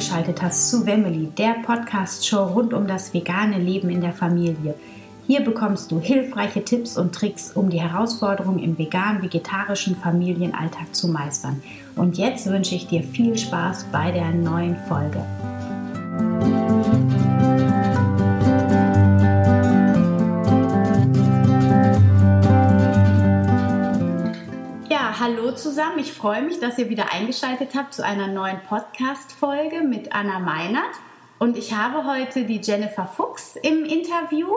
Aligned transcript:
eingeschaltet 0.00 0.40
hast 0.40 0.70
zu 0.70 0.86
Wemily, 0.86 1.26
der 1.36 1.56
Podcast-Show 1.62 2.42
rund 2.54 2.72
um 2.72 2.86
das 2.86 3.12
vegane 3.12 3.58
Leben 3.58 3.90
in 3.90 4.00
der 4.00 4.14
Familie. 4.14 4.74
Hier 5.26 5.42
bekommst 5.42 5.90
du 5.90 6.00
hilfreiche 6.00 6.64
Tipps 6.64 6.96
und 6.96 7.14
Tricks, 7.14 7.52
um 7.52 7.68
die 7.68 7.82
Herausforderungen 7.82 8.60
im 8.60 8.78
vegan-vegetarischen 8.78 9.96
Familienalltag 9.96 10.94
zu 10.94 11.08
meistern. 11.08 11.62
Und 11.96 12.16
jetzt 12.16 12.46
wünsche 12.46 12.76
ich 12.76 12.86
dir 12.86 13.02
viel 13.02 13.36
Spaß 13.36 13.88
bei 13.92 14.10
der 14.10 14.30
neuen 14.30 14.76
Folge. 14.88 15.22
Hallo 25.20 25.52
zusammen. 25.52 25.98
Ich 25.98 26.14
freue 26.14 26.40
mich, 26.40 26.60
dass 26.60 26.78
ihr 26.78 26.88
wieder 26.88 27.12
eingeschaltet 27.12 27.72
habt 27.76 27.92
zu 27.92 28.02
einer 28.02 28.26
neuen 28.26 28.58
Podcast-Folge 28.66 29.82
mit 29.82 30.14
Anna 30.14 30.38
Meinert. 30.38 30.94
Und 31.38 31.58
ich 31.58 31.74
habe 31.74 32.06
heute 32.06 32.46
die 32.46 32.58
Jennifer 32.62 33.06
Fuchs 33.06 33.54
im 33.56 33.84
Interview 33.84 34.48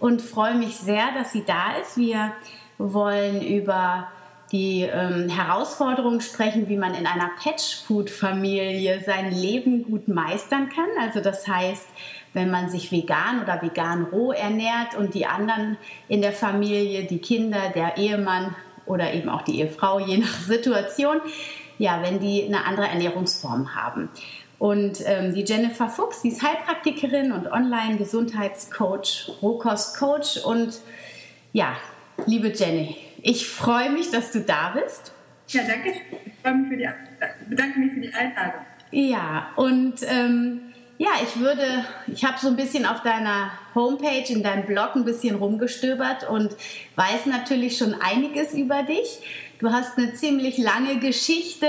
und 0.00 0.22
freue 0.22 0.54
mich 0.54 0.76
sehr, 0.76 1.12
dass 1.12 1.32
sie 1.32 1.44
da 1.44 1.76
ist. 1.82 1.98
Wir 1.98 2.32
wollen 2.78 3.42
über 3.42 4.08
die 4.50 4.88
ähm, 4.90 5.28
Herausforderungen 5.28 6.22
sprechen, 6.22 6.70
wie 6.70 6.78
man 6.78 6.94
in 6.94 7.06
einer 7.06 7.30
Patch-Food-Familie 7.42 9.02
sein 9.04 9.30
Leben 9.30 9.82
gut 9.82 10.08
meistern 10.08 10.70
kann. 10.70 10.88
Also 11.02 11.20
das 11.20 11.46
heißt, 11.46 11.86
wenn 12.32 12.50
man 12.50 12.70
sich 12.70 12.90
vegan 12.90 13.42
oder 13.42 13.60
vegan 13.60 14.04
roh 14.04 14.32
ernährt 14.32 14.94
und 14.96 15.12
die 15.12 15.26
anderen 15.26 15.76
in 16.08 16.22
der 16.22 16.32
Familie, 16.32 17.04
die 17.04 17.18
Kinder, 17.18 17.60
der 17.74 17.98
Ehemann 17.98 18.54
oder 18.88 19.12
eben 19.12 19.28
auch 19.28 19.42
die 19.42 19.60
Ehefrau, 19.60 20.00
je 20.00 20.18
nach 20.18 20.40
Situation, 20.46 21.20
ja, 21.78 22.02
wenn 22.02 22.18
die 22.18 22.44
eine 22.44 22.64
andere 22.64 22.88
Ernährungsform 22.88 23.74
haben. 23.74 24.08
Und 24.58 24.98
ähm, 25.06 25.34
die 25.34 25.44
Jennifer 25.44 25.88
Fuchs, 25.88 26.22
die 26.22 26.28
ist 26.28 26.42
Heilpraktikerin 26.42 27.30
und 27.30 27.46
Online-Gesundheitscoach, 27.46 29.30
Rohkostcoach. 29.40 30.44
Und 30.44 30.80
ja, 31.52 31.76
liebe 32.26 32.48
Jenny, 32.48 32.96
ich 33.22 33.48
freue 33.48 33.90
mich, 33.90 34.10
dass 34.10 34.32
du 34.32 34.40
da 34.40 34.70
bist. 34.70 35.12
Ja, 35.48 35.62
danke. 35.62 35.90
Ich 35.90 36.52
mich 36.52 36.68
für 36.68 36.76
die, 36.76 36.88
bedanke 37.48 37.78
mich 37.78 37.92
für 37.92 38.00
die 38.00 38.12
Einladung. 38.12 38.62
Ja, 38.90 39.50
und 39.56 39.96
ähm, 40.06 40.67
ja, 40.98 41.10
ich 41.22 41.38
würde, 41.38 41.84
ich 42.08 42.24
habe 42.24 42.38
so 42.38 42.48
ein 42.48 42.56
bisschen 42.56 42.84
auf 42.84 43.02
deiner 43.02 43.52
Homepage, 43.74 44.24
in 44.28 44.42
deinem 44.42 44.66
Blog 44.66 44.96
ein 44.96 45.04
bisschen 45.04 45.36
rumgestöbert 45.36 46.28
und 46.28 46.56
weiß 46.96 47.26
natürlich 47.26 47.78
schon 47.78 47.94
einiges 47.94 48.52
über 48.52 48.82
dich. 48.82 49.20
Du 49.60 49.70
hast 49.70 49.96
eine 49.96 50.12
ziemlich 50.14 50.58
lange 50.58 50.98
Geschichte, 50.98 51.68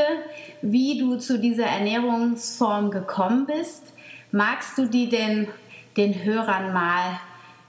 wie 0.63 0.97
du 0.97 1.17
zu 1.17 1.37
dieser 1.39 1.65
Ernährungsform 1.65 2.89
gekommen 2.89 3.45
bist. 3.45 3.93
Magst 4.31 4.77
du 4.79 4.87
die 4.87 5.09
denn 5.09 5.47
den 5.95 6.23
Hörern 6.23 6.73
mal 6.73 7.19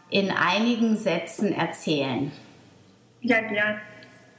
in 0.08 0.30
einigen 0.30 0.97
Sätzen 0.97 1.52
erzählen? 1.52 2.33
Ja, 3.20 3.41
gerne. 3.42 3.80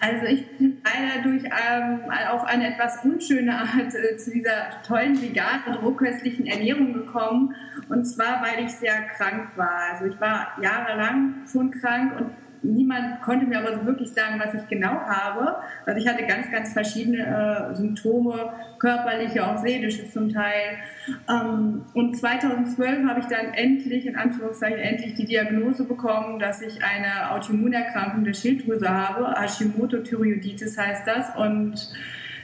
Also 0.04 0.26
ich 0.26 0.58
bin 0.58 0.82
leider 0.84 1.22
durch 1.22 1.44
ähm, 1.44 2.02
auf 2.32 2.44
eine 2.46 2.74
etwas 2.74 3.06
unschöne 3.06 3.54
Art 3.54 3.94
äh, 3.94 4.18
zu 4.18 4.32
dieser 4.32 4.82
tollen 4.86 5.22
veganen, 5.22 5.76
rohköstlichen 5.80 6.48
Ernährung 6.48 6.92
gekommen. 6.92 7.54
Und 7.88 8.06
zwar, 8.06 8.42
weil 8.42 8.66
ich 8.66 8.72
sehr 8.72 9.04
krank 9.16 9.50
war. 9.56 9.92
Also 9.92 10.06
ich 10.06 10.20
war 10.20 10.58
jahrelang 10.60 11.46
schon 11.52 11.70
krank 11.70 12.20
und 12.20 12.32
niemand 12.64 13.22
konnte 13.22 13.46
mir 13.46 13.60
aber 13.60 13.86
wirklich 13.86 14.12
sagen, 14.12 14.40
was 14.44 14.54
ich 14.54 14.68
genau 14.68 14.92
habe. 14.92 15.58
Also 15.86 16.00
ich 16.00 16.08
hatte 16.08 16.26
ganz, 16.26 16.52
ganz 16.52 16.74
verschiedene 16.74 17.72
äh, 17.72 17.76
Symptome, 17.76 18.54
körperliche, 18.80 19.46
auch 19.46 19.58
seelische 19.58 20.10
zum 20.10 20.30
Teil. 20.30 20.78
Ähm, 21.30 21.84
und 21.94 22.16
2012 22.16 23.08
habe 23.08 23.20
ich 23.20 23.26
dann 23.26 23.54
endlich, 23.54 24.06
in 24.06 24.16
Anführungszeichen, 24.16 24.80
endlich 24.80 25.16
die 25.16 25.26
Diagnose 25.26 25.86
bekommen, 25.86 26.40
dass 26.40 26.62
ich 26.62 26.80
eine 26.84 27.32
Autoimmunerkrankung 27.32 28.24
der 28.24 28.34
Schilddrüse 28.34 28.90
habe. 28.90 29.36
Hashimoto-Thyreoiditis 29.40 30.78
heißt 30.78 31.08
das. 31.08 31.36
Und 31.36 31.90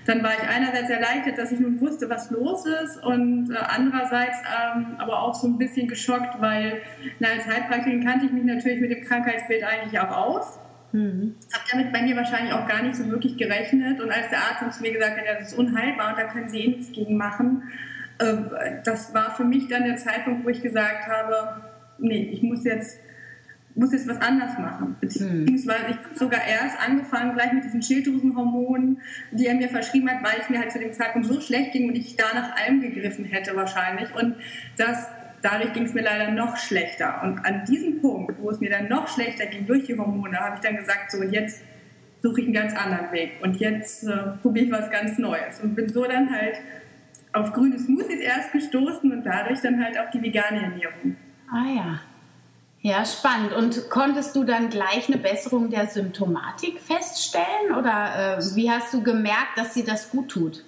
dann 0.07 0.23
war 0.23 0.31
ich 0.31 0.47
einerseits 0.47 0.90
erleichtert, 0.90 1.38
dass 1.38 1.51
ich 1.51 1.59
nun 1.59 1.81
wusste, 1.81 2.09
was 2.09 2.31
los 2.31 2.66
ist 2.66 3.03
und 3.03 3.51
äh, 3.51 3.57
andererseits 3.57 4.38
ähm, 4.40 4.95
aber 4.97 5.22
auch 5.22 5.35
so 5.35 5.47
ein 5.47 5.57
bisschen 5.57 5.88
geschockt, 5.88 6.40
weil 6.41 6.81
na, 7.19 7.28
als 7.29 7.45
Heilpraktikerin 7.45 8.06
kannte 8.06 8.28
ich 8.28 8.31
mich 8.31 8.45
natürlich 8.45 8.79
mit 8.79 8.91
dem 8.91 9.03
Krankheitsbild 9.03 9.63
eigentlich 9.63 10.00
auch 10.00 10.12
aus. 10.12 10.59
Mhm. 10.94 11.35
Habe 11.53 11.63
damit 11.72 11.91
bei 11.91 12.01
mir 12.01 12.16
wahrscheinlich 12.16 12.53
auch 12.53 12.66
gar 12.68 12.81
nicht 12.84 12.95
so 12.95 13.09
wirklich 13.09 13.38
gerechnet 13.38 14.00
und 14.00 14.09
als 14.09 14.29
der 14.29 14.40
Arzt 14.40 14.78
zu 14.78 14.81
mir 14.81 14.94
gesagt 14.94 15.18
hat, 15.18 15.25
ja, 15.25 15.34
das 15.34 15.51
ist 15.51 15.59
unheilbar 15.59 16.12
und 16.12 16.18
da 16.18 16.24
können 16.24 16.47
Sie 16.47 16.59
eh 16.59 16.68
nichts 16.69 16.94
gegen 16.94 17.18
machen, 17.18 17.63
äh, 18.19 18.35
das 18.85 19.13
war 19.13 19.35
für 19.35 19.44
mich 19.44 19.68
dann 19.68 19.84
der 19.84 19.97
Zeitpunkt, 19.97 20.45
wo 20.45 20.50
ich 20.50 20.62
gesagt 20.62 21.07
habe, 21.07 21.62
nee, 21.97 22.29
ich 22.31 22.44
muss 22.44 22.63
jetzt 22.63 23.00
muss 23.77 23.93
jetzt 23.93 24.07
was 24.07 24.19
anders 24.19 24.57
machen. 24.57 24.95
Beziehungsweise 24.99 25.85
ich 25.89 25.97
habe 25.97 26.15
sogar 26.15 26.41
erst 26.45 26.79
angefangen, 26.79 27.33
gleich 27.35 27.53
mit 27.53 27.63
diesen 27.63 27.81
Schilddrüsenhormonen, 27.81 28.99
die 29.31 29.45
er 29.45 29.53
mir 29.53 29.69
verschrieben 29.69 30.09
hat, 30.09 30.23
weil 30.23 30.41
es 30.41 30.49
mir 30.49 30.59
halt 30.59 30.71
zu 30.71 30.79
dem 30.79 30.93
Zeitpunkt 30.93 31.27
so 31.27 31.39
schlecht 31.39 31.73
ging 31.73 31.88
und 31.88 31.95
ich 31.95 32.15
da 32.15 32.25
nach 32.33 32.55
allem 32.57 32.81
gegriffen 32.81 33.25
hätte 33.25 33.55
wahrscheinlich. 33.55 34.13
Und 34.15 34.35
das, 34.77 35.07
dadurch 35.41 35.73
ging 35.73 35.83
es 35.83 35.93
mir 35.93 36.01
leider 36.01 36.31
noch 36.31 36.57
schlechter. 36.57 37.21
Und 37.23 37.45
an 37.45 37.65
diesem 37.65 38.01
Punkt, 38.01 38.41
wo 38.41 38.49
es 38.49 38.59
mir 38.59 38.71
dann 38.71 38.89
noch 38.89 39.07
schlechter 39.07 39.45
ging 39.45 39.65
durch 39.67 39.85
die 39.85 39.97
Hormone, 39.97 40.38
habe 40.39 40.55
ich 40.55 40.61
dann 40.61 40.75
gesagt, 40.75 41.11
so 41.11 41.19
und 41.19 41.31
jetzt 41.31 41.61
suche 42.19 42.41
ich 42.41 42.47
einen 42.47 42.55
ganz 42.55 42.75
anderen 42.75 43.11
Weg. 43.11 43.38
Und 43.41 43.57
jetzt 43.57 44.03
äh, 44.03 44.17
probiere 44.41 44.65
ich 44.65 44.71
was 44.71 44.89
ganz 44.89 45.19
Neues. 45.19 45.59
Und 45.61 45.75
bin 45.75 45.88
so 45.88 46.03
dann 46.03 46.31
halt 46.31 46.55
auf 47.33 47.53
grüne 47.53 47.77
Smoothies 47.77 48.21
erst 48.21 48.51
gestoßen 48.51 49.11
und 49.11 49.23
dadurch 49.23 49.61
dann 49.61 49.83
halt 49.83 49.99
auf 49.99 50.09
die 50.09 50.21
vegane 50.21 50.63
Ernährung. 50.63 51.15
Ah 51.51 51.75
ja. 51.75 51.99
Ja, 52.81 53.05
spannend. 53.05 53.53
Und 53.53 53.89
konntest 53.89 54.35
du 54.35 54.43
dann 54.43 54.69
gleich 54.69 55.07
eine 55.07 55.17
Besserung 55.17 55.69
der 55.69 55.88
Symptomatik 55.88 56.79
feststellen 56.79 57.75
oder 57.77 58.38
äh, 58.38 58.55
wie 58.55 58.69
hast 58.69 58.93
du 58.93 59.01
gemerkt, 59.01 59.57
dass 59.57 59.73
sie 59.73 59.83
das 59.83 60.09
gut 60.09 60.29
tut? 60.29 60.63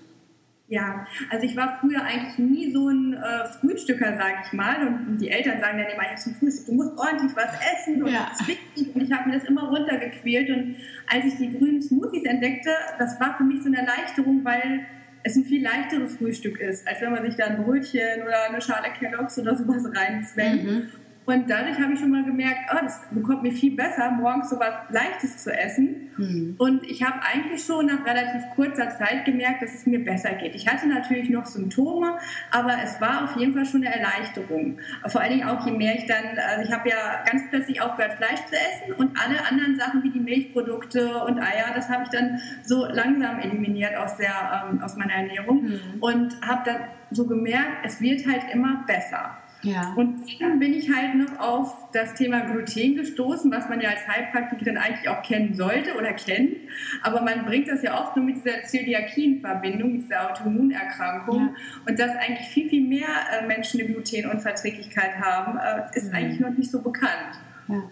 Ja, 0.70 1.08
also 1.32 1.48
ich 1.48 1.56
war 1.56 1.80
früher 1.82 2.04
eigentlich 2.04 2.38
nie 2.38 2.72
so 2.72 2.90
ein 2.90 3.14
äh, 3.14 3.46
Frühstücker, 3.60 4.16
sage 4.16 4.36
ich 4.46 4.54
mal. 4.54 4.86
Und 4.86 5.18
die 5.18 5.30
Eltern 5.30 5.60
sagen 5.60 5.80
dann 5.80 5.88
immer, 5.88 6.04
ja, 6.04 6.16
zum 6.16 6.36
Frühstück, 6.36 6.68
du 6.68 6.74
musst 6.74 6.96
ordentlich 6.96 7.36
was 7.36 7.50
essen 7.74 8.04
und 8.04 8.12
ja. 8.12 8.28
das 8.30 8.42
ist 8.42 8.48
wichtig. 8.48 8.96
Und 8.96 9.02
ich 9.02 9.12
habe 9.12 9.30
mir 9.30 9.40
das 9.40 9.48
immer 9.48 9.68
runtergequält. 9.70 10.50
Und 10.52 10.76
als 11.08 11.26
ich 11.26 11.38
die 11.38 11.58
grünen 11.58 11.82
Smoothies 11.82 12.24
entdeckte, 12.26 12.70
das 13.00 13.20
war 13.20 13.36
für 13.36 13.44
mich 13.44 13.64
so 13.64 13.68
eine 13.68 13.78
Erleichterung, 13.78 14.46
weil 14.46 14.86
es 15.24 15.36
ein 15.36 15.46
viel 15.46 15.64
leichteres 15.64 16.18
Frühstück 16.18 16.60
ist, 16.60 16.88
als 16.88 17.02
wenn 17.02 17.14
man 17.14 17.24
sich 17.24 17.36
da 17.36 17.46
ein 17.46 17.64
Brötchen 17.64 18.22
oder 18.22 18.50
eine 18.50 18.62
Schale 18.62 18.90
Kelloggs 18.98 19.40
oder 19.40 19.56
sowas 19.56 19.86
reinzwängt. 19.96 20.64
Mhm. 20.64 20.90
Und 21.30 21.48
dadurch 21.48 21.80
habe 21.80 21.94
ich 21.94 22.00
schon 22.00 22.10
mal 22.10 22.24
gemerkt, 22.24 22.72
oh, 22.74 22.78
das 22.82 23.02
bekommt 23.12 23.44
mir 23.44 23.52
viel 23.52 23.76
besser, 23.76 24.10
morgens 24.10 24.50
so 24.50 24.60
was 24.60 24.74
Leichtes 24.90 25.44
zu 25.44 25.54
essen. 25.56 26.10
Mhm. 26.18 26.56
Und 26.58 26.84
ich 26.84 27.04
habe 27.04 27.20
eigentlich 27.22 27.64
schon 27.64 27.86
nach 27.86 28.04
relativ 28.04 28.42
kurzer 28.56 28.90
Zeit 28.90 29.26
gemerkt, 29.26 29.62
dass 29.62 29.76
es 29.76 29.86
mir 29.86 30.04
besser 30.04 30.32
geht. 30.34 30.56
Ich 30.56 30.68
hatte 30.68 30.88
natürlich 30.88 31.30
noch 31.30 31.46
Symptome, 31.46 32.18
aber 32.50 32.78
es 32.84 33.00
war 33.00 33.26
auf 33.26 33.38
jeden 33.38 33.54
Fall 33.54 33.66
schon 33.66 33.86
eine 33.86 33.94
Erleichterung. 33.94 34.80
Vor 35.06 35.22
allen 35.22 35.38
Dingen 35.38 35.48
auch, 35.48 35.64
je 35.68 35.72
mehr 35.72 35.94
ich 35.96 36.08
dann, 36.08 36.36
also 36.36 36.64
ich 36.64 36.72
habe 36.72 36.90
ja 36.90 37.24
ganz 37.30 37.44
plötzlich 37.52 37.80
aufgehört, 37.80 38.14
Fleisch 38.14 38.44
zu 38.46 38.56
essen 38.56 38.94
und 38.98 39.16
alle 39.24 39.46
anderen 39.48 39.78
Sachen 39.78 40.02
wie 40.02 40.10
die 40.10 40.20
Milchprodukte 40.20 41.24
und 41.26 41.38
Eier, 41.38 41.76
das 41.76 41.90
habe 41.90 42.06
ich 42.06 42.10
dann 42.10 42.40
so 42.66 42.88
langsam 42.88 43.38
eliminiert 43.38 43.96
aus, 43.98 44.18
der, 44.18 44.66
ähm, 44.72 44.82
aus 44.82 44.96
meiner 44.96 45.14
Ernährung 45.14 45.64
mhm. 45.64 45.80
und 46.00 46.42
habe 46.42 46.64
dann 46.66 46.82
so 47.12 47.28
gemerkt, 47.28 47.86
es 47.86 48.02
wird 48.02 48.26
halt 48.26 48.46
immer 48.52 48.84
besser. 48.88 49.38
Ja. 49.62 49.94
Und 49.98 50.22
dann 50.40 50.60
bin 50.60 50.74
ich 50.74 50.90
halt 50.90 51.16
noch 51.16 51.38
auf 51.38 51.92
das 51.92 52.14
Thema 52.14 52.42
Gluten 52.42 52.96
gestoßen, 52.96 53.52
was 53.52 53.68
man 53.68 53.82
ja 53.82 53.90
als 53.90 54.08
Heilpraktikerin 54.08 54.78
eigentlich 54.78 55.10
auch 55.10 55.22
kennen 55.22 55.54
sollte 55.54 55.96
oder 55.98 56.14
kennt. 56.14 56.56
Aber 57.04 57.22
man 57.22 57.46
bringt 57.46 57.68
das 57.68 57.82
ja 57.82 58.02
oft 58.02 58.16
nur 58.16 58.26
mit 58.26 58.38
dieser 58.38 58.64
Zöliakie 58.64 59.26
in 59.26 59.42
Verbindung, 59.42 59.94
mit 59.94 60.04
dieser 60.04 60.32
Autoimmunerkrankung. 60.32 61.50
Ja. 61.50 61.54
Und 61.88 62.00
dass 62.00 62.16
eigentlich 62.16 62.48
viel, 62.48 62.70
viel 62.70 62.88
mehr 62.88 63.08
äh, 63.32 63.46
Menschen 63.46 63.82
eine 63.82 63.90
Glutenunverträglichkeit 63.90 65.20
haben, 65.20 65.58
äh, 65.58 65.98
ist 65.98 66.10
mhm. 66.10 66.16
eigentlich 66.16 66.40
noch 66.40 66.52
nicht 66.52 66.72
so 66.72 66.82
bekannt. 66.82 67.40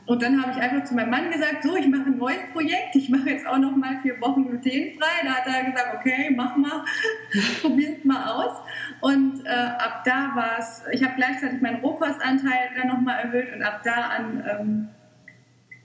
Und 0.07 0.21
dann 0.24 0.41
habe 0.41 0.51
ich 0.51 0.57
einfach 0.57 0.83
zu 0.85 0.95
meinem 0.95 1.12
Mann 1.12 1.29
gesagt, 1.31 1.63
so, 1.63 1.75
ich 1.75 1.88
mache 1.88 2.06
ein 2.06 2.18
neues 2.18 2.51
Projekt, 2.51 2.95
ich 2.95 3.09
mache 3.09 3.29
jetzt 3.29 3.45
auch 3.45 3.59
noch 3.59 3.75
mal 3.75 4.00
vier 4.01 4.19
Wochen 4.19 4.47
glutenfrei. 4.47 5.24
Da 5.24 5.29
hat 5.29 5.45
er 5.45 5.69
gesagt, 5.69 5.95
okay, 5.95 6.33
mach 6.35 6.57
mal, 6.57 6.83
probier 7.62 7.95
es 7.95 8.03
mal 8.03 8.31
aus. 8.31 8.53
Und 9.01 9.45
äh, 9.45 9.50
ab 9.50 10.03
da 10.03 10.31
war 10.33 10.57
es, 10.57 10.81
ich 10.91 11.03
habe 11.03 11.13
gleichzeitig 11.15 11.62
meinen 11.62 11.81
Rohkostanteil 11.81 12.71
dann 12.75 12.88
noch 12.88 13.01
mal 13.01 13.19
erhöht 13.19 13.53
und 13.53 13.62
ab 13.62 13.81
da 13.83 14.09
an 14.18 14.44
ähm, 14.50 14.89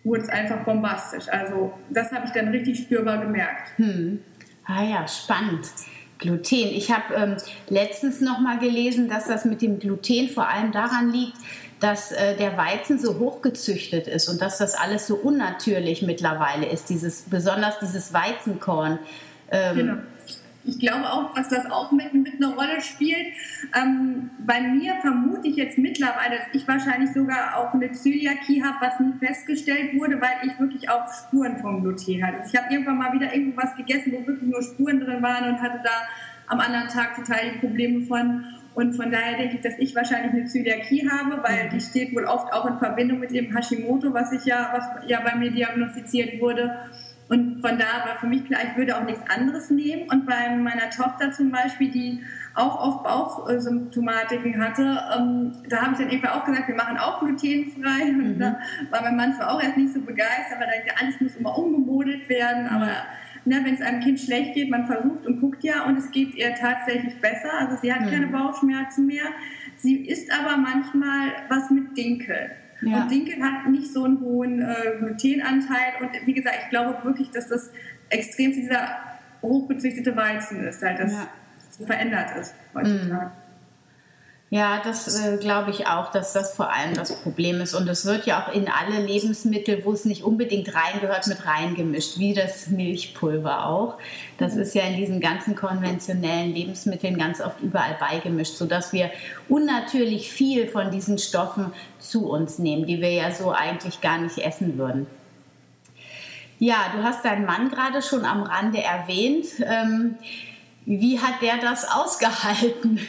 wurde 0.04 0.22
es 0.22 0.28
einfach 0.30 0.64
bombastisch. 0.64 1.28
Also 1.28 1.74
das 1.90 2.12
habe 2.12 2.26
ich 2.26 2.32
dann 2.32 2.48
richtig 2.48 2.78
spürbar 2.78 3.18
gemerkt. 3.18 3.76
Hm. 3.76 4.20
Ah 4.64 4.84
ja, 4.84 5.06
spannend. 5.06 5.68
Gluten. 6.18 6.68
Ich 6.68 6.90
habe 6.90 7.14
ähm, 7.14 7.36
letztens 7.68 8.20
noch 8.20 8.38
mal 8.38 8.58
gelesen, 8.58 9.08
dass 9.08 9.26
das 9.26 9.44
mit 9.44 9.60
dem 9.60 9.80
Gluten 9.80 10.28
vor 10.28 10.48
allem 10.48 10.72
daran 10.72 11.10
liegt, 11.10 11.36
dass 11.82 12.12
äh, 12.12 12.36
der 12.36 12.56
Weizen 12.56 12.98
so 12.98 13.18
hochgezüchtet 13.18 14.06
ist 14.06 14.28
und 14.28 14.40
dass 14.40 14.58
das 14.58 14.74
alles 14.74 15.08
so 15.08 15.16
unnatürlich 15.16 16.02
mittlerweile 16.02 16.66
ist, 16.66 16.88
dieses, 16.90 17.22
besonders 17.22 17.80
dieses 17.80 18.12
Weizenkorn. 18.12 19.00
Ähm, 19.50 19.76
genau. 19.76 19.94
ich 20.64 20.78
glaube 20.78 21.12
auch, 21.12 21.34
dass 21.34 21.48
das 21.48 21.68
auch 21.68 21.90
mit, 21.90 22.14
mit 22.14 22.34
einer 22.34 22.54
Rolle 22.54 22.80
spielt. 22.80 23.34
Ähm, 23.74 24.30
bei 24.46 24.60
mir 24.60 24.94
vermute 25.00 25.48
ich 25.48 25.56
jetzt 25.56 25.76
mittlerweile, 25.76 26.36
dass 26.36 26.46
ich 26.52 26.68
wahrscheinlich 26.68 27.12
sogar 27.12 27.56
auch 27.56 27.74
eine 27.74 27.90
Zöliakie 27.90 28.62
habe, 28.62 28.76
was 28.80 29.00
nie 29.00 29.14
festgestellt 29.18 29.98
wurde, 29.98 30.20
weil 30.20 30.48
ich 30.48 30.58
wirklich 30.60 30.88
auch 30.88 31.02
Spuren 31.12 31.58
vom 31.58 31.82
Gluten 31.82 32.24
hatte. 32.24 32.44
Ich 32.46 32.56
habe 32.56 32.72
irgendwann 32.72 32.98
mal 32.98 33.12
wieder 33.12 33.34
irgendwo 33.34 33.60
was 33.60 33.74
gegessen, 33.74 34.12
wo 34.12 34.24
wirklich 34.24 34.48
nur 34.48 34.62
Spuren 34.62 35.00
drin 35.00 35.20
waren 35.20 35.52
und 35.52 35.60
hatte 35.60 35.80
da 35.82 36.06
am 36.46 36.60
anderen 36.60 36.88
Tag 36.88 37.16
total 37.16 37.52
die 37.52 37.58
Probleme 37.58 38.04
von. 38.06 38.44
Und 38.74 38.94
von 38.94 39.10
daher 39.10 39.36
denke 39.36 39.56
ich, 39.56 39.60
dass 39.60 39.78
ich 39.78 39.94
wahrscheinlich 39.94 40.32
eine 40.32 40.46
Zöliakie 40.46 41.08
habe, 41.08 41.42
weil 41.42 41.68
die 41.68 41.80
steht 41.80 42.14
wohl 42.14 42.24
oft 42.24 42.52
auch 42.52 42.66
in 42.66 42.78
Verbindung 42.78 43.20
mit 43.20 43.30
dem 43.30 43.54
Hashimoto, 43.54 44.14
was 44.14 44.32
ich 44.32 44.46
ja, 44.46 44.70
was 44.72 45.08
ja 45.08 45.20
bei 45.20 45.34
mir 45.34 45.50
diagnostiziert 45.50 46.40
wurde. 46.40 46.74
Und 47.28 47.60
von 47.62 47.78
da 47.78 48.06
war 48.06 48.16
für 48.20 48.26
mich 48.26 48.44
klar, 48.44 48.60
ich 48.70 48.76
würde 48.76 48.96
auch 48.96 49.04
nichts 49.04 49.22
anderes 49.30 49.70
nehmen. 49.70 50.02
Und 50.10 50.26
bei 50.26 50.54
meiner 50.54 50.90
Tochter 50.90 51.32
zum 51.32 51.50
Beispiel, 51.50 51.90
die 51.90 52.22
auch 52.54 52.78
oft 52.78 53.04
Bauchsymptomatiken 53.04 54.62
hatte, 54.62 55.00
ähm, 55.16 55.52
da 55.68 55.82
habe 55.82 55.92
ich 55.92 55.98
dann 55.98 56.10
irgendwann 56.10 56.32
auch 56.32 56.44
gesagt, 56.44 56.68
wir 56.68 56.74
machen 56.74 56.98
auch 56.98 57.20
glutenfrei. 57.20 58.02
Und 58.10 58.36
mhm. 58.36 58.38
da 58.38 58.58
war 58.90 59.02
mein 59.02 59.16
Mann 59.16 59.34
zwar 59.34 59.54
auch 59.54 59.62
erst 59.62 59.78
nicht 59.78 59.94
so 59.94 60.00
begeistert, 60.00 60.56
aber 60.56 60.66
dann 60.66 60.96
alles 61.00 61.20
muss 61.20 61.36
immer 61.36 61.56
umgemodelt 61.56 62.28
werden. 62.28 62.66
Aber 62.68 62.90
ne, 63.44 63.60
wenn 63.64 63.74
es 63.74 63.80
einem 63.80 64.00
Kind 64.00 64.20
schlecht 64.20 64.54
geht, 64.54 64.70
man 64.70 64.86
versucht 64.86 65.26
und 65.26 65.40
guckt 65.40 65.64
ja 65.64 65.84
und 65.86 65.96
es 65.96 66.10
geht 66.10 66.34
ihr 66.34 66.54
tatsächlich 66.54 67.20
besser. 67.20 67.52
Also 67.58 67.76
sie 67.80 67.92
hat 67.92 68.02
mhm. 68.02 68.10
keine 68.10 68.26
Bauchschmerzen 68.28 69.06
mehr. 69.06 69.24
Sie 69.76 70.06
isst 70.06 70.30
aber 70.32 70.56
manchmal 70.56 71.32
was 71.48 71.70
mit 71.70 71.96
Dinkel. 71.96 72.52
Ja. 72.82 73.02
Und 73.02 73.10
Dinkel 73.10 73.42
hat 73.42 73.68
nicht 73.68 73.92
so 73.92 74.04
einen 74.04 74.20
hohen 74.20 74.60
äh, 74.60 74.98
Glutenanteil. 74.98 75.94
Und 76.00 76.10
wie 76.26 76.34
gesagt, 76.34 76.56
ich 76.64 76.70
glaube 76.70 77.04
wirklich, 77.04 77.30
dass 77.30 77.48
das 77.48 77.70
extrem 78.08 78.52
dieser 78.52 78.96
hochgezüchtete 79.40 80.14
Weizen 80.16 80.64
ist, 80.64 80.82
halt, 80.82 80.98
das 80.98 81.12
ja. 81.12 81.28
so 81.70 81.86
verändert 81.86 82.36
ist 82.38 82.54
heutzutage. 82.74 83.26
Mhm. 83.26 83.41
Ja, 84.52 84.82
das 84.84 85.18
äh, 85.18 85.38
glaube 85.38 85.70
ich 85.70 85.86
auch, 85.86 86.10
dass 86.10 86.34
das 86.34 86.54
vor 86.54 86.70
allem 86.70 86.92
das 86.92 87.22
Problem 87.22 87.62
ist. 87.62 87.72
Und 87.72 87.88
es 87.88 88.04
wird 88.04 88.26
ja 88.26 88.44
auch 88.44 88.52
in 88.52 88.68
alle 88.68 89.00
Lebensmittel, 89.00 89.82
wo 89.86 89.92
es 89.92 90.04
nicht 90.04 90.24
unbedingt 90.24 90.74
reingehört, 90.74 91.26
mit 91.26 91.46
reingemischt, 91.46 92.18
wie 92.18 92.34
das 92.34 92.66
Milchpulver 92.66 93.66
auch. 93.66 93.94
Das 94.36 94.54
ist 94.54 94.74
ja 94.74 94.82
in 94.82 94.98
diesen 94.98 95.20
ganzen 95.20 95.54
konventionellen 95.54 96.52
Lebensmitteln 96.52 97.16
ganz 97.16 97.40
oft 97.40 97.62
überall 97.62 97.96
beigemischt, 97.98 98.56
sodass 98.56 98.92
wir 98.92 99.10
unnatürlich 99.48 100.30
viel 100.30 100.68
von 100.68 100.90
diesen 100.90 101.16
Stoffen 101.16 101.72
zu 101.98 102.28
uns 102.28 102.58
nehmen, 102.58 102.84
die 102.84 103.00
wir 103.00 103.10
ja 103.10 103.30
so 103.30 103.52
eigentlich 103.52 104.02
gar 104.02 104.18
nicht 104.18 104.36
essen 104.36 104.76
würden. 104.76 105.06
Ja, 106.58 106.92
du 106.94 107.02
hast 107.02 107.24
deinen 107.24 107.46
Mann 107.46 107.70
gerade 107.70 108.02
schon 108.02 108.26
am 108.26 108.42
Rande 108.42 108.82
erwähnt. 108.82 109.46
Ähm, 109.64 110.16
wie 110.84 111.20
hat 111.20 111.40
der 111.40 111.56
das 111.56 111.90
ausgehalten? 111.90 113.00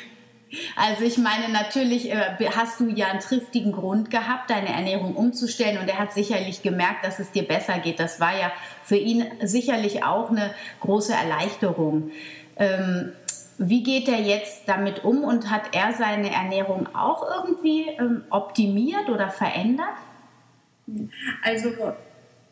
Also 0.76 1.04
ich 1.04 1.18
meine, 1.18 1.50
natürlich 1.50 2.12
äh, 2.12 2.36
hast 2.56 2.80
du 2.80 2.88
ja 2.90 3.08
einen 3.08 3.20
triftigen 3.20 3.72
Grund 3.72 4.10
gehabt, 4.10 4.50
deine 4.50 4.70
Ernährung 4.70 5.16
umzustellen 5.16 5.78
und 5.78 5.88
er 5.88 6.00
hat 6.00 6.14
sicherlich 6.14 6.62
gemerkt, 6.62 7.06
dass 7.06 7.20
es 7.20 7.32
dir 7.32 7.44
besser 7.44 7.80
geht. 7.80 8.00
Das 8.00 8.20
war 8.20 8.38
ja 8.38 8.52
für 8.84 8.98
ihn 8.98 9.26
sicherlich 9.42 10.04
auch 10.04 10.30
eine 10.30 10.54
große 10.82 11.14
Erleichterung. 11.14 12.12
Ähm, 12.58 13.14
wie 13.58 13.84
geht 13.84 14.08
er 14.08 14.20
jetzt 14.20 14.64
damit 14.68 15.04
um 15.04 15.24
und 15.24 15.50
hat 15.50 15.76
er 15.76 15.94
seine 15.94 16.32
Ernährung 16.32 16.90
auch 16.96 17.24
irgendwie 17.44 17.88
ähm, 18.00 18.24
optimiert 18.30 19.10
oder 19.10 19.30
verändert? 19.30 19.96
Also 21.44 21.70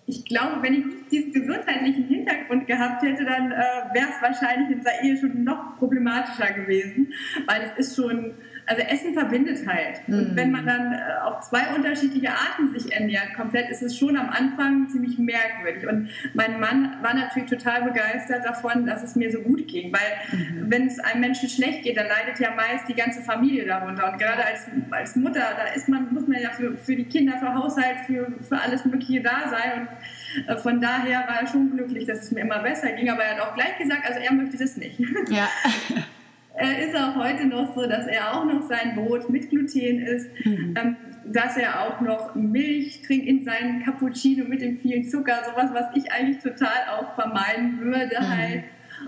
ich 0.05 0.25
glaube, 0.25 0.61
wenn 0.61 0.73
ich 0.73 0.85
nicht 0.85 1.11
diesen 1.11 1.33
gesundheitlichen 1.33 2.05
Hintergrund 2.05 2.67
gehabt 2.67 3.03
hätte, 3.03 3.23
dann 3.23 3.51
äh, 3.51 3.55
wäre 3.93 4.07
es 4.09 4.21
wahrscheinlich 4.21 4.71
in 4.71 4.81
Zaire 4.81 5.17
schon 5.17 5.43
noch 5.43 5.75
problematischer 5.77 6.51
gewesen, 6.53 7.13
weil 7.47 7.61
es 7.63 7.87
ist 7.87 7.95
schon 7.95 8.33
also 8.65 8.81
Essen 8.83 9.13
verbindet 9.13 9.65
halt. 9.67 10.07
Mhm. 10.07 10.19
Und 10.19 10.35
wenn 10.35 10.51
man 10.51 10.65
dann 10.65 10.93
äh, 10.93 10.97
auf 11.23 11.41
zwei 11.41 11.75
unterschiedliche 11.75 12.29
Arten 12.29 12.71
sich 12.71 12.91
ernährt, 12.91 13.33
komplett, 13.35 13.69
ist 13.69 13.81
es 13.81 13.97
schon 13.97 14.17
am 14.17 14.29
Anfang 14.29 14.89
ziemlich 14.89 15.17
merkwürdig. 15.17 15.87
Und 15.87 16.09
mein 16.33 16.59
Mann 16.59 16.97
war 17.01 17.13
natürlich 17.13 17.49
total 17.49 17.83
begeistert 17.83 18.45
davon, 18.45 18.85
dass 18.85 19.03
es 19.03 19.15
mir 19.15 19.31
so 19.31 19.39
gut 19.39 19.67
ging, 19.67 19.93
weil 19.93 20.39
mhm. 20.39 20.71
wenn 20.71 20.87
es 20.87 20.99
einem 20.99 21.21
Menschen 21.21 21.49
schlecht 21.49 21.83
geht, 21.83 21.97
dann 21.97 22.07
leidet 22.07 22.39
ja 22.39 22.51
meist 22.55 22.87
die 22.87 22.95
ganze 22.95 23.21
Familie 23.21 23.65
darunter. 23.65 24.11
Und 24.11 24.17
gerade 24.17 24.45
als, 24.45 24.67
als 24.91 25.15
Mutter, 25.15 25.41
da 25.57 25.73
ist 25.75 25.89
man, 25.89 26.13
muss 26.13 26.27
man 26.27 26.41
ja 26.41 26.49
für, 26.51 26.77
für 26.77 26.95
die 26.95 27.05
Kinder, 27.05 27.37
für 27.37 27.53
Haushalt, 27.53 27.99
für, 28.07 28.31
für 28.41 28.59
alles 28.59 28.85
Mögliche 28.85 29.21
da 29.21 29.49
sein. 29.49 29.87
Und 30.47 30.47
äh, 30.47 30.57
von 30.57 30.79
daher 30.79 31.19
war 31.27 31.41
er 31.41 31.47
schon 31.47 31.71
glücklich, 31.71 32.05
dass 32.05 32.19
es 32.19 32.31
mir 32.31 32.41
immer 32.41 32.59
besser 32.59 32.91
ging. 32.93 33.09
Aber 33.09 33.23
er 33.23 33.35
hat 33.35 33.41
auch 33.41 33.55
gleich 33.55 33.77
gesagt, 33.77 34.07
also 34.07 34.19
er 34.19 34.33
möchte 34.33 34.57
das 34.57 34.77
nicht. 34.77 34.99
Ja. 35.29 35.49
Er 36.61 36.87
ist 36.87 36.95
auch 36.95 37.15
heute 37.15 37.45
noch 37.45 37.73
so, 37.73 37.87
dass 37.87 38.05
er 38.05 38.35
auch 38.35 38.45
noch 38.45 38.61
sein 38.61 38.93
Brot 38.93 39.29
mit 39.31 39.49
Gluten 39.49 39.99
isst, 39.99 40.29
mhm. 40.45 40.75
ähm, 40.77 40.95
dass 41.25 41.57
er 41.57 41.81
auch 41.81 42.01
noch 42.01 42.35
Milch 42.35 43.01
trinkt 43.01 43.25
in 43.25 43.43
seinen 43.43 43.83
Cappuccino 43.83 44.45
mit 44.45 44.61
dem 44.61 44.77
vielen 44.77 45.03
Zucker, 45.03 45.39
sowas, 45.43 45.71
was 45.73 45.95
ich 45.95 46.11
eigentlich 46.11 46.37
total 46.37 46.99
auch 46.99 47.15
vermeiden 47.15 47.79
würde 47.79 48.15
mhm. 48.19 48.37
halt. 48.37 48.63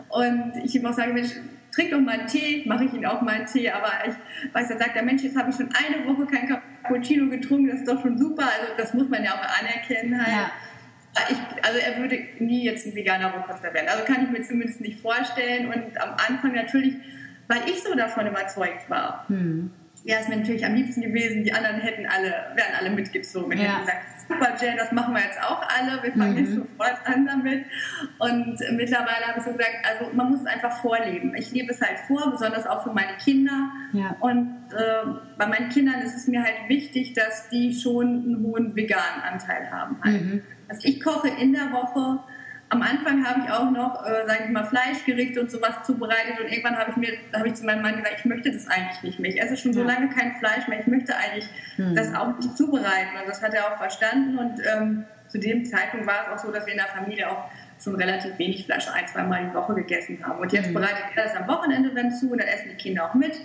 Und 0.09 0.53
ich 0.65 0.75
ihm 0.75 0.85
auch 0.87 0.93
sage, 0.93 1.13
Mensch, 1.13 1.29
trink 1.71 1.91
doch 1.91 1.99
mal 1.99 2.19
einen 2.19 2.27
Tee, 2.27 2.63
mache 2.65 2.85
ich 2.85 2.93
ihn 2.93 3.05
auch 3.05 3.21
mal 3.21 3.35
einen 3.35 3.45
Tee, 3.45 3.69
aber 3.69 3.91
ich 4.07 4.53
weiß, 4.53 4.69
da 4.69 4.77
sagt 4.79 4.95
der 4.95 5.03
Mensch, 5.03 5.21
jetzt 5.21 5.37
habe 5.37 5.51
ich 5.51 5.55
schon 5.55 5.69
eine 5.73 6.07
Woche 6.07 6.25
kein 6.25 6.47
Cappuccino 6.47 7.29
getrunken, 7.29 7.67
das 7.67 7.81
ist 7.81 7.87
doch 7.87 8.01
schon 8.01 8.17
super, 8.17 8.45
also 8.45 8.73
das 8.77 8.95
muss 8.95 9.09
man 9.09 9.23
ja 9.23 9.31
auch 9.31 9.61
anerkennen 9.61 10.17
halt. 10.17 10.33
Ja. 10.33 10.51
Ich, 11.29 11.37
also 11.63 11.77
er 11.77 11.99
würde 11.99 12.19
nie 12.39 12.65
jetzt 12.65 12.87
ein 12.87 12.95
veganer 12.95 13.31
Rohkoster 13.31 13.71
werden. 13.71 13.87
Also 13.87 14.03
kann 14.03 14.23
ich 14.23 14.31
mir 14.31 14.41
zumindest 14.41 14.81
nicht 14.81 14.99
vorstellen. 14.99 15.67
Und 15.67 16.01
am 16.01 16.15
Anfang 16.27 16.55
natürlich 16.55 16.95
weil 17.47 17.69
ich 17.69 17.83
so 17.83 17.95
davon 17.95 18.27
überzeugt 18.27 18.89
war. 18.89 19.25
Hm. 19.27 19.71
Wäre 20.05 20.19
es 20.19 20.27
mir 20.27 20.35
natürlich 20.35 20.65
am 20.65 20.75
liebsten 20.75 21.01
gewesen, 21.01 21.45
die 21.45 21.53
anderen 21.53 21.77
hätten 21.77 22.05
alle, 22.05 22.33
wären 22.55 22.75
alle 22.77 22.89
mitgezogen. 22.89 23.57
Ja. 23.57 23.63
Hätten 23.63 23.79
gesagt, 23.79 24.03
super 24.27 24.53
Jane, 24.59 24.77
das 24.77 24.91
machen 24.91 25.13
wir 25.13 25.21
jetzt 25.21 25.41
auch 25.41 25.61
alle, 25.61 26.03
wir 26.03 26.11
fangen 26.11 26.31
mhm. 26.33 26.37
jetzt 26.39 26.55
sofort 26.55 26.97
an 27.05 27.25
damit. 27.25 27.65
Und 28.19 28.57
mittlerweile 28.75 29.27
habe 29.27 29.39
ich 29.39 29.45
so 29.45 29.51
gesagt, 29.51 29.77
also 29.89 30.13
man 30.13 30.29
muss 30.29 30.41
es 30.41 30.45
einfach 30.45 30.81
vorleben. 30.81 31.33
Ich 31.35 31.51
lebe 31.51 31.71
es 31.71 31.81
halt 31.81 31.99
vor, 32.07 32.31
besonders 32.31 32.67
auch 32.67 32.83
für 32.83 32.91
meine 32.91 33.15
Kinder. 33.23 33.71
Ja. 33.93 34.15
Und 34.19 34.65
äh, 34.73 35.09
bei 35.37 35.45
meinen 35.45 35.69
Kindern 35.69 36.01
ist 36.01 36.17
es 36.17 36.27
mir 36.27 36.43
halt 36.43 36.67
wichtig, 36.67 37.13
dass 37.13 37.47
die 37.47 37.73
schon 37.73 38.07
einen 38.07 38.43
hohen 38.43 38.75
veganen 38.75 39.21
Anteil 39.23 39.71
haben. 39.71 39.97
Halt. 40.03 40.21
Mhm. 40.21 40.41
Also 40.67 40.85
ich 40.85 41.01
koche 41.01 41.29
in 41.29 41.53
der 41.53 41.71
Woche 41.71 42.19
am 42.69 42.81
Anfang 42.81 43.25
habe 43.25 43.41
ich 43.45 43.51
auch 43.51 43.69
noch, 43.69 44.05
äh, 44.05 44.25
sage 44.25 44.45
ich 44.45 44.49
mal, 44.49 44.63
Fleischgerichte 44.63 45.39
und 45.39 45.51
sowas 45.51 45.83
zubereitet 45.85 46.39
und 46.39 46.47
irgendwann 46.47 46.77
habe 46.77 46.91
ich 46.91 46.97
mir, 46.97 47.13
habe 47.33 47.47
ich 47.47 47.53
zu 47.53 47.65
meinem 47.65 47.83
Mann 47.83 47.97
gesagt, 47.97 48.15
ich 48.19 48.25
möchte 48.25 48.51
das 48.51 48.67
eigentlich 48.67 49.03
nicht 49.03 49.19
mehr. 49.19 49.31
Ich 49.31 49.41
esse 49.41 49.55
schon 49.57 49.73
so 49.73 49.83
lange 49.83 50.09
kein 50.09 50.33
Fleisch 50.37 50.67
mehr. 50.67 50.79
Ich 50.79 50.87
möchte 50.87 51.15
eigentlich 51.15 51.47
hm. 51.75 51.95
das 51.95 52.13
auch 52.15 52.35
nicht 52.35 52.57
zubereiten 52.57 53.17
und 53.21 53.27
das 53.27 53.43
hat 53.43 53.53
er 53.53 53.67
auch 53.67 53.77
verstanden 53.77 54.37
und 54.37 54.59
ähm, 54.65 55.05
zu 55.27 55.39
dem 55.39 55.65
Zeitpunkt 55.65 56.07
war 56.07 56.23
es 56.23 56.29
auch 56.29 56.45
so, 56.45 56.51
dass 56.51 56.65
wir 56.65 56.73
in 56.73 56.79
der 56.79 56.87
Familie 56.87 57.29
auch 57.29 57.45
schon 57.81 57.95
relativ 57.95 58.37
wenig 58.37 58.65
Fleisch 58.65 58.87
ein, 58.87 59.07
zwei 59.07 59.23
Mal 59.23 59.47
die 59.49 59.53
Woche 59.53 59.75
gegessen 59.75 60.19
haben. 60.25 60.39
Und 60.39 60.51
jetzt 60.51 60.67
hm. 60.67 60.73
bereitet 60.73 61.05
er 61.15 61.23
das 61.23 61.35
am 61.35 61.47
Wochenende 61.47 61.93
wenn 61.93 62.11
zu 62.11 62.31
und 62.31 62.39
dann 62.39 62.47
essen 62.47 62.69
die 62.71 62.77
Kinder 62.77 63.09
auch 63.09 63.13
mit. 63.13 63.39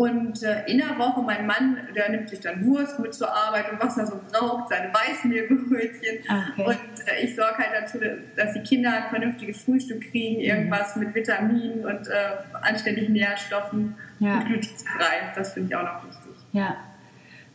Und 0.00 0.42
äh, 0.42 0.64
in 0.64 0.78
der 0.78 0.98
Woche, 0.98 1.20
mein 1.20 1.46
Mann, 1.46 1.76
der 1.94 2.08
nimmt 2.08 2.30
sich 2.30 2.40
dann 2.40 2.64
Wurst 2.64 2.98
mit 3.00 3.12
zur 3.12 3.30
Arbeit 3.30 3.70
und 3.70 3.82
was 3.82 3.98
er 3.98 4.06
so 4.06 4.18
braucht, 4.32 4.70
seine 4.70 4.90
Weißmehlbrötchen. 4.94 6.20
Okay. 6.24 6.64
Und 6.64 7.06
äh, 7.06 7.22
ich 7.22 7.36
sorge 7.36 7.58
halt 7.58 7.82
dazu, 7.82 7.98
dass 8.34 8.54
die 8.54 8.60
Kinder 8.60 8.90
ein 8.94 9.10
vernünftiges 9.10 9.62
Frühstück 9.62 10.10
kriegen, 10.10 10.40
irgendwas 10.40 10.96
mit 10.96 11.14
Vitaminen 11.14 11.84
und 11.84 12.08
äh, 12.08 12.12
anständigen 12.62 13.12
Nährstoffen 13.12 13.94
ja. 14.20 14.38
und 14.38 14.46
glutenfrei. 14.46 15.32
Das 15.34 15.52
finde 15.52 15.68
ich 15.68 15.76
auch 15.76 15.82
noch 15.82 16.02
wichtig. 16.06 16.32
Ja. 16.52 16.76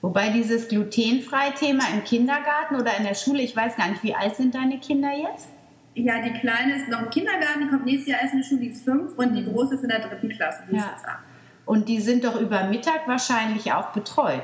Wobei 0.02 0.30
dieses 0.30 0.68
glutenfrei 0.68 1.50
Thema 1.50 1.86
im 1.96 2.04
Kindergarten 2.04 2.76
oder 2.76 2.96
in 2.96 3.06
der 3.06 3.16
Schule, 3.16 3.42
ich 3.42 3.56
weiß 3.56 3.76
gar 3.76 3.90
nicht, 3.90 4.04
wie 4.04 4.14
alt 4.14 4.36
sind 4.36 4.54
deine 4.54 4.78
Kinder 4.78 5.10
jetzt? 5.10 5.50
Ja, 5.96 6.22
die 6.22 6.34
Kleine 6.34 6.76
ist 6.76 6.90
noch 6.90 7.02
im 7.02 7.10
Kindergarten, 7.10 7.62
die 7.62 7.68
kommt 7.70 7.86
nächstes 7.86 8.10
Jahr 8.10 8.22
erst 8.22 8.36
in 8.36 8.42
die 8.42 8.48
Schule, 8.48 8.62
die 8.62 8.68
ist 8.68 8.84
fünf 8.84 9.18
und 9.18 9.34
die 9.34 9.42
mhm. 9.42 9.52
Große 9.52 9.74
ist 9.74 9.82
in 9.82 9.90
der 9.90 10.02
dritten 10.02 10.30
Klasse, 10.30 10.62
die 10.70 10.76
ja. 10.76 10.82
ist 10.84 10.90
jetzt 10.92 11.08
acht. 11.08 11.24
Und 11.66 11.90
die 11.90 12.00
sind 12.00 12.24
doch 12.24 12.40
über 12.40 12.66
Mittag 12.66 13.08
wahrscheinlich 13.08 13.74
auch 13.74 13.88
betreut. 13.88 14.44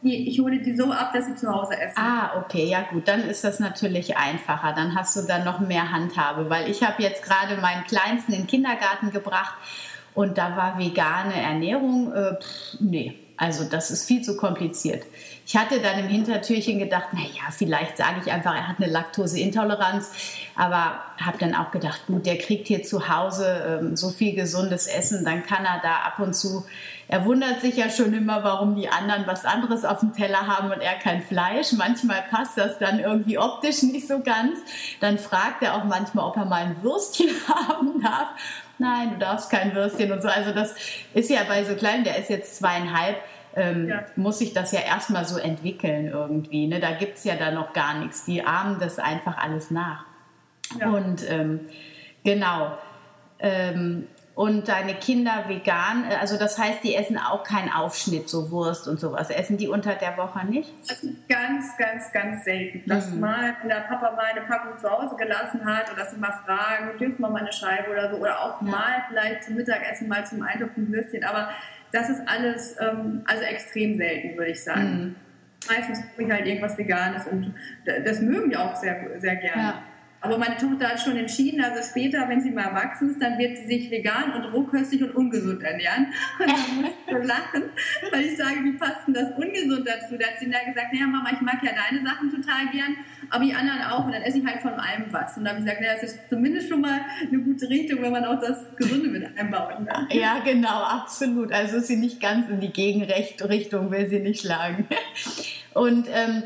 Nee, 0.00 0.24
ich 0.28 0.38
hole 0.38 0.60
die 0.60 0.76
so 0.76 0.92
ab, 0.92 1.12
dass 1.12 1.26
sie 1.26 1.34
zu 1.34 1.52
Hause 1.52 1.76
essen. 1.76 1.96
Ah, 1.98 2.38
okay, 2.38 2.66
ja 2.66 2.82
gut, 2.82 3.08
dann 3.08 3.22
ist 3.22 3.42
das 3.42 3.58
natürlich 3.58 4.16
einfacher. 4.16 4.72
Dann 4.72 4.94
hast 4.94 5.16
du 5.16 5.22
dann 5.22 5.44
noch 5.44 5.58
mehr 5.58 5.90
Handhabe, 5.90 6.48
weil 6.48 6.70
ich 6.70 6.84
habe 6.84 7.02
jetzt 7.02 7.24
gerade 7.24 7.56
meinen 7.60 7.84
Kleinsten 7.84 8.32
in 8.32 8.42
den 8.42 8.46
Kindergarten 8.46 9.10
gebracht 9.10 9.54
und 10.14 10.38
da 10.38 10.56
war 10.56 10.78
vegane 10.78 11.40
Ernährung, 11.40 12.12
äh, 12.12 12.34
pff, 12.40 12.80
nee, 12.80 13.14
also 13.36 13.64
das 13.64 13.90
ist 13.90 14.04
viel 14.04 14.22
zu 14.22 14.36
kompliziert. 14.36 15.04
Ich 15.48 15.56
hatte 15.56 15.80
dann 15.80 15.98
im 15.98 16.08
Hintertürchen 16.08 16.78
gedacht, 16.78 17.14
naja, 17.14 17.48
vielleicht 17.50 17.96
sage 17.96 18.20
ich 18.22 18.30
einfach, 18.30 18.54
er 18.54 18.68
hat 18.68 18.76
eine 18.76 18.92
Laktoseintoleranz, 18.92 20.10
aber 20.54 21.00
habe 21.18 21.38
dann 21.38 21.54
auch 21.54 21.70
gedacht, 21.70 22.02
gut, 22.06 22.26
der 22.26 22.36
kriegt 22.36 22.68
hier 22.68 22.82
zu 22.82 23.08
Hause 23.08 23.80
ähm, 23.80 23.96
so 23.96 24.10
viel 24.10 24.34
gesundes 24.34 24.86
Essen, 24.86 25.24
dann 25.24 25.42
kann 25.46 25.64
er 25.64 25.80
da 25.82 26.00
ab 26.04 26.18
und 26.18 26.34
zu, 26.34 26.66
er 27.08 27.24
wundert 27.24 27.62
sich 27.62 27.76
ja 27.76 27.88
schon 27.88 28.12
immer, 28.12 28.44
warum 28.44 28.76
die 28.76 28.90
anderen 28.90 29.26
was 29.26 29.46
anderes 29.46 29.86
auf 29.86 30.00
dem 30.00 30.12
Teller 30.12 30.46
haben 30.46 30.70
und 30.70 30.82
er 30.82 30.96
kein 30.96 31.22
Fleisch. 31.22 31.72
Manchmal 31.72 32.24
passt 32.30 32.58
das 32.58 32.78
dann 32.78 33.00
irgendwie 33.00 33.38
optisch 33.38 33.82
nicht 33.84 34.06
so 34.06 34.20
ganz. 34.20 34.58
Dann 35.00 35.16
fragt 35.16 35.62
er 35.62 35.76
auch 35.76 35.84
manchmal, 35.84 36.26
ob 36.26 36.36
er 36.36 36.44
mal 36.44 36.64
ein 36.64 36.82
Würstchen 36.82 37.30
haben 37.48 38.02
darf. 38.02 38.28
nein, 38.76 39.12
du 39.12 39.18
darfst 39.18 39.48
kein 39.48 39.74
Würstchen 39.74 40.12
und 40.12 40.20
so. 40.20 40.28
Also 40.28 40.52
das 40.52 40.74
ist 41.14 41.30
ja 41.30 41.40
bei 41.48 41.64
so 41.64 41.74
kleinen, 41.74 42.04
der 42.04 42.18
ist 42.18 42.28
jetzt 42.28 42.56
zweieinhalb, 42.56 43.16
ähm, 43.56 43.88
ja. 43.88 44.04
muss 44.16 44.38
sich 44.38 44.52
das 44.52 44.72
ja 44.72 44.80
erstmal 44.80 45.24
so 45.24 45.38
entwickeln 45.38 46.08
irgendwie. 46.08 46.66
Ne? 46.66 46.80
Da 46.80 46.92
gibt 46.92 47.16
es 47.16 47.24
ja 47.24 47.36
dann 47.36 47.54
noch 47.54 47.72
gar 47.72 47.98
nichts. 47.98 48.24
Die 48.24 48.44
ahmen 48.44 48.78
das 48.80 48.98
einfach 48.98 49.38
alles 49.38 49.70
nach. 49.70 50.04
Ja. 50.78 50.90
Und 50.90 51.28
ähm, 51.28 51.60
genau. 52.24 52.76
Ähm, 53.38 54.06
und 54.38 54.68
deine 54.68 54.94
Kinder 54.94 55.48
vegan, 55.48 56.04
äh, 56.08 56.14
also 56.14 56.38
das 56.38 56.58
heißt, 56.58 56.84
die 56.84 56.94
essen 56.94 57.18
auch 57.18 57.42
keinen 57.42 57.72
Aufschnitt, 57.72 58.28
so 58.28 58.52
Wurst 58.52 58.86
und 58.86 59.00
sowas. 59.00 59.30
Essen 59.30 59.56
die 59.56 59.66
unter 59.66 59.96
der 59.96 60.16
Woche 60.16 60.46
nicht? 60.46 60.72
Also 60.88 61.08
ganz, 61.28 61.76
ganz, 61.76 62.12
ganz 62.12 62.44
selten. 62.44 62.88
Dass 62.88 63.10
mhm. 63.10 63.18
mal, 63.18 63.56
wenn 63.60 63.68
der 63.68 63.80
Papa 63.80 64.12
mal 64.12 64.26
eine 64.26 64.42
Packung 64.42 64.78
zu 64.78 64.88
Hause 64.88 65.16
gelassen 65.16 65.64
hat 65.64 65.90
oder 65.90 66.04
dass 66.04 66.12
sie 66.12 66.18
mal 66.18 66.38
fragen, 66.46 66.96
dürfen 66.98 67.18
wir 67.18 67.30
mal 67.30 67.40
eine 67.40 67.52
Scheibe 67.52 67.90
oder 67.90 68.10
so. 68.10 68.16
Oder 68.18 68.40
auch 68.40 68.62
ja. 68.62 68.68
mal 68.68 69.02
vielleicht 69.08 69.42
zum 69.42 69.56
Mittagessen 69.56 70.06
mal 70.06 70.24
zum 70.24 70.40
Eintopf 70.40 70.76
ein 70.76 70.92
Würstchen. 70.92 71.24
Aber 71.24 71.48
das 71.92 72.10
ist 72.10 72.22
alles 72.26 72.76
ähm, 72.80 73.22
also 73.26 73.42
extrem 73.42 73.96
selten, 73.96 74.36
würde 74.36 74.50
ich 74.50 74.62
sagen. 74.62 75.00
Mhm. 75.00 75.16
Meistens 75.68 76.00
gucke 76.10 76.22
ich 76.24 76.30
halt 76.30 76.46
irgendwas 76.46 76.78
Veganes 76.78 77.26
und 77.26 77.52
das 77.84 78.20
mögen 78.20 78.50
die 78.50 78.56
auch 78.56 78.76
sehr, 78.76 79.20
sehr 79.20 79.36
gerne. 79.36 79.62
Ja. 79.62 79.82
Aber 80.20 80.36
meine 80.36 80.56
Tochter 80.56 80.88
hat 80.88 81.00
schon 81.00 81.16
entschieden, 81.16 81.60
also 81.62 81.80
später, 81.88 82.28
wenn 82.28 82.40
sie 82.40 82.50
mal 82.50 82.64
erwachsen 82.64 83.10
ist, 83.10 83.22
dann 83.22 83.38
wird 83.38 83.56
sie 83.56 83.66
sich 83.66 83.90
vegan 83.90 84.32
und 84.32 84.52
rohköstlich 84.52 85.02
und 85.04 85.14
ungesund 85.14 85.62
ernähren. 85.62 86.06
Und 86.40 86.48
dann 86.48 86.76
muss 86.82 86.90
ich 86.90 87.12
so 87.12 87.18
lachen, 87.18 87.62
weil 88.10 88.22
ich 88.22 88.36
sage, 88.36 88.64
wie 88.64 88.72
passt 88.72 89.06
denn 89.06 89.14
das 89.14 89.30
ungesund 89.36 89.86
dazu? 89.86 90.16
Da 90.18 90.26
hat 90.26 90.40
sie 90.40 90.50
dann 90.50 90.66
gesagt, 90.66 90.92
naja 90.92 91.06
Mama, 91.06 91.30
ich 91.32 91.40
mag 91.40 91.62
ja 91.62 91.70
deine 91.70 92.04
Sachen 92.04 92.30
total 92.30 92.66
gern, 92.72 92.96
aber 93.30 93.44
die 93.44 93.54
anderen 93.54 93.82
auch. 93.82 94.06
Und 94.06 94.12
dann 94.12 94.22
esse 94.22 94.38
ich 94.38 94.46
halt 94.46 94.60
von 94.60 94.72
allem 94.72 95.04
was. 95.12 95.36
Und 95.36 95.44
dann 95.44 95.54
habe 95.54 95.60
ich 95.60 95.66
gesagt, 95.66 95.80
naja, 95.82 95.94
das 96.00 96.12
ist 96.12 96.28
zumindest 96.28 96.68
schon 96.68 96.80
mal 96.80 97.00
eine 97.20 97.38
gute 97.40 97.68
Richtung, 97.68 98.02
wenn 98.02 98.10
man 98.12 98.24
auch 98.24 98.40
das 98.40 98.74
Gesunde 98.74 99.08
mit 99.08 99.24
einbaut. 99.38 99.80
Ne? 99.80 100.08
Ja, 100.18 100.40
genau, 100.44 100.82
absolut. 100.82 101.52
Also 101.52 101.76
ist 101.76 101.86
sie 101.86 101.96
nicht 101.96 102.20
ganz 102.20 102.48
in 102.48 102.60
die 102.60 102.72
Gegenrichtung, 102.72 103.90
will 103.92 104.08
sie 104.08 104.18
nicht 104.18 104.40
schlagen. 104.40 104.88
Und 105.74 106.08
ähm, 106.12 106.42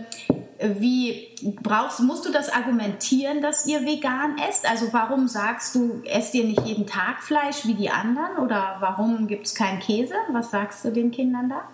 wie 0.79 1.29
brauchst, 1.63 2.01
musst 2.01 2.25
du 2.27 2.33
das 2.33 2.49
argumentieren, 2.49 3.41
dass 3.41 3.67
ihr 3.67 3.85
vegan 3.85 4.37
esst? 4.49 4.69
Also 4.69 4.93
warum 4.93 5.29
sagst 5.29 5.75
du, 5.75 6.03
esst 6.05 6.35
ihr 6.35 6.45
nicht 6.45 6.65
jeden 6.67 6.87
Tag 6.87 7.23
Fleisch 7.23 7.67
wie 7.67 7.75
die 7.75 7.91
anderen? 7.91 8.37
Oder 8.39 8.77
warum 8.81 9.27
gibt 9.27 9.47
es 9.47 9.55
keinen 9.55 9.81
Käse? 9.81 10.15
Was 10.31 10.51
sagst 10.51 10.85
du 10.85 10.91
den 10.91 11.11
Kindern 11.11 11.49
da? 11.49 11.69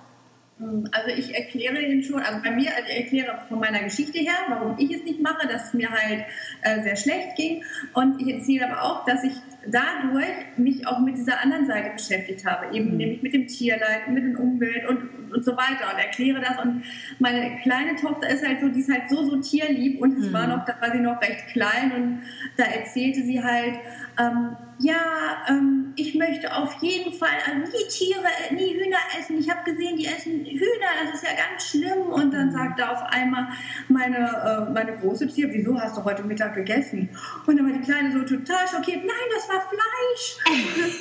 Hm, 0.59 0.89
also 0.93 1.09
ich 1.17 1.35
erkläre 1.35 1.81
Ihnen 1.81 2.03
schon, 2.03 2.21
also 2.21 2.41
bei 2.43 2.51
mir, 2.51 2.75
also 2.75 2.89
ich 2.91 3.05
erkläre 3.05 3.39
von 3.49 3.61
meiner 3.61 3.83
Geschichte 3.83 4.19
her, 4.19 4.35
warum 4.49 4.77
ich 4.79 4.91
es 4.91 5.05
nicht 5.05 5.21
mache, 5.21 5.47
dass 5.47 5.69
es 5.69 5.75
mir 5.75 5.91
halt 5.91 6.25
äh, 6.63 6.83
sehr 6.83 6.97
schlecht 6.97 7.37
ging. 7.37 7.65
Und 7.95 8.21
ich 8.21 8.35
erzähle 8.35 8.71
aber 8.71 8.83
auch, 8.83 9.05
dass 9.05 9.23
ich 9.25 9.35
dadurch 9.71 10.57
mich 10.57 10.87
auch 10.87 11.01
mit 11.01 11.17
dieser 11.17 11.41
anderen 11.43 11.67
Seite 11.67 11.91
beschäftigt 11.91 12.45
habe, 12.45 12.75
eben 12.75 12.93
mhm. 12.93 12.97
nämlich 12.97 13.23
mit 13.23 13.35
dem 13.35 13.47
Tierleid, 13.47 14.09
mit 14.09 14.25
der 14.25 14.41
Umwelt 14.41 14.87
und, 14.89 15.33
und 15.33 15.45
so 15.45 15.53
weiter 15.53 15.93
und 15.93 15.99
erkläre 15.99 16.41
das. 16.41 16.63
Und 16.63 16.83
meine 17.19 17.59
kleine 17.63 17.97
Tochter 17.97 18.29
ist 18.29 18.47
halt 18.47 18.61
so, 18.61 18.69
die 18.69 18.81
ist 18.81 18.91
halt 18.91 19.09
so, 19.09 19.25
so 19.25 19.41
tierlieb 19.41 20.01
und 20.01 20.19
es 20.19 20.29
mhm. 20.29 20.33
war 20.33 20.47
noch, 20.47 20.65
da 20.65 20.75
war 20.81 20.93
sie 20.93 21.01
noch 21.01 21.21
recht 21.21 21.49
klein 21.53 21.93
und 21.97 22.23
da 22.57 22.65
erzählte 22.65 23.23
sie 23.23 23.43
halt, 23.43 23.75
ähm, 24.19 24.57
ja, 24.81 25.43
ähm, 25.49 25.93
ich 25.97 26.15
möchte 26.15 26.55
auf 26.55 26.81
jeden 26.81 27.13
Fall 27.13 27.29
nie 27.57 27.89
Tiere, 27.89 28.29
nie 28.53 28.75
Hühner 28.75 28.99
essen. 29.19 29.39
Ich 29.39 29.51
habe 29.51 29.69
gesehen, 29.69 29.97
die 29.97 30.07
essen 30.07 30.45
Hühner, 30.45 30.91
das 31.03 31.15
ist 31.15 31.25
ja 31.25 31.31
ganz 31.35 31.71
schlimm. 31.71 32.07
Und 32.13 32.33
dann 32.33 32.53
sagte 32.53 32.89
auf 32.89 33.03
einmal 33.11 33.49
meine, 33.89 34.19
äh, 34.19 34.73
meine 34.73 34.97
große 34.97 35.27
Tier, 35.27 35.49
wieso 35.51 35.81
hast 35.81 35.97
du 35.97 36.05
heute 36.05 36.23
Mittag 36.23 36.55
gegessen? 36.55 37.09
Und 37.47 37.57
dann 37.57 37.67
war 37.67 37.73
die 37.73 37.85
Kleine 37.85 38.13
so 38.13 38.21
total 38.21 38.69
schockiert, 38.69 39.05
nein, 39.05 39.29
das 39.35 39.49
war 39.49 39.69
Fleisch. 39.69 40.37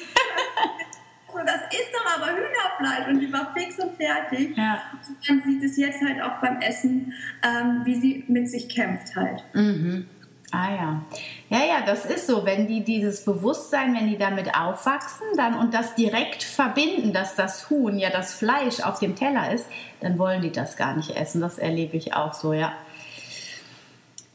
so, 1.32 1.38
das 1.46 1.62
ist 1.72 1.92
doch 1.94 2.16
aber 2.16 2.32
Hühnerfleisch. 2.32 3.08
Und 3.10 3.20
die 3.20 3.32
war 3.32 3.54
fix 3.56 3.78
und 3.78 3.96
fertig. 3.96 4.58
Ja. 4.58 4.82
Und 5.08 5.30
man 5.30 5.44
sieht 5.44 5.64
es 5.64 5.78
jetzt 5.78 6.02
halt 6.02 6.20
auch 6.20 6.42
beim 6.42 6.60
Essen, 6.62 7.14
ähm, 7.44 7.82
wie 7.84 7.96
sie 7.96 8.26
mit 8.28 8.50
sich 8.50 8.70
kämpft 8.70 9.16
halt. 9.16 9.44
Mhm. 9.54 10.08
Ah 10.52 10.70
ja. 10.74 11.02
Ja, 11.50 11.66
ja, 11.66 11.86
das 11.86 12.06
ist 12.06 12.28
so. 12.28 12.46
Wenn 12.46 12.68
die 12.68 12.82
dieses 12.82 13.26
Bewusstsein, 13.26 13.94
wenn 13.96 14.08
die 14.08 14.18
damit 14.18 14.56
aufwachsen 14.56 15.28
dann 15.36 15.56
und 15.56 15.74
das 15.74 15.96
direkt 15.96 16.44
verbinden, 16.44 17.12
dass 17.12 17.36
das 17.36 17.70
Huhn 17.70 17.98
ja 17.98 18.10
das 18.10 18.34
Fleisch 18.34 18.80
auf 18.82 19.00
dem 19.00 19.16
Teller 19.16 19.52
ist, 19.54 19.66
dann 20.00 20.18
wollen 20.18 20.42
die 20.42 20.52
das 20.52 20.78
gar 20.78 20.96
nicht 20.96 21.12
essen. 21.12 21.42
Das 21.42 21.58
erlebe 21.58 21.98
ich 21.98 22.14
auch 22.14 22.34
so, 22.34 22.54
ja. 22.54 22.74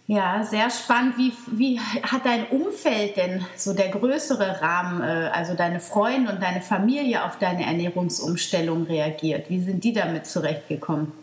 Ja, 0.06 0.44
sehr 0.44 0.68
spannend. 0.68 1.16
Wie, 1.16 1.32
wie 1.50 1.80
hat 1.80 2.26
dein 2.26 2.46
Umfeld 2.48 3.16
denn 3.16 3.46
so 3.56 3.72
der 3.72 3.88
größere 3.88 4.60
Rahmen, 4.60 5.00
äh, 5.00 5.30
also 5.32 5.54
deine 5.54 5.80
Freunde 5.80 6.32
und 6.32 6.42
deine 6.42 6.60
Familie 6.60 7.24
auf 7.24 7.38
deine 7.38 7.64
Ernährungsumstellung 7.64 8.82
reagiert? 8.82 9.48
Wie 9.48 9.60
sind 9.60 9.84
die 9.84 9.94
damit 9.94 10.26
zurechtgekommen? 10.26 11.21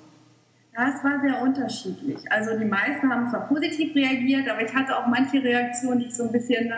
Ja, 0.76 0.88
es 0.88 1.04
war 1.04 1.20
sehr 1.20 1.42
unterschiedlich. 1.42 2.32
Also 2.32 2.58
die 2.58 2.66
meisten 2.66 3.12
haben 3.12 3.30
zwar 3.30 3.48
positiv 3.48 3.96
reagiert, 3.96 4.50
aber 4.50 4.62
ich 4.62 4.74
hatte 4.74 4.96
auch 4.96 5.08
manche 5.08 5.44
Reaktionen, 5.44 6.00
die 6.00 6.06
ich 6.06 6.16
so 6.16 6.24
ein 6.24 6.32
bisschen 6.32 6.72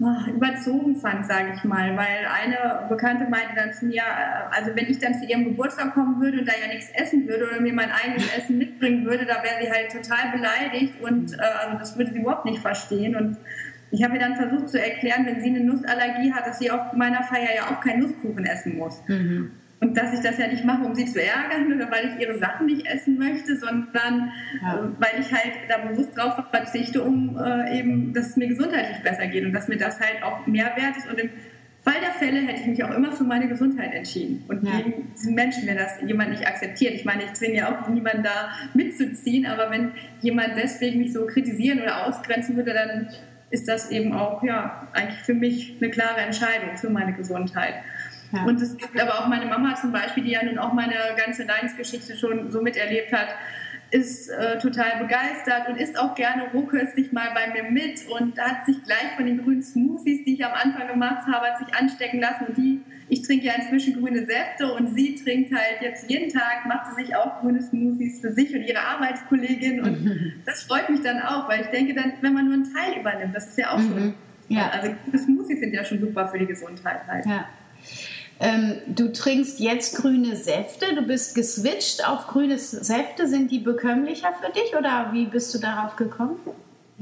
oh, 0.00 0.30
überzogen 0.30 0.96
fand, 0.96 1.26
sage 1.26 1.52
ich 1.54 1.64
mal. 1.64 1.96
Weil 1.96 2.26
eine 2.26 2.88
Bekannte 2.88 3.28
meinte 3.28 3.54
dann 3.54 3.72
zu 3.72 3.86
mir, 3.86 4.02
äh, 4.02 4.56
also 4.56 4.74
wenn 4.74 4.86
ich 4.86 4.98
dann 4.98 5.14
zu 5.14 5.24
ihrem 5.24 5.44
Geburtstag 5.44 5.94
kommen 5.94 6.20
würde 6.20 6.40
und 6.40 6.48
da 6.48 6.52
ja 6.60 6.68
nichts 6.68 6.90
essen 6.94 7.26
würde 7.26 7.48
oder 7.48 7.60
mir 7.60 7.72
mein 7.72 7.90
eigenes 7.90 8.32
Essen 8.36 8.58
mitbringen 8.58 9.04
würde, 9.04 9.24
da 9.24 9.42
wäre 9.42 9.62
sie 9.62 9.70
halt 9.70 9.90
total 9.92 10.32
beleidigt 10.32 11.00
und 11.00 11.32
äh, 11.32 11.42
also 11.64 11.78
das 11.78 11.96
würde 11.96 12.12
sie 12.12 12.20
überhaupt 12.20 12.44
nicht 12.44 12.60
verstehen. 12.60 13.16
Und 13.16 13.36
ich 13.90 14.02
habe 14.02 14.12
mir 14.12 14.20
dann 14.20 14.36
versucht 14.36 14.70
zu 14.70 14.80
erklären, 14.80 15.26
wenn 15.26 15.40
sie 15.40 15.48
eine 15.48 15.60
Nussallergie 15.60 16.32
hat, 16.32 16.46
dass 16.46 16.58
sie 16.58 16.70
auf 16.70 16.92
meiner 16.92 17.22
Feier 17.22 17.54
ja 17.56 17.62
auch 17.70 17.80
keinen 17.80 18.00
Nusskuchen 18.00 18.44
essen 18.44 18.76
muss. 18.76 19.02
Mhm. 19.08 19.52
Und 19.80 19.96
dass 19.96 20.12
ich 20.12 20.20
das 20.20 20.36
ja 20.36 20.46
nicht 20.46 20.64
mache, 20.64 20.84
um 20.84 20.94
sie 20.94 21.06
zu 21.06 21.22
ärgern 21.22 21.72
oder 21.72 21.90
weil 21.90 22.10
ich 22.10 22.20
ihre 22.20 22.38
Sachen 22.38 22.66
nicht 22.66 22.86
essen 22.86 23.18
möchte, 23.18 23.56
sondern 23.56 24.30
ja. 24.60 24.78
äh, 24.78 24.82
weil 24.98 25.20
ich 25.20 25.32
halt 25.32 25.52
da 25.68 25.78
bewusst 25.78 26.16
drauf 26.16 26.34
verzichte, 26.50 27.02
um 27.02 27.38
äh, 27.38 27.78
eben, 27.78 28.12
dass 28.12 28.30
es 28.30 28.36
mir 28.36 28.48
gesundheitlich 28.48 29.02
besser 29.02 29.26
geht 29.26 29.44
und 29.44 29.52
dass 29.52 29.68
mir 29.68 29.78
das 29.78 29.98
halt 29.98 30.22
auch 30.22 30.46
mehr 30.46 30.72
wert 30.76 30.98
ist. 30.98 31.10
Und 31.10 31.18
im 31.18 31.30
Fall 31.82 31.94
der 32.02 32.10
Fälle 32.10 32.40
hätte 32.40 32.60
ich 32.60 32.66
mich 32.66 32.84
auch 32.84 32.94
immer 32.94 33.12
für 33.12 33.24
meine 33.24 33.48
Gesundheit 33.48 33.94
entschieden. 33.94 34.44
Und 34.48 34.66
ja. 34.66 34.76
gegen 34.76 35.14
diesen 35.14 35.34
Menschen, 35.34 35.66
wenn 35.66 35.78
das 35.78 35.98
jemand 36.06 36.30
nicht 36.30 36.46
akzeptiert. 36.46 36.92
Ich 36.92 37.06
meine, 37.06 37.24
ich 37.24 37.32
zwinge 37.32 37.56
ja 37.56 37.80
auch 37.80 37.88
niemanden 37.88 38.22
da 38.22 38.50
mitzuziehen, 38.74 39.46
aber 39.46 39.70
wenn 39.70 39.92
jemand 40.20 40.58
deswegen 40.58 40.98
mich 40.98 41.14
so 41.14 41.26
kritisieren 41.26 41.80
oder 41.80 42.06
ausgrenzen 42.06 42.54
würde, 42.54 42.74
dann 42.74 43.08
ist 43.48 43.66
das 43.66 43.90
eben 43.90 44.12
auch 44.12 44.42
ja 44.42 44.88
eigentlich 44.92 45.20
für 45.20 45.34
mich 45.34 45.76
eine 45.80 45.90
klare 45.90 46.20
Entscheidung 46.20 46.76
für 46.76 46.90
meine 46.90 47.14
Gesundheit. 47.14 47.74
Ja. 48.32 48.44
Und 48.44 48.60
es 48.60 48.76
gibt 48.76 49.00
aber 49.00 49.18
auch 49.18 49.26
meine 49.26 49.46
Mama 49.46 49.74
zum 49.74 49.92
Beispiel, 49.92 50.24
die 50.24 50.30
ja 50.30 50.44
nun 50.44 50.58
auch 50.58 50.72
meine 50.72 50.94
ganze 51.16 51.44
Leidensgeschichte 51.44 52.16
schon 52.16 52.50
so 52.50 52.62
miterlebt 52.62 53.12
hat, 53.12 53.28
ist 53.90 54.28
äh, 54.28 54.58
total 54.58 55.00
begeistert 55.00 55.68
und 55.68 55.76
isst 55.76 55.98
auch 55.98 56.14
gerne 56.14 56.44
rohköstlich 56.52 57.12
mal 57.12 57.28
bei 57.34 57.52
mir 57.52 57.70
mit 57.70 58.06
und 58.08 58.38
hat 58.38 58.64
sich 58.64 58.82
gleich 58.84 59.16
von 59.16 59.26
den 59.26 59.42
grünen 59.42 59.62
Smoothies, 59.62 60.24
die 60.24 60.34
ich 60.34 60.44
am 60.44 60.52
Anfang 60.52 60.86
gemacht 60.86 61.26
habe, 61.26 61.46
hat 61.46 61.58
sich 61.58 61.74
anstecken 61.74 62.20
lassen 62.20 62.46
und 62.46 62.56
die, 62.56 62.82
ich 63.08 63.22
trinke 63.22 63.46
ja 63.46 63.54
inzwischen 63.54 64.00
grüne 64.00 64.24
Säfte 64.26 64.72
und 64.72 64.94
sie 64.94 65.16
trinkt 65.16 65.52
halt 65.52 65.80
jetzt 65.80 66.08
jeden 66.08 66.32
Tag, 66.32 66.66
macht 66.66 66.86
sie 66.90 67.02
sich 67.02 67.16
auch 67.16 67.40
grüne 67.40 67.60
Smoothies 67.60 68.20
für 68.20 68.32
sich 68.32 68.54
und 68.54 68.62
ihre 68.62 68.80
Arbeitskollegin 68.80 69.80
und 69.80 70.04
mhm. 70.04 70.32
das 70.46 70.62
freut 70.62 70.88
mich 70.88 71.00
dann 71.00 71.20
auch, 71.20 71.48
weil 71.48 71.62
ich 71.62 71.68
denke 71.68 71.94
dann, 71.94 72.12
wenn 72.20 72.32
man 72.32 72.44
nur 72.44 72.54
einen 72.54 72.72
Teil 72.72 73.00
übernimmt, 73.00 73.34
das 73.34 73.48
ist 73.48 73.58
ja 73.58 73.72
auch 73.72 73.78
mhm. 73.78 73.88
schon, 73.88 74.14
ja. 74.48 74.70
also 74.70 74.92
grüne 75.04 75.18
Smoothies 75.18 75.58
sind 75.58 75.74
ja 75.74 75.84
schon 75.84 75.98
super 75.98 76.28
für 76.28 76.38
die 76.38 76.46
Gesundheit 76.46 77.00
halt. 77.08 77.26
Ja. 77.26 77.48
Ähm, 78.42 78.78
du 78.86 79.12
trinkst 79.12 79.60
jetzt 79.60 79.96
grüne 79.96 80.34
Säfte, 80.34 80.94
du 80.94 81.02
bist 81.02 81.34
geswitcht 81.34 82.08
auf 82.08 82.26
grüne 82.26 82.58
Säfte. 82.58 83.28
Sind 83.28 83.50
die 83.50 83.58
bekömmlicher 83.58 84.32
für 84.40 84.50
dich 84.50 84.74
oder 84.76 85.10
wie 85.12 85.26
bist 85.26 85.54
du 85.54 85.58
darauf 85.58 85.94
gekommen? 85.96 86.40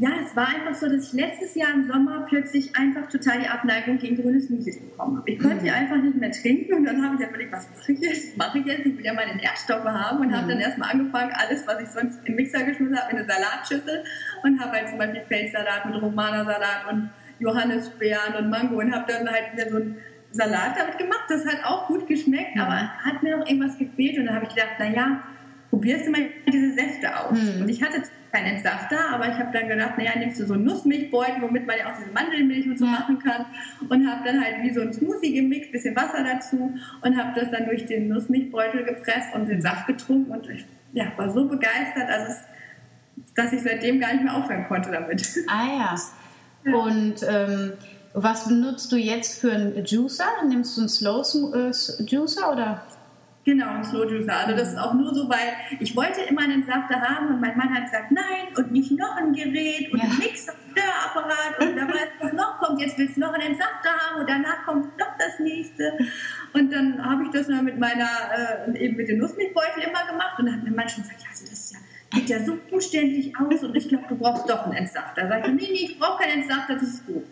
Ja, 0.01 0.11
es 0.25 0.35
war 0.37 0.47
einfach 0.49 0.75
so, 0.75 0.89
dass 0.89 1.09
ich 1.09 1.13
letztes 1.13 1.57
Jahr 1.57 1.75
im 1.75 1.89
Sommer 1.89 2.25
plötzlich 2.29 2.75
einfach 2.77 3.09
total 3.09 3.41
die 3.41 3.49
Abneigung 3.49 3.99
gegen 3.99 4.21
grüne 4.21 4.41
Smoothies 4.41 4.81
bekommen 4.81 5.19
habe. 5.19 5.31
Ich 5.31 5.41
konnte 5.41 5.65
die 5.65 5.71
mhm. 5.71 5.77
einfach 5.77 5.97
nicht 5.97 6.17
mehr 6.17 6.31
trinken 6.31 6.75
und 6.75 6.85
dann 6.85 7.05
habe 7.05 7.21
ich 7.21 7.29
überlegt, 7.29 7.53
was 7.53 7.69
mache 7.71 7.93
ich 7.93 8.01
jetzt? 8.01 8.39
Was 8.39 8.47
mache 8.47 8.59
ich 8.59 8.67
jetzt? 8.67 8.87
Ich 8.87 8.97
will 8.97 9.05
ja 9.05 9.13
meine 9.13 9.35
Nährstoffe 9.35 9.85
haben 9.85 10.21
und 10.21 10.29
mhm. 10.29 10.37
habe 10.37 10.49
dann 10.49 10.61
erstmal 10.61 10.93
angefangen, 10.93 11.33
alles, 11.35 11.67
was 11.67 11.81
ich 11.81 11.89
sonst 11.89 12.21
im 12.25 12.37
Mixer 12.37 12.63
geschmissen 12.63 12.97
habe, 12.97 13.11
in 13.11 13.19
eine 13.19 13.27
Salatschüssel 13.27 14.05
und 14.45 14.61
habe 14.61 14.73
halt 14.73 14.89
zum 14.89 14.99
Beispiel 14.99 15.23
Feldsalat 15.23 15.87
mit 15.87 16.01
Romana-Salat 16.01 16.93
und 16.93 17.11
Johannisbeeren 17.41 18.37
und 18.39 18.51
Mango 18.51 18.79
und 18.79 18.95
habe 18.95 19.13
dann 19.13 19.29
halt 19.29 19.55
mir 19.57 19.69
so 19.69 19.79
ein 19.79 19.97
Salat 20.33 20.77
damit 20.79 20.99
gemacht. 20.99 21.25
Das 21.29 21.47
hat 21.47 21.65
auch 21.65 21.87
gut 21.87 22.07
geschmeckt, 22.07 22.55
mhm. 22.55 22.63
aber 22.63 22.93
hat 23.05 23.23
mir 23.23 23.37
noch 23.37 23.47
irgendwas 23.47 23.79
gefehlt. 23.79 24.19
Und 24.19 24.27
dann 24.27 24.35
habe 24.35 24.47
ich 24.47 24.55
gedacht, 24.55 24.79
naja, 24.79 25.23
probierst 25.71 26.07
du 26.07 26.11
mal 26.11 26.29
diese 26.47 26.73
Säfte 26.73 27.19
aus. 27.19 27.39
Mhm. 27.39 27.63
Und 27.63 27.69
ich 27.69 27.83
hatte 27.83 28.03
keinen 28.33 28.57
Entsafter, 28.57 29.11
aber 29.11 29.29
ich 29.29 29.35
habe 29.35 29.51
dann 29.53 29.69
gedacht, 29.69 29.97
naja, 29.97 30.13
nimmst 30.19 30.41
du 30.41 30.47
so 30.47 30.55
einen 30.55 30.65
Nussmilchbeutel, 30.65 31.41
womit 31.41 31.67
man 31.67 31.79
ja 31.79 31.91
auch 31.91 31.99
diese 31.99 32.11
Mandelmilch 32.11 32.67
und 32.67 32.79
so 32.79 32.85
ja. 32.85 32.93
machen 32.93 33.19
kann. 33.19 33.47
Und 33.89 34.07
habe 34.07 34.25
dann 34.25 34.43
halt 34.43 34.63
wie 34.63 34.73
so 34.73 34.81
ein 34.81 34.93
Smoothie 34.93 35.35
gemixt, 35.35 35.73
bisschen 35.73 35.97
Wasser 35.97 36.25
dazu 36.25 36.75
und 37.01 37.17
habe 37.17 37.39
das 37.39 37.51
dann 37.51 37.67
durch 37.67 37.87
den 37.87 38.09
Nussmilchbeutel 38.09 38.85
gepresst 38.85 39.35
und 39.35 39.49
den 39.49 39.63
Saft 39.63 39.87
getrunken. 39.87 40.31
Und 40.31 40.49
ich 40.49 40.67
ja, 40.93 41.13
war 41.17 41.31
so 41.31 41.47
begeistert, 41.47 42.09
also 42.09 42.33
es, 42.33 42.45
dass 43.35 43.53
ich 43.53 43.63
seitdem 43.63 44.01
gar 44.01 44.13
nicht 44.13 44.25
mehr 44.25 44.35
aufhören 44.35 44.67
konnte 44.67 44.91
damit. 44.91 45.27
Ah 45.49 45.67
ja. 45.67 45.97
ja. 46.65 46.77
Und 46.77 47.17
ähm, 47.29 47.73
Was 48.21 48.49
benutzt 48.49 48.91
du 48.91 48.97
jetzt 48.97 49.41
für 49.41 49.53
einen 49.53 49.85
Juicer? 49.85 50.27
Nimmst 50.49 50.77
du 50.77 50.81
einen 50.81 50.89
Slow 50.89 51.23
äh, 51.55 52.03
Juicer 52.03 52.53
oder? 52.53 52.83
Genau, 53.45 53.69
ein 53.69 53.85
Slow 53.85 54.11
Juicer. 54.11 54.37
Also 54.37 54.57
das 54.57 54.71
ist 54.71 54.77
auch 54.77 54.93
nur 54.95 55.15
so, 55.15 55.29
weil 55.29 55.55
ich 55.79 55.95
wollte 55.95 56.23
immer 56.23 56.43
einen 56.43 56.63
Entsafter 56.63 57.01
haben 57.01 57.29
und 57.29 57.41
mein 57.41 57.57
Mann 57.57 57.73
hat 57.73 57.85
gesagt, 57.85 58.11
nein, 58.11 58.49
und 58.57 58.73
nicht 58.73 58.91
noch 58.91 59.15
ein 59.15 59.33
Gerät 59.33 59.93
und 59.93 60.01
ja. 60.01 60.07
ein 60.07 60.19
Mixerapparat 60.19 61.61
und 61.61 61.77
da 61.77 61.87
weiß 61.87 62.09
was 62.19 62.33
noch 62.33 62.59
kommt, 62.59 62.81
jetzt 62.81 62.99
willst 62.99 63.17
du 63.17 63.21
noch 63.21 63.33
einen 63.33 63.53
Entsafter 63.53 63.91
haben 63.91 64.21
und 64.21 64.29
danach 64.29 64.67
kommt 64.67 64.99
noch 64.99 65.17
das 65.17 65.39
nächste. 65.39 65.93
Und 66.55 66.73
dann 66.73 67.05
habe 67.05 67.23
ich 67.23 67.31
das 67.31 67.47
mal 67.47 67.63
mit 67.63 67.79
meiner, 67.79 68.11
äh, 68.67 68.79
eben 68.85 68.97
mit 68.97 69.09
dem 69.09 69.19
Nussmilchbeutel 69.19 69.85
immer 69.85 70.11
gemacht 70.11 70.41
und 70.41 70.47
dann 70.47 70.57
hat 70.57 70.65
mein 70.65 70.75
Mann 70.75 70.89
schon 70.89 71.05
gesagt, 71.05 71.23
ja, 71.23 71.29
also 71.31 71.45
das 71.45 71.53
ist 71.53 71.73
ja 71.73 71.79
sieht 72.15 72.29
ja 72.31 72.43
so 72.43 72.59
umständlich 72.71 73.33
aus 73.37 73.63
und 73.63 73.75
ich 73.77 73.89
glaube, 73.89 74.05
du 74.09 74.17
brauchst 74.17 74.49
doch 74.49 74.65
einen 74.65 74.75
Entsafter. 74.75 75.23
Da 75.23 75.29
sage 75.29 75.49
ich, 75.49 75.55
nee, 75.55 75.69
nee, 75.73 75.85
ich 75.91 75.99
brauche 75.99 76.23
keinen 76.23 76.43
Entsafter, 76.43 76.75
das 76.75 76.83
ist 76.83 77.07
gut. 77.07 77.25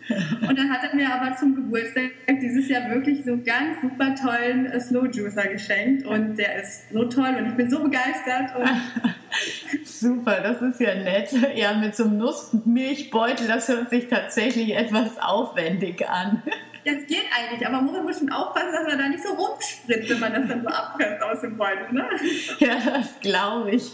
Und 0.47 0.57
dann 0.57 0.69
hat 0.69 0.83
er 0.83 0.95
mir 0.95 1.11
aber 1.11 1.35
zum 1.35 1.55
Geburtstag 1.55 2.11
dieses 2.41 2.69
Jahr 2.69 2.89
wirklich 2.91 3.23
so 3.25 3.37
ganz 3.37 3.81
super 3.81 4.13
tollen 4.15 4.67
äh, 4.67 4.79
Slow 4.79 5.07
Juicer 5.07 5.47
geschenkt 5.47 6.05
und 6.05 6.37
der 6.37 6.61
ist 6.61 6.91
so 6.91 7.05
toll 7.05 7.35
und 7.39 7.47
ich 7.47 7.55
bin 7.55 7.69
so 7.69 7.81
begeistert. 7.81 8.51
super, 9.83 10.41
das 10.41 10.61
ist 10.61 10.79
ja 10.79 10.95
nett. 10.95 11.29
Ja, 11.55 11.73
mit 11.73 11.95
so 11.95 12.05
einem 12.05 12.17
Nussmilchbeutel, 12.17 13.47
das 13.47 13.67
hört 13.67 13.89
sich 13.89 14.07
tatsächlich 14.07 14.75
etwas 14.75 15.17
aufwendig 15.19 16.07
an 16.07 16.43
das 16.87 17.05
geht 17.05 17.25
eigentlich, 17.35 17.67
aber 17.67 17.81
man 17.81 18.03
muss 18.03 18.19
schon 18.19 18.31
aufpassen, 18.31 18.71
dass 18.71 18.87
man 18.87 18.97
da 18.97 19.09
nicht 19.09 19.21
so 19.21 19.33
rumspritzt, 19.33 20.09
wenn 20.09 20.19
man 20.19 20.33
das 20.33 20.47
dann 20.47 20.61
so 20.61 20.67
abpresst 20.67 21.21
aus 21.21 21.41
dem 21.41 21.57
Beutel. 21.57 21.91
Ne? 21.91 22.05
Ja, 22.59 22.75
das 22.85 23.19
glaube 23.19 23.71
ich. 23.71 23.91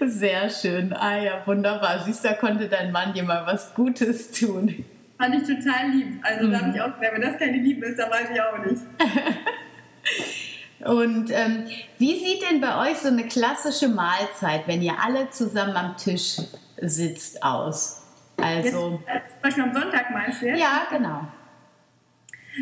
Sehr 0.00 0.48
schön. 0.48 0.92
Ah 0.92 1.16
ja, 1.16 1.42
wunderbar. 1.44 2.02
Siehst 2.04 2.24
du, 2.24 2.28
da 2.28 2.34
konnte 2.34 2.68
dein 2.68 2.92
Mann 2.92 3.12
dir 3.12 3.24
mal 3.24 3.44
was 3.46 3.74
Gutes 3.74 4.30
tun. 4.30 4.84
Fand 5.18 5.34
ich 5.34 5.42
total 5.42 5.90
lieb. 5.90 6.20
Also 6.22 6.46
mhm. 6.46 6.52
da 6.52 6.60
habe 6.60 6.70
ich 6.74 6.80
auch 6.80 7.00
wenn 7.00 7.22
das 7.22 7.38
keine 7.38 7.58
Liebe 7.58 7.86
ist, 7.86 7.98
dann 7.98 8.10
weiß 8.10 8.28
ich 8.32 8.40
auch 8.40 8.58
nicht. 8.64 8.82
Und 10.84 11.30
ähm, 11.30 11.64
wie 11.98 12.18
sieht 12.18 12.42
denn 12.48 12.60
bei 12.60 12.90
euch 12.90 12.98
so 12.98 13.08
eine 13.08 13.24
klassische 13.24 13.88
Mahlzeit, 13.88 14.66
wenn 14.66 14.82
ihr 14.82 14.94
alle 15.02 15.30
zusammen 15.30 15.76
am 15.76 15.96
Tisch 15.96 16.36
sitzt, 16.76 17.42
aus? 17.42 18.02
Also, 18.36 19.00
jetzt, 19.06 19.16
äh, 19.16 19.28
zum 19.30 19.42
Beispiel 19.42 19.62
am 19.64 19.72
Sonntag 19.72 20.10
meinst 20.12 20.42
du 20.42 20.46
jetzt? 20.46 20.60
Ja, 20.60 20.86
genau. 20.90 21.26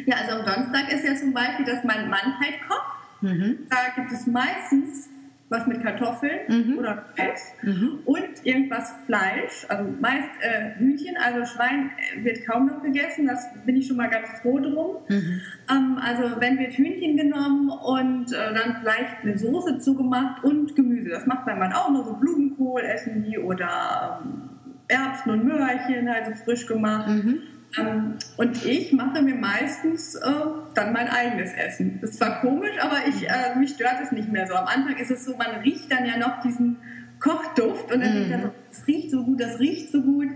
Ja, 0.07 0.17
also 0.17 0.39
am 0.39 0.45
Donnerstag 0.45 0.93
ist 0.93 1.05
ja 1.05 1.15
zum 1.15 1.33
Beispiel, 1.33 1.65
dass 1.65 1.85
mein 1.85 2.09
Mann 2.09 2.39
halt 2.41 2.61
kocht. 2.69 3.23
Mhm. 3.23 3.67
Da 3.69 3.77
gibt 3.95 4.13
es 4.13 4.27
meistens 4.27 5.09
was 5.53 5.67
mit 5.67 5.83
Kartoffeln 5.83 6.41
mhm. 6.49 6.79
oder 6.79 7.05
Fett 7.15 7.39
mhm. 7.63 7.99
und 8.07 8.45
irgendwas 8.45 8.95
Fleisch, 9.05 9.67
also 9.69 9.85
meist 10.01 10.31
äh, 10.41 10.79
Hühnchen, 10.79 11.17
also 11.23 11.45
Schwein 11.45 11.91
äh, 12.17 12.25
wird 12.25 12.47
kaum 12.47 12.67
noch 12.67 12.83
gegessen, 12.83 13.27
das 13.27 13.49
bin 13.67 13.77
ich 13.77 13.87
schon 13.87 13.99
mal 13.99 14.09
ganz 14.09 14.29
froh 14.41 14.59
drum. 14.59 14.97
Mhm. 15.09 15.41
Ähm, 15.71 15.99
also 16.03 16.41
wenn 16.41 16.59
wird 16.59 16.73
Hühnchen 16.73 17.19
genommen 17.19 17.69
und 17.69 18.33
äh, 18.33 18.55
dann 18.55 18.79
vielleicht 18.81 19.23
eine 19.23 19.39
Soße 19.39 19.79
zugemacht 19.79 20.43
und 20.43 20.75
Gemüse, 20.75 21.11
das 21.11 21.27
macht 21.27 21.47
mein 21.47 21.59
Mann 21.59 21.75
auch 21.75 21.91
nur 21.91 22.05
so 22.05 22.15
Blumenkohl 22.15 22.81
essen 22.81 23.23
die 23.23 23.39
oder 23.39 24.23
ähm, 24.25 24.49
Erbsen 24.89 25.33
und 25.33 25.45
Möhrchen, 25.45 26.09
also 26.09 26.33
frisch 26.45 26.67
gemacht. 26.67 27.09
Mhm. 27.09 27.41
Ähm, 27.79 28.15
und 28.37 28.65
ich 28.65 28.93
mache 28.93 29.23
mir 29.23 29.35
meistens 29.35 30.15
äh, 30.15 30.31
dann 30.75 30.93
mein 30.93 31.09
eigenes 31.09 31.53
Essen. 31.53 31.99
Das 32.01 32.11
ist 32.11 32.19
zwar 32.19 32.41
komisch, 32.41 32.77
aber 32.81 32.99
ich, 33.09 33.29
äh, 33.29 33.57
mich 33.59 33.71
stört 33.71 33.97
es 34.03 34.13
nicht 34.13 34.31
mehr 34.31 34.47
so. 34.47 34.55
Am 34.55 34.67
Anfang 34.67 34.97
ist 34.97 35.11
es 35.11 35.25
so, 35.25 35.37
man 35.37 35.61
riecht 35.63 35.91
dann 35.91 36.05
ja 36.05 36.19
noch 36.19 36.41
diesen 36.43 36.79
Kochduft 37.19 37.93
und 37.93 38.01
dann 38.01 38.11
mhm. 38.11 38.29
denkt 38.29 38.31
man, 38.31 38.51
das 38.69 38.87
riecht 38.87 39.11
so 39.11 39.25
gut, 39.25 39.41
das 39.41 39.59
riecht 39.59 39.91
so 39.91 40.03
gut. 40.03 40.29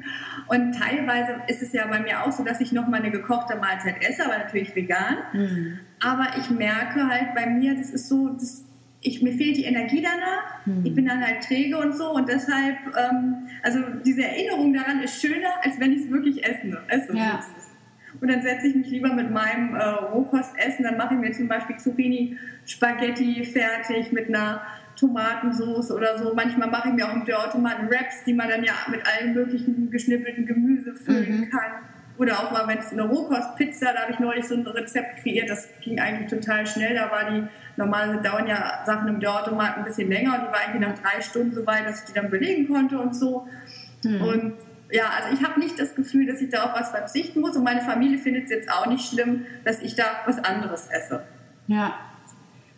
Und 0.46 0.72
teilweise 0.72 1.42
ist 1.48 1.62
es 1.62 1.72
ja 1.72 1.86
bei 1.88 2.00
mir 2.00 2.24
auch 2.24 2.32
so, 2.32 2.44
dass 2.44 2.60
ich 2.60 2.72
noch 2.72 2.86
mal 2.86 3.00
eine 3.00 3.10
gekochte 3.10 3.56
Mahlzeit 3.56 3.96
esse, 4.00 4.24
aber 4.24 4.38
natürlich 4.38 4.74
vegan. 4.74 5.16
Mhm. 5.32 5.80
Aber 6.00 6.28
ich 6.38 6.50
merke 6.50 7.08
halt 7.08 7.34
bei 7.34 7.46
mir, 7.46 7.76
das 7.76 7.90
ist 7.90 8.08
so, 8.08 8.28
das 8.28 8.64
ich, 9.06 9.22
mir 9.22 9.32
fehlt 9.32 9.56
die 9.56 9.64
Energie 9.64 10.02
danach. 10.02 10.64
Hm. 10.64 10.84
Ich 10.84 10.94
bin 10.94 11.06
dann 11.06 11.24
halt 11.24 11.42
träge 11.42 11.78
und 11.78 11.96
so 11.96 12.10
und 12.12 12.28
deshalb, 12.28 12.76
ähm, 12.96 13.48
also 13.62 13.80
diese 14.04 14.24
Erinnerung 14.24 14.72
daran 14.72 15.00
ist 15.00 15.20
schöner, 15.20 15.50
als 15.62 15.78
wenn 15.78 15.92
ich 15.92 16.04
es 16.04 16.10
wirklich 16.10 16.44
esse. 16.44 16.78
esse 16.88 17.16
ja. 17.16 17.40
Und 18.20 18.30
dann 18.30 18.40
setze 18.40 18.68
ich 18.68 18.74
mich 18.74 18.88
lieber 18.88 19.12
mit 19.12 19.30
meinem 19.30 19.74
äh, 19.74 19.82
Rohkostessen, 19.82 20.84
dann 20.84 20.96
mache 20.96 21.14
ich 21.14 21.20
mir 21.20 21.32
zum 21.32 21.48
Beispiel 21.48 21.76
Zucchini 21.76 22.36
Spaghetti 22.64 23.44
fertig 23.44 24.10
mit 24.12 24.28
einer 24.28 24.62
Tomatensauce 24.96 25.90
oder 25.92 26.18
so. 26.18 26.32
Manchmal 26.34 26.70
mache 26.70 26.88
ich 26.88 26.94
mir 26.94 27.06
auch 27.06 27.14
im 27.14 27.24
Dörrautomaten 27.24 27.90
Wraps, 27.90 28.24
die 28.24 28.32
man 28.32 28.48
dann 28.48 28.64
ja 28.64 28.72
mit 28.90 29.02
allen 29.06 29.34
möglichen 29.34 29.90
geschnippelten 29.90 30.46
Gemüse 30.46 30.94
füllen 30.94 31.40
mhm. 31.40 31.50
kann. 31.50 31.72
Oder 32.18 32.38
auch 32.40 32.50
mal, 32.50 32.66
wenn 32.66 32.78
es 32.78 32.92
eine 32.92 33.02
Rohkostpizza, 33.02 33.92
da 33.92 34.02
habe 34.02 34.12
ich 34.12 34.18
neulich 34.18 34.48
so 34.48 34.54
ein 34.54 34.66
Rezept 34.66 35.22
kreiert, 35.22 35.50
das 35.50 35.68
ging 35.82 36.00
eigentlich 36.00 36.30
total 36.30 36.66
schnell. 36.66 36.94
Da 36.94 37.10
war 37.10 37.30
die, 37.30 37.46
normalerweise 37.76 38.22
dauern 38.22 38.46
ja 38.46 38.82
Sachen 38.86 39.08
im 39.08 39.20
Dauerautomat 39.20 39.76
ein 39.76 39.84
bisschen 39.84 40.08
länger 40.10 40.34
und 40.34 40.42
die 40.42 40.46
war 40.46 40.60
eigentlich 40.66 40.88
nach 40.88 40.98
drei 40.98 41.20
Stunden 41.20 41.54
so 41.54 41.66
weit, 41.66 41.86
dass 41.86 42.00
ich 42.00 42.06
die 42.06 42.12
dann 42.14 42.30
belegen 42.30 42.68
konnte 42.68 42.98
und 42.98 43.14
so. 43.14 43.46
Hm. 44.02 44.22
Und 44.22 44.54
ja, 44.90 45.04
also 45.16 45.36
ich 45.36 45.46
habe 45.46 45.60
nicht 45.60 45.78
das 45.78 45.94
Gefühl, 45.94 46.26
dass 46.26 46.40
ich 46.40 46.48
da 46.48 46.64
auf 46.64 46.80
was 46.80 46.90
verzichten 46.90 47.40
muss 47.40 47.56
und 47.56 47.64
meine 47.64 47.82
Familie 47.82 48.18
findet 48.18 48.44
es 48.44 48.50
jetzt 48.50 48.70
auch 48.70 48.86
nicht 48.86 49.08
schlimm, 49.08 49.44
dass 49.64 49.82
ich 49.82 49.94
da 49.94 50.04
was 50.24 50.42
anderes 50.42 50.88
esse. 50.88 51.22
Ja. 51.66 51.98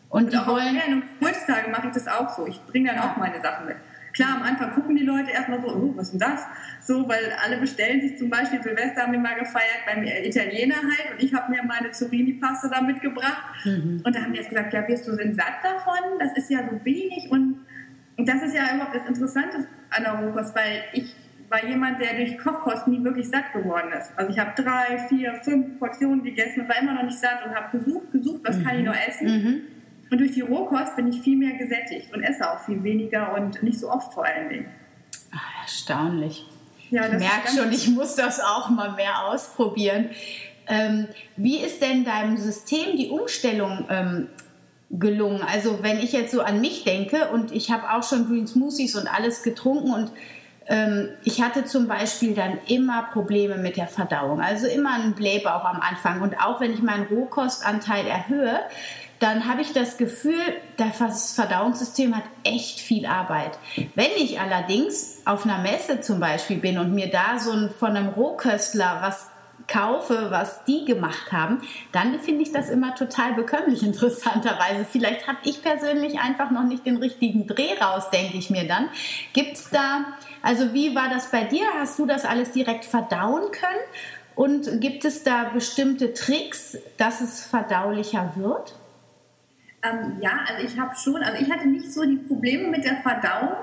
Und, 0.09 0.25
und 0.25 0.33
die 0.33 0.37
auch 0.39 0.47
wollen... 0.47 0.75
während 0.75 1.05
Geburtstage 1.21 1.71
mache 1.71 1.89
ich 1.89 1.93
das 1.93 2.09
auch 2.09 2.31
so. 2.31 2.47
Ich 2.47 2.65
bringe 2.67 2.91
dann 2.91 2.99
auch 3.01 3.17
meine 3.19 3.41
Sachen 3.41 3.67
mit. 3.67 3.77
Klar, 4.13 4.37
am 4.37 4.43
Anfang 4.43 4.73
gucken 4.73 4.97
die 4.97 5.05
Leute 5.05 5.31
erstmal 5.31 5.61
so, 5.61 5.69
oh, 5.69 5.93
was 5.97 6.13
ist 6.13 6.13
denn 6.13 6.21
das? 6.21 6.47
So, 6.83 7.09
weil 7.09 7.33
alle 7.45 7.59
bestellen 7.59 8.01
sich 8.01 8.17
zum 8.19 8.31
Beispiel, 8.31 8.63
Silvester 8.63 9.03
haben 9.03 9.13
wir 9.13 9.19
mal 9.19 9.39
gefeiert 9.39 9.85
beim 9.87 10.03
Italiener 10.03 10.77
halt 10.77 11.13
und 11.13 11.23
ich 11.23 11.35
habe 11.35 11.53
mir 11.53 11.63
meine 11.65 11.91
Zucchini-Paste 11.91 12.71
da 12.73 12.81
mitgebracht 12.81 13.65
mhm. 13.65 14.01
und 14.05 14.17
da 14.17 14.23
haben 14.23 14.33
die 14.33 14.39
jetzt 14.39 14.51
gesagt, 14.51 14.73
ja, 14.73 14.87
wirst 14.89 15.07
du 15.07 15.17
denn 15.17 15.35
satt 15.35 15.63
davon? 15.63 16.19
Das 16.19 16.37
ist 16.37 16.51
ja 16.51 16.61
so 16.69 16.85
wenig 16.85 17.31
und, 17.31 17.61
und 18.17 18.29
das 18.29 18.43
ist 18.43 18.55
ja 18.55 18.75
überhaupt 18.75 18.95
das 18.95 19.07
Interessante 19.07 19.67
an 19.91 20.03
der 20.03 20.13
Rohkost, 20.15 20.55
weil 20.55 20.83
ich 20.93 21.15
war 21.51 21.65
jemand, 21.65 22.01
der 22.01 22.15
durch 22.15 22.39
Kochkost 22.39 22.87
nie 22.89 23.03
wirklich 23.03 23.29
satt 23.29 23.53
geworden 23.53 23.91
ist. 23.99 24.13
Also 24.17 24.31
ich 24.31 24.39
habe 24.39 24.53
drei, 24.61 24.99
vier, 25.09 25.35
fünf 25.43 25.79
Portionen 25.79 26.23
gegessen 26.23 26.63
und 26.63 26.69
war 26.69 26.81
immer 26.81 26.95
noch 26.95 27.05
nicht 27.05 27.19
satt 27.19 27.45
und 27.47 27.55
habe 27.55 27.77
gesucht, 27.77 28.13
gesucht, 28.13 28.43
was 28.45 28.59
mhm. 28.59 28.65
kann 28.65 28.79
ich 28.79 28.85
noch 28.85 28.95
essen? 28.95 29.27
Mhm. 29.27 29.61
Und 30.11 30.19
durch 30.19 30.33
die 30.33 30.41
Rohkost 30.41 30.97
bin 30.97 31.09
ich 31.09 31.21
viel 31.21 31.37
mehr 31.37 31.57
gesättigt 31.57 32.13
und 32.15 32.23
esse 32.23 32.51
auch 32.51 32.61
viel 32.61 32.83
weniger 32.83 33.35
und 33.35 33.63
nicht 33.63 33.79
so 33.79 33.91
oft 33.91 34.15
vor 34.15 34.25
allen 34.25 34.49
Dingen. 34.49 34.67
Ach, 35.35 35.63
erstaunlich. 35.63 36.47
Ja, 36.91 37.07
ich 37.07 37.19
merke 37.19 37.49
schon, 37.55 37.71
ich 37.73 37.89
muss 37.89 38.15
das 38.15 38.41
auch 38.41 38.71
mal 38.71 38.93
mehr 38.93 39.27
ausprobieren. 39.27 40.11
Ähm, 40.67 41.09
wie 41.37 41.59
ist 41.59 41.83
denn 41.83 42.05
deinem 42.05 42.37
System 42.37 42.97
die 42.97 43.09
Umstellung 43.09 43.87
ähm, 43.91 44.29
gelungen? 44.91 45.43
Also 45.43 45.83
wenn 45.83 45.99
ich 45.99 46.13
jetzt 46.13 46.33
so 46.33 46.41
an 46.41 46.61
mich 46.61 46.85
denke 46.85 47.29
und 47.29 47.53
ich 47.53 47.71
habe 47.71 47.91
auch 47.91 48.03
schon 48.03 48.27
Green 48.27 48.47
Smoothies 48.47 48.95
und 48.97 49.07
alles 49.07 49.43
getrunken 49.43 49.93
und 49.93 50.13
ähm, 50.67 51.09
ich 51.25 51.43
hatte 51.43 51.65
zum 51.65 51.89
Beispiel 51.89 52.35
dann 52.35 52.59
immer 52.69 53.05
Probleme 53.13 53.57
mit 53.57 53.77
der 53.77 53.87
Verdauung, 53.87 54.41
also 54.41 54.67
immer 54.67 54.95
einen 54.95 55.15
Blähbauch 55.15 55.65
am 55.65 55.81
Anfang 55.81 56.21
und 56.21 56.39
auch 56.39 56.61
wenn 56.61 56.73
ich 56.73 56.83
meinen 56.83 57.07
Rohkostanteil 57.07 58.07
erhöhe, 58.07 58.61
dann 59.21 59.47
habe 59.47 59.63
ich 59.63 59.73
das 59.73 59.97
Gefühl, 59.97 60.41
das 60.77 61.33
Verdauungssystem 61.33 62.17
hat 62.17 62.25
echt 62.45 62.81
viel 62.81 63.07
Arbeit. 63.07 63.59
Wenn 63.95 64.11
ich 64.17 64.41
allerdings 64.41 65.23
auf 65.25 65.45
einer 65.45 65.59
Messe 65.59 66.01
zum 66.01 66.21
Beispiel 66.21 66.59
bin 66.59 66.79
und 66.79 66.95
mir 66.95 67.11
da 67.11 67.39
so 67.39 67.51
ein, 67.51 67.71
von 67.71 67.97
einem 67.97 68.09
Rohköstler 68.09 68.99
was 69.01 69.29
kaufe, 69.67 70.31
was 70.31 70.65
die 70.65 70.85
gemacht 70.85 71.31
haben, 71.31 71.61
dann 71.93 72.19
finde 72.21 72.43
ich 72.43 72.53
das 72.53 72.71
immer 72.71 72.95
total 72.95 73.35
bekömmlich, 73.35 73.83
interessanterweise. 73.85 74.87
Vielleicht 74.91 75.27
habe 75.27 75.39
ich 75.45 75.63
persönlich 75.63 76.19
einfach 76.19 76.51
noch 76.51 76.65
nicht 76.65 76.87
den 76.87 76.97
richtigen 76.97 77.47
Dreh 77.47 77.75
raus, 77.81 78.11
denke 78.11 78.39
ich 78.39 78.51
mir 78.51 78.67
dann. 78.67 78.89
Gibt 79.33 79.57
es 79.57 79.71
da, 79.71 80.07
also 80.43 80.73
wie 80.73 80.95
war 80.95 81.11
das 81.11 81.31
bei 81.31 81.45
dir? 81.45 81.67
Hast 81.79 81.99
du 81.99 82.07
das 82.07 82.25
alles 82.25 82.53
direkt 82.53 82.85
verdauen 82.85 83.51
können? 83.53 83.79
Und 84.35 84.81
gibt 84.81 85.05
es 85.05 85.25
da 85.25 85.51
bestimmte 85.53 86.15
Tricks, 86.15 86.79
dass 86.97 87.21
es 87.21 87.45
verdaulicher 87.45 88.35
wird? 88.37 88.78
Ähm, 89.83 90.17
ja, 90.21 90.41
also 90.49 90.67
ich 90.67 90.79
habe 90.79 90.95
schon, 90.97 91.23
also 91.23 91.41
ich 91.41 91.51
hatte 91.51 91.69
nicht 91.69 91.93
so 91.93 92.05
die 92.05 92.17
Probleme 92.17 92.69
mit 92.69 92.85
der 92.85 92.97
Verdauung, 92.97 93.55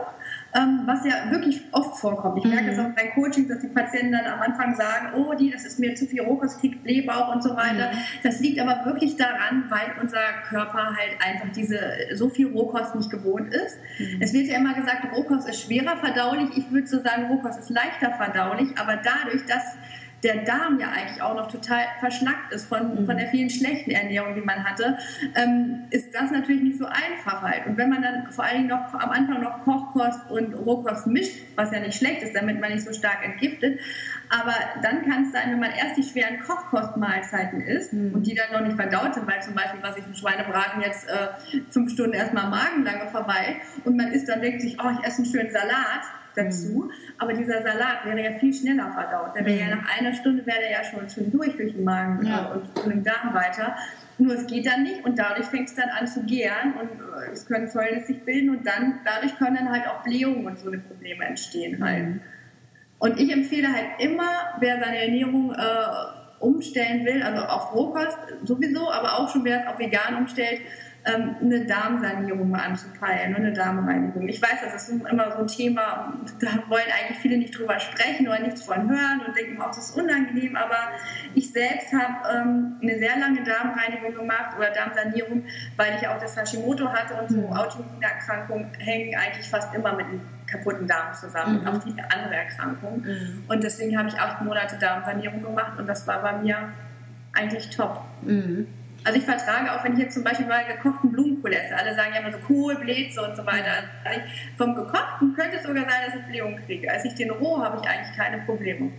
ähm, 0.56 0.84
was 0.86 1.06
ja 1.06 1.30
wirklich 1.30 1.62
oft 1.74 2.00
vorkommt. 2.00 2.38
Ich 2.38 2.46
merke 2.46 2.72
es 2.72 2.78
mhm. 2.78 2.86
auch 2.86 2.96
bei 2.96 3.08
Coachings, 3.08 3.50
dass 3.50 3.60
die 3.60 3.68
Patienten 3.68 4.14
dann 4.14 4.26
am 4.26 4.42
Anfang 4.42 4.74
sagen, 4.76 5.10
oh, 5.16 5.34
die, 5.34 5.52
das 5.52 5.66
ist 5.66 5.78
mir 5.78 5.94
zu 5.94 6.06
viel 6.06 6.22
Rohkost, 6.22 6.62
kriegt 6.62 6.84
Blähbauch 6.84 7.36
und 7.36 7.44
so 7.44 7.50
weiter. 7.58 7.92
Mhm. 7.92 7.98
Das 8.24 8.40
liegt 8.40 8.60
aber 8.62 8.86
wirklich 8.86 9.18
daran, 9.18 9.66
weil 9.70 10.02
unser 10.02 10.22
Körper 10.48 10.96
halt 10.96 11.18
einfach 11.20 11.50
diese 11.54 11.80
so 12.14 12.30
viel 12.30 12.48
Rohkost 12.48 12.96
nicht 12.96 13.10
gewohnt 13.10 13.54
ist. 13.54 13.78
Mhm. 14.00 14.22
Es 14.22 14.32
wird 14.32 14.48
ja 14.48 14.58
immer 14.58 14.74
gesagt, 14.74 15.06
Rohkost 15.14 15.50
ist 15.50 15.64
schwerer 15.64 15.98
verdaulich. 15.98 16.56
Ich 16.56 16.72
würde 16.72 16.88
so 16.88 17.02
sagen, 17.02 17.26
Rohkost 17.26 17.60
ist 17.60 17.70
leichter 17.70 18.12
verdaulich, 18.12 18.70
aber 18.78 18.96
dadurch, 18.96 19.46
dass 19.46 19.76
der 20.24 20.44
Darm 20.44 20.80
ja 20.80 20.90
eigentlich 20.90 21.22
auch 21.22 21.36
noch 21.36 21.52
total 21.52 21.84
verschlackt 22.00 22.52
ist 22.52 22.66
von, 22.66 23.02
mhm. 23.02 23.06
von 23.06 23.18
der 23.18 23.28
vielen 23.28 23.50
schlechten 23.50 23.92
Ernährung, 23.92 24.36
die 24.36 24.42
man 24.42 24.64
hatte, 24.64 24.98
ähm, 25.36 25.84
ist 25.92 26.14
das 26.14 26.32
natürlich 26.32 26.64
nicht 26.64 26.78
so 26.78 26.86
einfach 26.86 27.42
halt. 27.42 27.68
Und 27.68 27.78
wenn 27.78 27.90
man 27.90 28.02
dann 28.02 28.32
vor 28.32 28.46
allen 28.46 28.58
Dingen 28.58 28.70
noch 28.70 28.94
am 28.94 29.10
Anfang 29.12 29.42
noch 29.42 29.62
Kochkost 29.62 30.30
und 30.30 30.54
Rohkost 30.54 31.08
mischt, 31.08 31.38
was 31.56 31.72
ja 31.72 31.80
nicht 31.80 31.98
schlecht 31.98 32.24
ist, 32.24 32.36
damit 32.36 32.60
man 32.60 32.72
nicht 32.72 32.86
so 32.86 32.94
stark 32.94 33.24
entgiftet, 33.24 33.80
aber 34.30 34.56
dann 34.82 35.04
kann 35.04 35.26
es 35.26 35.32
sein, 35.32 35.52
wenn 35.52 35.60
man 35.60 35.72
erst 35.72 35.98
die 35.98 36.04
schweren 36.04 36.40
Kochkostmahlzeiten 36.40 37.62
isst 37.62 37.94
mhm. 37.94 38.14
und 38.14 38.26
die 38.26 38.34
dann 38.34 38.52
noch 38.52 38.66
nicht 38.66 38.76
verdaut 38.76 39.14
sind, 39.14 39.28
weil 39.28 39.42
zum 39.42 39.54
Beispiel, 39.54 39.82
was 39.82 39.98
ich 39.98 40.06
im 40.06 40.16
Schweinebraten 40.16 40.82
jetzt 40.82 41.08
äh, 41.08 41.62
fünf 41.70 41.92
Stunden 41.92 42.14
erstmal 42.14 42.50
magenlange 42.50 43.08
verweilt 43.12 43.58
und 43.84 43.96
man 43.96 44.12
isst 44.12 44.28
dann 44.28 44.42
sich, 44.42 44.78
oh, 44.80 44.90
ich 45.00 45.06
esse 45.06 45.18
einen 45.18 45.32
schönen 45.32 45.52
Salat, 45.52 46.02
dazu. 46.36 46.86
Mhm. 46.86 46.92
Aber 47.18 47.34
dieser 47.34 47.62
Salat 47.62 48.06
wäre 48.06 48.24
ja 48.24 48.32
viel 48.40 48.54
schneller 48.54 48.92
verdaut. 48.92 49.36
Der 49.36 49.46
wäre 49.46 49.60
ja 49.60 49.66
mhm. 49.66 49.82
nach 49.82 49.98
einer 49.98 50.14
Stunde 50.14 50.46
wäre 50.46 50.60
der 50.60 50.72
ja 50.72 50.84
schon, 50.84 51.10
schon 51.10 51.32
durch 51.32 51.56
durch 51.56 51.74
den 51.74 51.84
Magen 51.84 52.26
ja. 52.26 52.52
und, 52.54 52.84
und 52.84 52.92
im 52.92 53.04
Darm 53.04 53.34
weiter. 53.34 53.76
Nur 54.18 54.34
es 54.34 54.48
geht 54.48 54.66
dann 54.66 54.84
nicht 54.84 55.04
und 55.04 55.20
dadurch 55.20 55.48
fängt 55.48 55.70
es 55.70 55.76
dann 55.76 55.90
an 55.90 56.08
zu 56.08 56.24
gären 56.24 56.74
und 56.74 56.90
äh, 56.90 57.32
es 57.34 57.46
können 57.46 57.68
Säulen 57.70 58.04
sich 58.06 58.24
bilden 58.24 58.50
und 58.50 58.66
dann 58.66 59.00
dadurch 59.04 59.36
können 59.38 59.56
dann 59.56 59.72
halt 59.72 59.88
auch 59.88 60.04
Blähungen 60.04 60.46
und 60.46 60.58
so 60.58 60.68
eine 60.70 60.80
Probleme 60.80 61.26
entstehen 61.26 61.84
halt. 61.84 62.06
Mhm. 62.06 62.22
Und 63.00 63.20
ich 63.20 63.32
empfehle 63.32 63.68
halt 63.72 64.00
immer, 64.00 64.30
wer 64.60 64.80
seine 64.80 65.00
Ernährung 65.00 65.54
äh, 65.54 65.56
umstellen 66.40 67.06
will, 67.06 67.22
also 67.24 67.44
auf 67.44 67.74
Rohkost 67.74 68.18
sowieso, 68.44 68.92
aber 68.92 69.20
auch 69.20 69.30
schon 69.30 69.44
wer 69.44 69.62
es 69.62 69.68
auf 69.68 69.80
vegan 69.80 70.16
umstellt, 70.18 70.62
ähm, 71.06 71.36
eine 71.42 71.66
Darmsanierung 71.66 72.50
mal 72.50 72.62
anzupeilen 72.62 73.36
und 73.36 73.42
eine 73.42 73.54
Darmreinigung. 73.54 74.28
Ich 74.28 74.42
weiß, 74.42 74.62
das 74.64 74.90
ist 74.90 74.90
immer 74.90 75.32
so 75.32 75.40
ein 75.40 75.48
Thema, 75.48 76.14
da 76.40 76.48
wollen 76.68 76.86
eigentlich 77.00 77.20
viele 77.20 77.38
nicht 77.38 77.58
drüber 77.58 77.80
sprechen 77.80 78.28
oder 78.28 78.40
nichts 78.40 78.64
von 78.64 78.90
hören 78.90 79.22
und 79.26 79.38
denken 79.38 79.62
auch, 79.62 79.68
das 79.68 79.90
ist 79.90 79.96
unangenehm, 79.96 80.56
aber 80.56 80.90
ich 81.36 81.52
selbst 81.52 81.94
habe 81.94 82.28
ähm, 82.34 82.78
eine 82.82 82.98
sehr 82.98 83.20
lange 83.20 83.44
Darmreinigung 83.44 84.16
gemacht 84.16 84.58
oder 84.58 84.72
Darmsanierung, 84.72 85.44
weil 85.78 85.96
ich 86.00 86.08
auch 86.08 86.20
das 86.20 86.36
Hashimoto 86.36 86.90
hatte 86.90 87.14
und 87.22 87.30
so 87.30 87.38
mhm. 87.38 87.54
Autoimmunerkrankungen 87.54 88.74
hängen 88.80 89.16
eigentlich 89.16 89.48
fast 89.48 89.74
immer 89.76 89.94
mit 89.94 90.08
einem 90.08 90.22
kaputten 90.48 90.88
Darm 90.88 91.14
zusammen 91.14 91.54
mhm. 91.54 91.60
und 91.60 91.68
auch 91.68 91.84
viele 91.84 92.04
andere 92.12 92.36
Erkrankungen. 92.36 93.02
Mhm. 93.02 93.44
Und 93.48 93.64
deswegen 93.64 93.98
habe 93.98 94.10
ich 94.10 94.16
acht 94.16 94.42
Monate 94.42 94.78
Darmsanierung 94.80 95.42
gemacht 95.42 95.78
und 95.78 95.88
das 95.88 96.08
war 96.08 96.22
bei 96.22 96.38
mir 96.38 96.70
eigentlich 97.34 97.70
top. 97.70 98.02
Mhm. 98.24 98.68
Also 99.06 99.20
ich 99.20 99.26
vertrage 99.26 99.72
auch, 99.72 99.84
wenn 99.84 99.94
ich 99.94 100.00
jetzt 100.00 100.16
zum 100.16 100.24
Beispiel 100.24 100.48
mal 100.48 100.66
gekochten 100.66 101.12
Blumenkohl 101.12 101.54
esse, 101.54 101.76
alle 101.78 101.94
sagen 101.94 102.12
ja 102.14 102.22
immer 102.22 102.32
so 102.32 102.40
Kohl, 102.40 102.76
Blätze 102.76 103.22
und 103.22 103.38
so 103.38 103.46
weiter. 103.46 103.72
Also 104.04 104.20
vom 104.58 104.74
gekochten 104.74 105.34
könnte 105.34 105.58
es 105.58 105.64
sogar 105.64 105.84
sein, 105.84 106.02
dass 106.08 106.16
ich 106.16 106.26
Blähungen 106.26 106.66
kriege. 106.66 106.92
Als 106.92 107.06
ich 107.06 107.14
den 107.14 107.30
roh 107.30 107.64
habe 107.64 107.80
ich 107.82 107.88
eigentlich 107.88 108.18
keine 108.18 108.40
Probleme. 108.40 108.92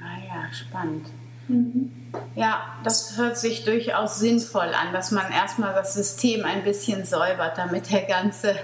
Ah 0.00 0.24
ja, 0.24 0.52
spannend. 0.52 1.08
Mhm. 1.48 1.90
Ja, 2.36 2.78
das 2.84 3.18
hört 3.18 3.36
sich 3.36 3.64
durchaus 3.64 4.20
sinnvoll 4.20 4.68
an, 4.68 4.92
dass 4.92 5.10
man 5.10 5.30
erstmal 5.32 5.74
das 5.74 5.94
System 5.94 6.44
ein 6.44 6.62
bisschen 6.62 7.04
säubert, 7.04 7.58
damit 7.58 7.90
der 7.90 8.02
ganze 8.02 8.54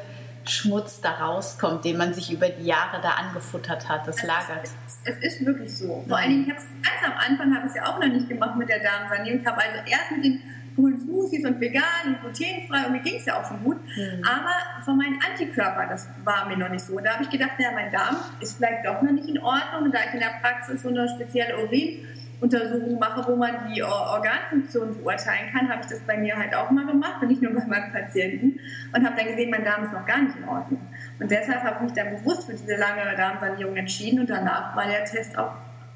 Schmutz 0.45 1.01
da 1.01 1.11
rauskommt, 1.13 1.85
den 1.85 1.97
man 1.97 2.15
sich 2.15 2.31
über 2.31 2.49
die 2.49 2.67
Jahre 2.67 3.01
da 3.03 3.11
angefuttert 3.11 3.89
hat. 3.89 4.07
Das 4.07 4.19
es 4.19 4.23
lagert. 4.23 4.65
Ist, 4.65 4.99
es 5.05 5.19
ist 5.19 5.47
wirklich 5.47 5.77
so. 5.77 6.05
Vor 6.07 6.19
allen 6.19 6.31
Dingen, 6.31 6.45
ich 6.45 6.51
habe 6.51 6.61
ganz 6.83 7.05
am 7.05 7.33
Anfang 7.33 7.57
habe 7.57 7.67
ich 7.67 7.73
es 7.73 7.77
ja 7.77 7.87
auch 7.87 7.99
noch 7.99 8.07
nicht 8.07 8.29
gemacht 8.29 8.57
mit 8.57 8.69
der 8.69 8.81
Darmsanierung. 8.81 9.41
Ich 9.41 9.47
habe 9.47 9.61
also 9.61 9.79
erst 9.91 10.11
mit 10.13 10.25
den 10.25 10.43
grünen 10.75 10.99
Smoothies 10.99 11.45
und 11.45 11.61
vegan 11.61 11.85
und 12.07 12.21
glutenfrei 12.21 12.87
und 12.87 12.93
mir 12.93 13.01
ging 13.01 13.17
es 13.17 13.27
ja 13.27 13.41
auch 13.41 13.47
schon 13.47 13.63
gut. 13.63 13.77
Mhm. 13.97 14.23
Aber 14.25 14.83
von 14.85 14.97
meinen 14.97 15.19
Antikörpern, 15.23 15.89
das 15.89 16.09
war 16.25 16.47
mir 16.49 16.57
noch 16.57 16.69
nicht 16.69 16.85
so. 16.85 16.99
Da 16.99 17.15
habe 17.15 17.25
ich 17.25 17.31
gedacht, 17.31 17.53
naja, 17.59 17.73
mein 17.75 17.91
Darm 17.91 18.17
ist 18.41 18.57
vielleicht 18.57 18.85
doch 18.85 19.01
noch 19.03 19.13
nicht 19.13 19.29
in 19.29 19.39
Ordnung. 19.39 19.85
Und 19.85 19.95
da 19.95 20.01
ich 20.07 20.15
in 20.15 20.21
der 20.21 20.35
Praxis 20.41 20.83
so 20.83 20.89
eine 20.89 21.09
spezielle 21.09 21.57
Urinuntersuchung 21.59 22.99
mache, 22.99 23.25
wo 23.31 23.37
man 23.37 23.73
die 23.73 23.83
Organfunktion 23.83 24.99
beurteilen 24.99 25.51
kann, 25.53 25.69
habe 25.69 25.83
ich 25.83 25.89
das 25.89 26.01
bei 26.01 26.17
mir 26.17 26.37
halt 26.37 26.55
auch 26.55 26.71
mal 26.71 26.87
gemacht 26.87 27.23
und 27.23 27.29
nicht 27.29 27.43
nur 27.43 27.53
bei 27.59 27.67
meinem 27.67 27.93
Patienten. 27.93 28.59
Und 28.93 29.05
habe 29.05 29.17
dann 29.17 29.27
gesehen, 29.29 29.51
mein 29.51 29.65
Darm 29.65 29.85
ist 29.85 29.93
noch 29.93 30.07
gar 30.07 30.23
nicht 30.23 30.37
in 30.37 30.49
Ordnung. 30.49 30.81
Und 31.21 31.31
deshalb 31.31 31.63
habe 31.63 31.77
ich 31.77 31.83
mich 31.83 31.93
dann 31.93 32.17
bewusst 32.17 32.47
für 32.47 32.55
diese 32.55 32.77
lange 32.77 33.17
Darmsanierung 33.17 33.77
entschieden 33.77 34.21
und 34.21 34.31
danach 34.31 34.75
war 34.75 34.87
der 34.87 35.05
Test 35.05 35.39
auch 35.39 35.55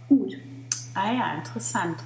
gut. 0.09 0.35
Ah 0.95 1.13
ja, 1.13 1.35
interessant. 1.35 2.03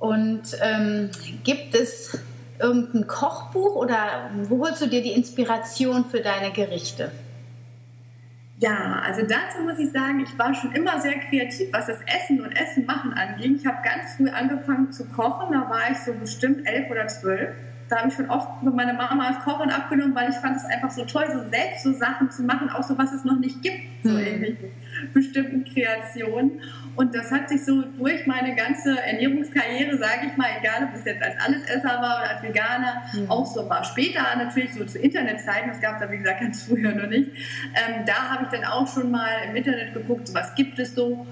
Und 0.00 0.56
ähm, 0.62 1.10
gibt 1.44 1.74
es 1.74 2.18
irgendein 2.58 3.06
Kochbuch 3.06 3.76
oder 3.76 4.30
wo 4.48 4.66
holst 4.66 4.82
du 4.82 4.86
dir 4.86 5.02
die 5.02 5.12
Inspiration 5.12 6.06
für 6.06 6.20
deine 6.20 6.52
Gerichte? 6.52 7.12
Ja, 8.58 9.00
also 9.06 9.22
dazu 9.22 9.62
muss 9.64 9.78
ich 9.78 9.90
sagen, 9.90 10.20
ich 10.20 10.38
war 10.38 10.52
schon 10.52 10.72
immer 10.72 11.00
sehr 11.00 11.18
kreativ, 11.18 11.68
was 11.72 11.86
das 11.86 11.98
Essen 12.02 12.42
und 12.42 12.52
Essen 12.52 12.84
machen 12.84 13.14
anging. 13.14 13.56
Ich 13.56 13.66
habe 13.66 13.78
ganz 13.82 14.16
früh 14.16 14.28
angefangen 14.28 14.92
zu 14.92 15.06
kochen, 15.06 15.52
da 15.52 15.70
war 15.70 15.90
ich 15.90 15.98
so 15.98 16.12
bestimmt 16.12 16.66
elf 16.66 16.90
oder 16.90 17.08
zwölf. 17.08 17.54
Da 17.90 17.98
habe 17.98 18.08
ich 18.08 18.14
schon 18.14 18.30
oft 18.30 18.62
mit 18.62 18.74
meiner 18.74 18.92
Mama 18.92 19.28
als 19.28 19.40
Kochen 19.40 19.68
abgenommen, 19.68 20.14
weil 20.14 20.30
ich 20.30 20.36
fand 20.36 20.56
es 20.56 20.64
einfach 20.64 20.90
so 20.90 21.04
toll, 21.04 21.24
so 21.32 21.40
selbst 21.50 21.82
so 21.82 21.92
Sachen 21.92 22.30
zu 22.30 22.42
machen, 22.44 22.70
auch 22.70 22.82
so 22.82 22.96
was 22.96 23.12
es 23.12 23.24
noch 23.24 23.38
nicht 23.38 23.62
gibt, 23.62 23.82
so 24.04 24.10
hm. 24.10 24.18
irgendwie 24.18 24.56
bestimmten 25.12 25.64
Kreationen. 25.64 26.60
Und 26.96 27.14
das 27.14 27.30
hat 27.30 27.48
sich 27.48 27.64
so 27.64 27.82
durch 27.82 28.26
meine 28.26 28.54
ganze 28.54 28.98
Ernährungskarriere, 29.00 29.96
sage 29.98 30.28
ich 30.28 30.36
mal, 30.36 30.48
egal 30.60 30.88
ob 30.88 30.94
es 30.94 31.04
jetzt 31.04 31.22
als 31.22 31.34
Allesesser 31.40 32.00
war 32.00 32.20
oder 32.20 32.30
als 32.30 32.42
Veganer, 32.42 33.02
mhm. 33.12 33.30
auch 33.30 33.46
so 33.46 33.68
war. 33.68 33.84
Später 33.84 34.22
natürlich 34.36 34.74
so 34.74 34.84
zu 34.84 34.98
Internetzeiten, 34.98 35.70
das 35.70 35.80
gab 35.80 35.96
es 35.96 36.02
ja 36.02 36.10
wie 36.10 36.18
gesagt 36.18 36.40
ganz 36.40 36.64
früher 36.64 36.94
noch 36.94 37.08
nicht, 37.08 37.30
ähm, 37.74 38.04
da 38.06 38.30
habe 38.30 38.44
ich 38.44 38.50
dann 38.50 38.64
auch 38.64 38.86
schon 38.86 39.10
mal 39.10 39.28
im 39.48 39.56
Internet 39.56 39.94
geguckt, 39.94 40.28
so 40.28 40.34
was 40.34 40.54
gibt 40.54 40.78
es 40.78 40.94
so. 40.94 41.26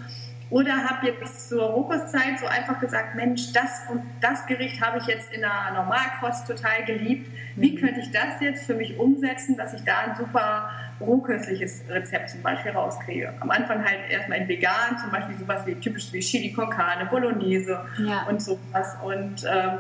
Oder 0.51 0.89
habe 0.89 1.09
jetzt 1.09 1.51
zur 1.51 1.65
Rohkostzeit 1.65 2.39
so 2.41 2.47
einfach 2.47 2.81
gesagt, 2.81 3.15
Mensch, 3.15 3.53
das 3.53 3.83
und 3.91 4.03
das 4.21 4.47
Gericht 4.47 4.81
habe 4.81 4.99
ich 4.99 5.07
jetzt 5.07 5.33
in 5.33 5.43
der 5.43 5.73
Normalkost 5.75 6.47
total 6.47 6.85
geliebt. 6.87 7.31
Wie 7.57 7.73
mhm. 7.73 7.81
könnte 7.81 8.01
ich 8.01 8.11
das 8.11 8.41
jetzt 8.41 8.65
für 8.65 8.75
mich 8.75 8.99
umsetzen, 8.99 9.57
dass 9.57 9.75
ich 9.75 9.83
da 9.85 9.99
ein 10.07 10.17
super 10.17 10.71
rohköstliches 11.01 11.85
Rezept 11.89 12.31
zum 12.31 12.43
Beispiel 12.43 12.73
rauskriege. 12.73 13.33
Am 13.41 13.51
Anfang 13.51 13.85
halt 13.85 14.11
erstmal 14.11 14.39
in 14.39 14.49
vegan, 14.49 14.99
zum 15.01 15.11
Beispiel 15.11 15.37
sowas 15.37 15.67
wie 15.67 15.75
typisch 15.77 16.13
wie 16.13 16.21
Chili 16.21 16.53
con 16.53 16.71
Carne, 16.71 17.07
Bolognese 17.07 17.81
ja. 17.99 18.27
und 18.29 18.43
sowas. 18.43 18.97
Und 19.05 19.45
ähm, 19.49 19.79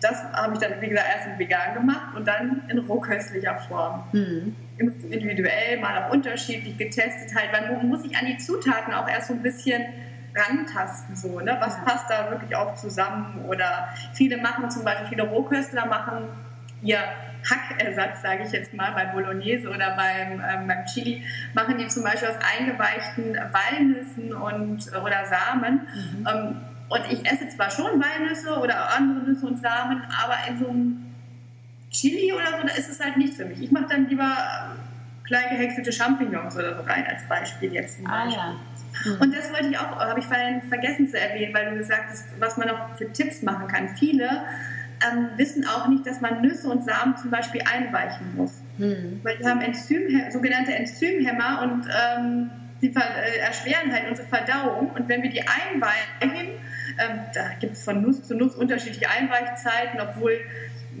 das 0.00 0.22
habe 0.32 0.54
ich 0.54 0.60
dann, 0.60 0.80
wie 0.80 0.88
gesagt, 0.88 1.08
erst 1.14 1.28
in 1.28 1.38
vegan 1.38 1.74
gemacht 1.74 2.14
und 2.14 2.26
dann 2.26 2.62
in 2.68 2.78
rohköstlicher 2.78 3.56
Form. 3.68 4.04
Mhm. 4.12 4.56
Individuell, 4.78 5.80
mal 5.80 6.04
auch 6.04 6.12
unterschiedlich 6.12 6.76
getestet 6.76 7.34
halt, 7.34 7.52
weil 7.52 7.74
man 7.74 7.88
muss 7.88 8.02
sich 8.02 8.16
an 8.16 8.26
die 8.26 8.36
Zutaten 8.36 8.94
auch 8.94 9.08
erst 9.08 9.28
so 9.28 9.34
ein 9.34 9.42
bisschen 9.42 9.82
rantasten, 10.38 11.16
so, 11.16 11.40
ne? 11.40 11.56
was 11.60 11.76
ja. 11.76 11.82
passt 11.84 12.10
da 12.10 12.30
wirklich 12.30 12.54
auch 12.54 12.74
zusammen 12.74 13.44
oder 13.46 13.88
viele 14.14 14.36
machen 14.38 14.70
zum 14.70 14.84
Beispiel, 14.84 15.08
viele 15.08 15.24
Rohköstler 15.24 15.86
machen 15.86 16.28
ihr 16.82 16.98
Hackersatz, 17.48 18.22
sage 18.22 18.44
ich 18.44 18.52
jetzt 18.52 18.74
mal, 18.74 18.92
bei 18.92 19.06
Bolognese 19.06 19.68
oder 19.68 19.96
beim, 19.96 20.40
ähm, 20.40 20.66
beim 20.66 20.84
Chili, 20.86 21.24
machen 21.54 21.78
die 21.78 21.88
zum 21.88 22.02
Beispiel 22.02 22.28
aus 22.28 22.36
eingeweichten 22.58 23.36
Walnüssen 23.36 24.34
und, 24.34 24.90
oder 24.92 25.24
Samen. 25.24 25.86
Mhm. 25.94 26.26
Ähm, 26.26 26.56
und 26.88 27.02
ich 27.10 27.30
esse 27.30 27.48
zwar 27.48 27.70
schon 27.70 28.02
Walnüsse 28.02 28.58
oder 28.58 28.94
andere 28.94 29.20
Nüsse 29.20 29.46
und 29.46 29.60
Samen, 29.60 30.02
aber 30.22 30.36
in 30.48 30.58
so 30.58 30.68
einem 30.68 31.14
Chili 31.90 32.32
oder 32.32 32.58
so, 32.58 32.66
da 32.66 32.74
ist 32.74 32.90
es 32.90 33.00
halt 33.00 33.16
nichts 33.16 33.36
für 33.36 33.44
mich. 33.44 33.62
Ich 33.62 33.70
mache 33.70 33.86
dann 33.88 34.08
lieber 34.08 34.24
äh, 34.24 35.26
klein 35.26 35.50
gehäckselte 35.50 35.92
Champignons 35.92 36.56
oder 36.56 36.74
so 36.74 36.82
rein, 36.82 37.06
als 37.06 37.26
Beispiel 37.28 37.72
jetzt 37.72 37.96
zum 37.96 38.04
Beispiel. 38.04 38.38
Ah, 38.38 38.50
ja. 38.50 38.56
Mhm. 39.04 39.20
Und 39.20 39.34
das 39.34 39.52
wollte 39.52 39.68
ich 39.68 39.78
auch, 39.78 39.98
habe 39.98 40.20
ich 40.20 40.26
vergessen 40.26 41.08
zu 41.08 41.18
erwähnen, 41.18 41.54
weil 41.54 41.70
du 41.70 41.78
gesagt 41.78 42.10
hast, 42.10 42.24
was 42.38 42.56
man 42.56 42.68
noch 42.68 42.96
für 42.96 43.12
Tipps 43.12 43.42
machen 43.42 43.68
kann. 43.68 43.88
Viele 43.96 44.28
ähm, 45.06 45.28
wissen 45.36 45.66
auch 45.66 45.88
nicht, 45.88 46.06
dass 46.06 46.20
man 46.20 46.40
Nüsse 46.42 46.68
und 46.68 46.84
Samen 46.84 47.16
zum 47.16 47.30
Beispiel 47.30 47.62
einweichen 47.62 48.34
muss. 48.36 48.60
Mhm. 48.78 49.20
Weil 49.22 49.36
die 49.38 49.46
haben 49.46 49.60
Enzym, 49.60 50.02
sogenannte 50.30 50.74
Enzymhämmer 50.74 51.62
und 51.62 51.86
ähm, 51.86 52.50
die 52.80 52.88
äh, 52.88 53.38
erschweren 53.40 53.92
halt 53.92 54.08
unsere 54.08 54.28
Verdauung. 54.28 54.90
Und 54.90 55.08
wenn 55.08 55.22
wir 55.22 55.30
die 55.30 55.42
einweichen, 55.42 56.48
ähm, 56.98 57.20
da 57.34 57.50
gibt 57.60 57.74
es 57.74 57.84
von 57.84 58.02
Nuss 58.02 58.24
zu 58.24 58.34
Nuss 58.34 58.54
unterschiedliche 58.54 59.08
Einweichzeiten, 59.08 60.00
obwohl 60.00 60.38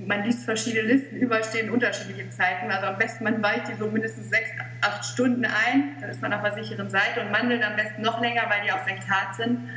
man 0.08 0.24
liest 0.24 0.44
verschiedene 0.44 0.82
Listen, 0.82 1.16
überall 1.16 1.44
stehen 1.44 1.70
unterschiedliche 1.70 2.30
Zeiten. 2.30 2.70
Also 2.70 2.86
am 2.86 2.96
besten 2.96 3.24
man 3.24 3.42
weicht 3.42 3.68
die 3.68 3.74
so 3.74 3.90
mindestens 3.90 4.30
sechs, 4.30 4.48
acht 4.80 5.04
Stunden 5.04 5.44
ein, 5.44 5.96
dann 6.00 6.08
ist 6.08 6.22
man 6.22 6.32
auf 6.32 6.42
der 6.42 6.54
sicheren 6.54 6.88
Seite 6.88 7.20
und 7.20 7.30
Mandeln 7.30 7.62
am 7.62 7.76
besten 7.76 8.00
noch 8.02 8.20
länger, 8.20 8.42
weil 8.48 8.62
die 8.64 8.72
auch 8.72 8.86
recht 8.86 9.08
hart 9.08 9.36
sind. 9.36 9.68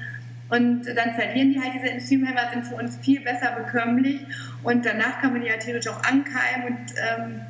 Und 0.49 0.85
dann 0.85 1.13
verlieren 1.15 1.51
die 1.51 1.61
halt 1.61 1.73
diese 1.75 1.91
Enzymhemmer, 1.91 2.49
sind 2.51 2.65
für 2.65 2.75
uns 2.75 2.97
viel 2.97 3.21
besser 3.21 3.51
bekömmlich. 3.57 4.21
Und 4.63 4.85
danach 4.85 5.21
kann 5.21 5.33
man 5.33 5.41
die 5.41 5.47
ja 5.47 5.57
theoretisch 5.57 5.91
auch 5.91 6.03
ankeimen. 6.03 6.67
Und 6.67 6.93
ähm, 6.97 7.41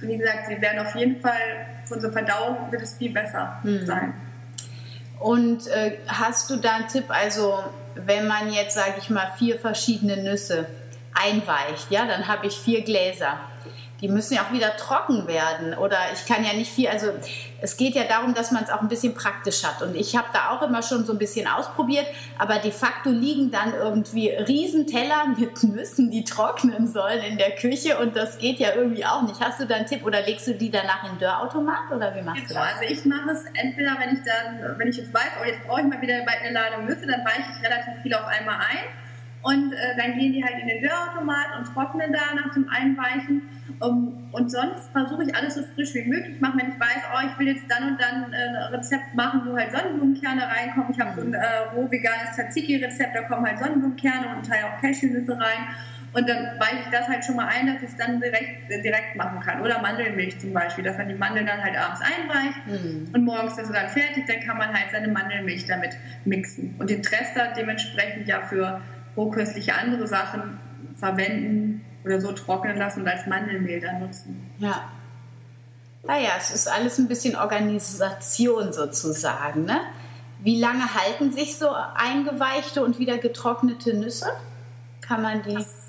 wie 0.00 0.18
gesagt, 0.18 0.48
sie 0.48 0.60
werden 0.60 0.86
auf 0.86 0.94
jeden 0.94 1.20
Fall, 1.20 1.66
für 1.84 1.94
unsere 1.94 2.12
Verdauung 2.12 2.70
wird 2.70 2.82
es 2.82 2.94
viel 2.94 3.12
besser 3.12 3.60
hm. 3.62 3.86
sein. 3.86 4.14
Und 5.20 5.66
äh, 5.68 5.98
hast 6.06 6.50
du 6.50 6.56
da 6.56 6.76
einen 6.76 6.88
Tipp, 6.88 7.04
also 7.08 7.64
wenn 7.94 8.26
man 8.26 8.52
jetzt, 8.52 8.74
sage 8.74 8.94
ich 8.98 9.08
mal, 9.10 9.32
vier 9.38 9.58
verschiedene 9.58 10.22
Nüsse 10.22 10.66
einweicht, 11.14 11.90
ja, 11.90 12.06
dann 12.06 12.28
habe 12.28 12.46
ich 12.46 12.56
vier 12.58 12.82
Gläser. 12.82 13.38
die 14.04 14.08
müssen 14.08 14.34
ja 14.34 14.42
auch 14.42 14.52
wieder 14.52 14.76
trocken 14.76 15.26
werden. 15.26 15.72
Oder 15.74 15.96
ich 16.12 16.26
kann 16.26 16.44
ja 16.44 16.52
nicht 16.52 16.70
viel, 16.70 16.88
also 16.88 17.08
es 17.62 17.76
geht 17.78 17.94
ja 17.94 18.04
darum, 18.04 18.34
dass 18.34 18.50
man 18.50 18.64
es 18.64 18.70
auch 18.70 18.82
ein 18.82 18.88
bisschen 18.88 19.14
praktisch 19.14 19.64
hat. 19.64 19.80
Und 19.80 19.96
ich 19.96 20.14
habe 20.14 20.26
da 20.34 20.50
auch 20.50 20.60
immer 20.60 20.82
schon 20.82 21.06
so 21.06 21.12
ein 21.12 21.18
bisschen 21.18 21.46
ausprobiert, 21.46 22.06
aber 22.36 22.58
de 22.58 22.70
facto 22.70 23.08
liegen 23.08 23.50
dann 23.50 23.72
irgendwie 23.72 24.28
Riesenteller 24.28 25.28
mit 25.38 25.62
Nüssen, 25.62 26.10
die 26.10 26.24
trocknen 26.24 26.86
sollen 26.86 27.22
in 27.22 27.38
der 27.38 27.52
Küche 27.52 27.96
und 27.98 28.14
das 28.14 28.36
geht 28.36 28.58
ja 28.58 28.74
irgendwie 28.74 29.06
auch 29.06 29.22
nicht. 29.22 29.40
Hast 29.40 29.60
du 29.60 29.66
da 29.66 29.76
einen 29.76 29.86
Tipp 29.86 30.04
oder 30.04 30.20
legst 30.20 30.46
du 30.48 30.54
die 30.54 30.70
danach 30.70 31.04
in 31.04 31.12
den 31.12 31.20
Dörrautomat 31.20 31.90
oder 31.90 32.14
wie 32.14 32.20
machst 32.20 32.48
genau, 32.48 32.60
du 32.60 32.66
das? 32.66 32.80
Also 32.80 32.92
ich 32.92 33.04
mache 33.06 33.30
es 33.30 33.44
entweder, 33.54 33.96
wenn 33.98 34.16
ich 34.16 34.22
dann, 34.22 34.78
wenn 34.78 34.88
ich 34.88 34.96
jetzt 34.98 35.14
weiß, 35.14 35.30
oh 35.40 35.46
jetzt 35.46 35.64
brauche 35.66 35.80
ich 35.80 35.86
mal 35.86 36.02
wieder 36.02 36.18
bald 36.26 36.40
eine 36.42 36.52
Ladung 36.52 36.84
Nüsse, 36.84 37.06
dann 37.06 37.24
weiche 37.24 37.48
ich 37.56 37.64
relativ 37.64 38.02
viel 38.02 38.14
auf 38.14 38.26
einmal 38.26 38.56
ein 38.56 39.03
und 39.44 39.72
äh, 39.74 39.76
dann 39.96 40.18
gehen 40.18 40.32
die 40.32 40.42
halt 40.42 40.58
in 40.58 40.68
den 40.68 40.80
Dörrautomat 40.80 41.58
und 41.58 41.66
trocknen 41.66 42.12
da 42.12 42.34
nach 42.34 42.52
dem 42.54 42.66
Einweichen. 42.68 43.42
Um, 43.80 44.28
und 44.32 44.50
sonst 44.50 44.90
versuche 44.92 45.24
ich 45.24 45.34
alles 45.34 45.54
so 45.56 45.62
frisch 45.74 45.94
wie 45.94 46.04
möglich 46.04 46.40
machen, 46.40 46.60
wenn 46.60 46.72
ich 46.72 46.80
weiß, 46.80 47.02
oh, 47.12 47.26
ich 47.30 47.38
will 47.38 47.48
jetzt 47.48 47.64
dann 47.68 47.90
und 47.90 48.00
dann 48.00 48.32
äh, 48.32 48.36
ein 48.36 48.74
Rezept 48.74 49.14
machen, 49.14 49.42
wo 49.44 49.56
halt 49.56 49.72
Sonnenblumenkerne 49.72 50.42
reinkommen. 50.42 50.92
Ich 50.92 51.00
habe 51.00 51.12
so 51.14 51.26
ein 51.26 51.34
äh, 51.34 51.44
roh 51.74 51.90
veganes 51.90 52.36
Tzatziki-Rezept, 52.36 53.14
da 53.14 53.22
kommen 53.22 53.44
halt 53.46 53.58
Sonnenblumenkerne 53.58 54.36
und 54.36 54.46
Teil 54.46 54.64
auch 54.64 54.80
Cashewnüsse 54.80 55.32
rein. 55.32 55.74
Und 56.14 56.28
dann 56.28 56.58
weiche 56.58 56.84
ich 56.84 56.90
das 56.90 57.08
halt 57.08 57.24
schon 57.24 57.36
mal 57.36 57.48
ein, 57.48 57.66
dass 57.66 57.82
ich 57.82 57.88
es 57.88 57.96
dann 57.96 58.20
direkt, 58.20 58.70
direkt 58.70 59.16
machen 59.16 59.40
kann. 59.40 59.60
Oder 59.60 59.82
Mandelmilch 59.82 60.38
zum 60.38 60.52
Beispiel, 60.52 60.84
dass 60.84 60.96
man 60.96 61.08
die 61.08 61.14
Mandeln 61.14 61.44
dann 61.44 61.62
halt 61.62 61.76
abends 61.76 62.00
einweicht 62.00 62.66
mhm. 62.66 63.10
und 63.12 63.24
morgens 63.24 63.58
ist 63.58 63.66
es 63.66 63.72
dann 63.72 63.88
fertig, 63.88 64.24
dann 64.26 64.40
kann 64.40 64.56
man 64.56 64.72
halt 64.72 64.86
seine 64.92 65.08
Mandelmilch 65.08 65.66
damit 65.66 65.98
mixen. 66.24 66.76
Und 66.78 66.88
den 66.88 67.02
Trester 67.02 67.52
dementsprechend 67.56 68.28
ja 68.28 68.40
für 68.40 68.80
rohköstliche 69.16 69.74
andere 69.74 70.06
Sachen 70.06 70.58
verwenden 70.96 71.84
oder 72.04 72.20
so 72.20 72.32
trocknen 72.32 72.76
lassen 72.76 73.02
und 73.02 73.08
als 73.08 73.26
Mandelmehl 73.26 73.80
dann 73.80 74.00
nutzen. 74.00 74.50
Ja. 74.58 74.90
Naja, 76.06 76.30
es 76.38 76.50
ist 76.50 76.68
alles 76.68 76.98
ein 76.98 77.08
bisschen 77.08 77.34
Organisation 77.34 78.72
sozusagen. 78.72 79.64
Ne? 79.64 79.80
Wie 80.40 80.60
lange 80.60 80.94
halten 80.94 81.32
sich 81.32 81.56
so 81.56 81.70
eingeweichte 81.70 82.84
und 82.84 82.98
wieder 82.98 83.16
getrocknete 83.16 83.94
Nüsse? 83.94 84.26
Kann 85.00 85.22
man 85.22 85.42
die. 85.42 85.54
Das 85.54 85.83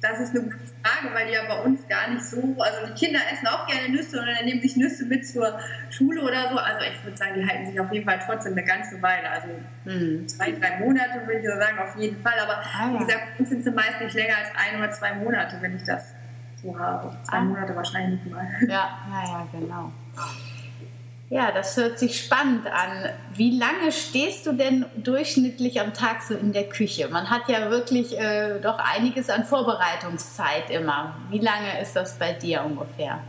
das 0.00 0.20
ist 0.20 0.30
eine 0.30 0.44
gute 0.44 0.56
Frage, 0.56 1.12
weil 1.12 1.26
die 1.26 1.32
ja 1.32 1.40
bei 1.48 1.60
uns 1.60 1.86
gar 1.88 2.08
nicht 2.08 2.24
so, 2.24 2.36
also 2.58 2.86
die 2.86 2.92
Kinder 2.94 3.18
essen 3.32 3.48
auch 3.48 3.66
gerne 3.66 3.88
Nüsse 3.88 4.20
und 4.20 4.26
dann 4.26 4.44
nehmen 4.44 4.60
sich 4.60 4.76
Nüsse 4.76 5.04
mit 5.06 5.26
zur 5.26 5.58
Schule 5.90 6.22
oder 6.22 6.48
so. 6.50 6.56
Also 6.56 6.84
ich 6.84 7.02
würde 7.04 7.16
sagen, 7.16 7.34
die 7.34 7.46
halten 7.46 7.66
sich 7.66 7.80
auf 7.80 7.92
jeden 7.92 8.04
Fall 8.04 8.20
trotzdem 8.24 8.52
eine 8.52 8.64
ganze 8.64 9.02
Weile. 9.02 9.28
Also 9.28 9.48
mhm. 9.84 10.28
zwei, 10.28 10.52
drei 10.52 10.78
Monate 10.78 11.26
würde 11.26 11.40
ich 11.40 11.46
so 11.46 11.56
sagen, 11.56 11.78
auf 11.80 11.96
jeden 11.96 12.22
Fall. 12.22 12.38
Aber 12.40 12.62
ah, 12.62 12.92
wie 12.92 12.98
gesagt, 12.98 13.22
bei 13.32 13.38
uns 13.40 13.48
sind 13.48 13.64
sie 13.64 13.70
meist 13.72 14.00
nicht 14.00 14.14
länger 14.14 14.36
als 14.36 14.50
ein 14.54 14.78
oder 14.78 14.92
zwei 14.92 15.14
Monate, 15.14 15.56
wenn 15.60 15.74
ich 15.76 15.82
das 15.82 16.14
so 16.62 16.78
habe. 16.78 17.16
Zwei 17.24 17.38
ah. 17.38 17.42
Monate 17.42 17.74
wahrscheinlich 17.74 18.24
mal. 18.26 18.46
Ja, 18.68 18.98
ja, 19.10 19.24
ja, 19.24 19.48
genau. 19.52 19.92
Ja, 21.30 21.52
das 21.52 21.76
hört 21.76 21.98
sich 21.98 22.18
spannend 22.18 22.66
an. 22.66 23.10
Wie 23.34 23.58
lange 23.58 23.92
stehst 23.92 24.46
du 24.46 24.52
denn 24.52 24.86
durchschnittlich 24.96 25.78
am 25.78 25.92
Tag 25.92 26.22
so 26.22 26.34
in 26.34 26.54
der 26.54 26.64
Küche? 26.64 27.08
Man 27.10 27.28
hat 27.28 27.48
ja 27.48 27.70
wirklich 27.70 28.18
äh, 28.18 28.58
doch 28.60 28.78
einiges 28.78 29.28
an 29.28 29.44
Vorbereitungszeit 29.44 30.70
immer. 30.70 31.16
Wie 31.28 31.38
lange 31.38 31.82
ist 31.82 31.94
das 31.94 32.18
bei 32.18 32.32
dir 32.32 32.64
ungefähr? 32.64 33.20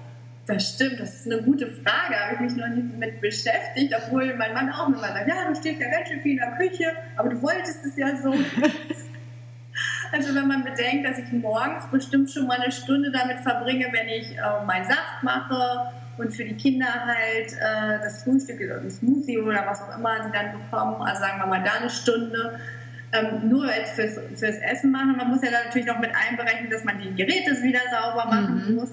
Das 0.47 0.69
stimmt, 0.69 0.99
das 0.99 1.13
ist 1.13 1.25
eine 1.25 1.41
gute 1.43 1.67
Frage. 1.67 2.15
Habe 2.17 2.35
ich 2.35 2.39
mich 2.39 2.55
noch 2.55 2.69
nie 2.69 2.83
mit 2.83 3.19
beschäftigt, 3.19 3.93
obwohl 3.95 4.33
mein 4.37 4.53
Mann 4.53 4.71
auch 4.71 4.87
immer 4.87 4.99
sagt, 4.99 5.27
ja, 5.27 5.49
du 5.49 5.55
stehst 5.55 5.81
ja 5.81 5.89
ganz 5.89 6.07
schön 6.07 6.21
viel 6.21 6.31
in 6.31 6.37
der 6.37 6.51
Küche, 6.51 6.85
aber 7.17 7.29
du 7.29 7.41
wolltest 7.41 7.85
es 7.85 7.97
ja 7.97 8.15
so. 8.15 8.31
also 10.13 10.33
wenn 10.35 10.47
man 10.47 10.63
bedenkt, 10.63 11.05
dass 11.05 11.17
ich 11.19 11.31
morgens 11.33 11.85
bestimmt 11.91 12.31
schon 12.31 12.47
mal 12.47 12.61
eine 12.61 12.71
Stunde 12.71 13.11
damit 13.11 13.39
verbringe, 13.39 13.87
wenn 13.91 14.07
ich 14.07 14.37
äh, 14.37 14.65
meinen 14.65 14.85
Saft 14.85 15.21
mache 15.21 15.91
und 16.19 16.31
für 16.31 16.43
die 16.43 16.55
Kinder 16.55 16.87
halt 16.87 17.53
äh, 17.53 18.03
das 18.03 18.23
Frühstück 18.23 18.59
oder 18.61 18.81
ein 18.81 18.91
Smoothie 18.91 19.39
oder 19.39 19.65
was 19.65 19.81
auch 19.81 19.97
immer 19.97 20.23
sie 20.23 20.31
dann 20.31 20.51
bekommen, 20.51 21.01
also 21.01 21.21
sagen 21.21 21.39
wir 21.39 21.47
mal 21.47 21.63
da 21.63 21.73
eine 21.79 21.89
Stunde, 21.89 22.59
ähm, 23.11 23.49
nur 23.49 23.65
jetzt 23.65 23.93
fürs, 23.93 24.19
fürs 24.35 24.57
Essen 24.57 24.91
machen. 24.91 25.15
Man 25.17 25.29
muss 25.29 25.41
ja 25.41 25.51
dann 25.51 25.65
natürlich 25.65 25.87
noch 25.87 25.99
mit 25.99 26.11
einberechnen, 26.13 26.69
dass 26.69 26.83
man 26.83 26.99
die 26.99 27.15
Geräte 27.15 27.51
wieder 27.63 27.79
sauber 27.91 28.25
machen 28.25 28.65
mhm. 28.67 28.75
muss. 28.75 28.91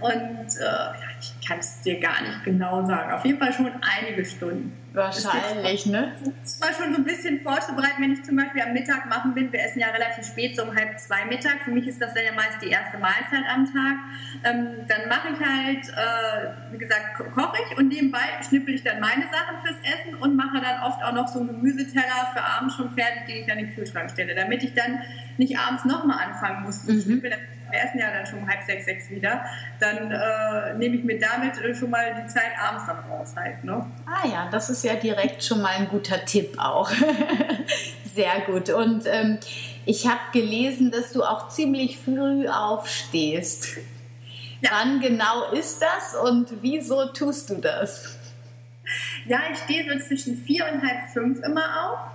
Und 0.00 0.48
äh, 0.60 1.20
ich 1.20 1.33
kann 1.46 1.58
es 1.58 1.80
dir 1.80 2.00
gar 2.00 2.22
nicht 2.22 2.44
genau 2.44 2.86
sagen. 2.86 3.12
Auf 3.12 3.24
jeden 3.24 3.38
Fall 3.38 3.52
schon 3.52 3.70
einige 3.80 4.24
Stunden. 4.24 4.72
Wahrscheinlich, 4.94 5.86
ne? 5.86 6.12
Es 6.44 6.60
war 6.60 6.68
schon 6.72 6.92
so 6.94 7.00
ein 7.00 7.04
bisschen 7.04 7.40
vorzubereiten, 7.40 8.00
wenn 8.00 8.12
ich 8.12 8.22
zum 8.22 8.36
Beispiel 8.36 8.62
am 8.62 8.72
Mittag 8.72 9.06
machen 9.08 9.34
bin. 9.34 9.52
Wir 9.52 9.64
essen 9.64 9.80
ja 9.80 9.88
relativ 9.88 10.24
spät, 10.24 10.56
so 10.56 10.62
um 10.62 10.74
halb 10.74 10.96
zwei 11.00 11.24
Mittag. 11.24 11.62
Für 11.64 11.72
mich 11.72 11.88
ist 11.88 12.00
das 12.00 12.14
dann 12.14 12.24
ja 12.24 12.32
meist 12.32 12.62
die 12.62 12.68
erste 12.68 12.98
Mahlzeit 12.98 13.42
am 13.52 13.64
Tag. 13.64 13.96
Ähm, 14.44 14.86
dann 14.86 15.08
mache 15.08 15.30
ich 15.34 15.40
halt, 15.44 15.88
äh, 15.88 16.72
wie 16.72 16.78
gesagt, 16.78 17.18
koche 17.34 17.56
ich 17.68 17.76
und 17.76 17.88
nebenbei 17.88 18.22
schnippel 18.48 18.74
ich 18.74 18.84
dann 18.84 19.00
meine 19.00 19.24
Sachen 19.24 19.58
fürs 19.64 19.78
Essen 19.82 20.14
und 20.14 20.36
mache 20.36 20.60
dann 20.60 20.84
oft 20.84 21.02
auch 21.02 21.12
noch 21.12 21.26
so 21.26 21.40
einen 21.40 21.48
Gemüseteller 21.48 22.30
für 22.32 22.44
abends 22.44 22.76
schon 22.76 22.90
fertig, 22.90 23.26
den 23.26 23.36
ich 23.40 23.46
dann 23.46 23.58
in 23.58 23.66
den 23.66 23.74
Kühlschrank 23.74 24.12
stelle, 24.12 24.36
damit 24.36 24.62
ich 24.62 24.74
dann 24.74 25.00
nicht 25.38 25.58
abends 25.58 25.84
nochmal 25.84 26.24
anfangen 26.24 26.62
muss 26.62 26.86
zu 26.86 26.92
mhm. 26.92 27.00
schnippeln 27.00 27.34
wir 27.74 27.82
essen 27.82 27.98
ja 27.98 28.10
dann 28.10 28.26
schon 28.26 28.40
um 28.40 28.48
halb 28.48 28.62
sechs, 28.62 28.84
sechs 28.84 29.10
wieder, 29.10 29.44
dann 29.80 30.10
äh, 30.10 30.74
nehme 30.78 30.96
ich 30.96 31.04
mir 31.04 31.18
damit 31.36 31.58
äh, 31.60 31.74
schon 31.74 31.90
mal 31.90 32.14
die 32.14 32.26
Zeit 32.26 32.52
abends 32.62 32.86
dann 32.86 32.98
raus 33.10 33.34
halt. 33.36 33.64
Ne? 33.64 33.86
Ah 34.06 34.26
ja, 34.26 34.48
das 34.50 34.70
ist 34.70 34.84
ja 34.84 34.94
direkt 34.94 35.44
schon 35.44 35.60
mal 35.62 35.76
ein 35.76 35.88
guter 35.88 36.24
Tipp 36.24 36.56
auch. 36.58 36.90
Sehr 38.14 38.40
gut. 38.46 38.70
Und 38.70 39.04
ähm, 39.06 39.38
ich 39.86 40.06
habe 40.06 40.20
gelesen, 40.32 40.90
dass 40.90 41.12
du 41.12 41.22
auch 41.22 41.48
ziemlich 41.48 41.98
früh 41.98 42.48
aufstehst. 42.48 43.76
Ja. 44.60 44.70
Wann 44.72 45.00
genau 45.00 45.50
ist 45.52 45.82
das 45.82 46.14
und 46.22 46.62
wieso 46.62 47.06
tust 47.06 47.50
du 47.50 47.56
das? 47.56 48.13
Ja, 49.26 49.40
ich 49.52 49.58
stehe 49.58 49.84
so 49.90 49.98
zwischen 50.06 50.36
vier 50.36 50.66
und 50.72 50.82
halb 50.82 51.08
fünf 51.12 51.40
immer 51.40 51.64
auf 51.88 52.14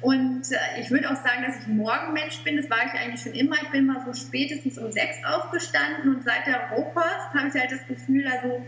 und 0.00 0.42
äh, 0.52 0.80
ich 0.80 0.90
würde 0.90 1.10
auch 1.10 1.16
sagen, 1.16 1.42
dass 1.44 1.60
ich 1.60 1.66
ein 1.66 1.76
Morgenmensch 1.76 2.38
bin. 2.44 2.56
Das 2.56 2.70
war 2.70 2.78
ich 2.86 2.92
eigentlich 2.92 3.20
schon 3.20 3.32
immer. 3.32 3.56
Ich 3.62 3.68
bin 3.70 3.86
mal 3.86 4.02
so 4.04 4.12
spätestens 4.12 4.78
um 4.78 4.92
sechs 4.92 5.16
aufgestanden 5.24 6.14
und 6.14 6.24
seit 6.24 6.46
der 6.46 6.70
Rohkost 6.70 7.34
habe 7.34 7.48
ich 7.48 7.60
halt 7.60 7.72
das 7.72 7.86
Gefühl, 7.86 8.26
also 8.26 8.64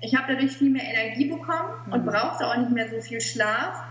ich 0.00 0.14
habe 0.14 0.32
dadurch 0.32 0.56
viel 0.56 0.70
mehr 0.70 0.84
Energie 0.84 1.26
bekommen 1.26 1.74
und 1.90 2.04
mhm. 2.04 2.10
brauchte 2.10 2.46
auch 2.46 2.56
nicht 2.56 2.70
mehr 2.70 2.88
so 2.88 3.00
viel 3.00 3.20
Schlaf. 3.20 3.84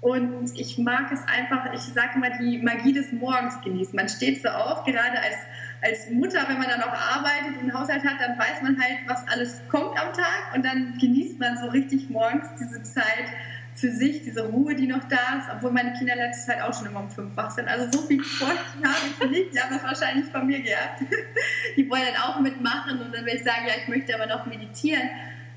Und 0.00 0.58
ich 0.58 0.78
mag 0.78 1.12
es 1.12 1.20
einfach, 1.28 1.72
ich 1.72 1.80
sage 1.80 2.18
mal, 2.18 2.32
die 2.40 2.58
Magie 2.58 2.92
des 2.92 3.12
Morgens 3.12 3.60
genießen. 3.62 3.94
Man 3.94 4.08
steht 4.08 4.42
so 4.42 4.48
auf, 4.48 4.84
gerade 4.84 5.18
als, 5.18 5.36
als 5.82 6.08
Mutter, 6.10 6.44
wenn 6.48 6.58
man 6.58 6.68
dann 6.68 6.82
auch 6.82 6.92
arbeitet 6.92 7.54
und 7.54 7.60
einen 7.60 7.74
Haushalt 7.74 8.04
hat, 8.04 8.20
dann 8.20 8.38
weiß 8.38 8.62
man 8.62 8.80
halt, 8.80 8.98
was 9.06 9.26
alles 9.28 9.60
kommt 9.68 9.98
am 10.00 10.12
Tag 10.12 10.54
und 10.54 10.64
dann 10.64 10.96
genießt 10.98 11.40
man 11.40 11.58
so 11.58 11.66
richtig 11.66 12.08
morgens 12.08 12.46
diese 12.58 12.82
Zeit 12.84 13.26
für 13.74 13.90
sich, 13.90 14.22
diese 14.22 14.46
Ruhe, 14.46 14.74
die 14.74 14.86
noch 14.86 15.02
da 15.08 15.38
ist, 15.38 15.48
obwohl 15.52 15.72
meine 15.72 15.92
Kinder 15.94 16.14
letztes 16.14 16.46
Zeit 16.46 16.60
auch 16.60 16.72
schon 16.72 16.86
immer 16.86 17.00
um 17.00 17.10
fünf 17.10 17.36
wach 17.36 17.50
sind. 17.50 17.68
Also 17.68 17.90
so 17.90 18.06
viel 18.06 18.22
Sport 18.22 18.58
habe 18.84 18.96
ich 19.08 19.30
nicht, 19.30 19.54
die 19.54 19.60
haben 19.60 19.74
das 19.74 19.82
wahrscheinlich 19.82 20.26
von 20.30 20.46
mir 20.46 20.60
gehabt. 20.60 21.00
Die 21.76 21.88
wollen 21.88 22.02
dann 22.12 22.22
auch 22.22 22.40
mitmachen 22.40 23.00
und 23.00 23.14
dann, 23.14 23.24
wenn 23.24 23.36
ich 23.36 23.44
sage, 23.44 23.66
ja, 23.66 23.72
ich 23.80 23.88
möchte 23.88 24.14
aber 24.14 24.26
noch 24.26 24.44
meditieren, 24.44 25.08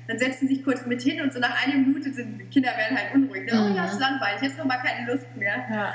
dann 0.08 0.18
setzen 0.18 0.48
sie 0.48 0.54
sich 0.54 0.64
kurz 0.64 0.86
mit 0.86 1.02
hin 1.02 1.20
und 1.20 1.32
so 1.32 1.40
nach 1.40 1.62
einer 1.62 1.76
Minute 1.76 2.12
sind 2.12 2.38
die 2.38 2.44
Kinder 2.44 2.70
werden 2.70 2.96
halt 2.96 3.14
unruhig. 3.14 3.52
Mhm. 3.52 3.58
Oh, 3.58 3.76
ja, 3.76 3.84
ist 3.84 4.00
langweilig, 4.00 4.42
jetzt 4.42 4.58
noch 4.58 4.64
mal 4.64 4.78
keine 4.78 5.12
Lust 5.12 5.36
mehr. 5.36 5.64
Ja. 5.70 5.94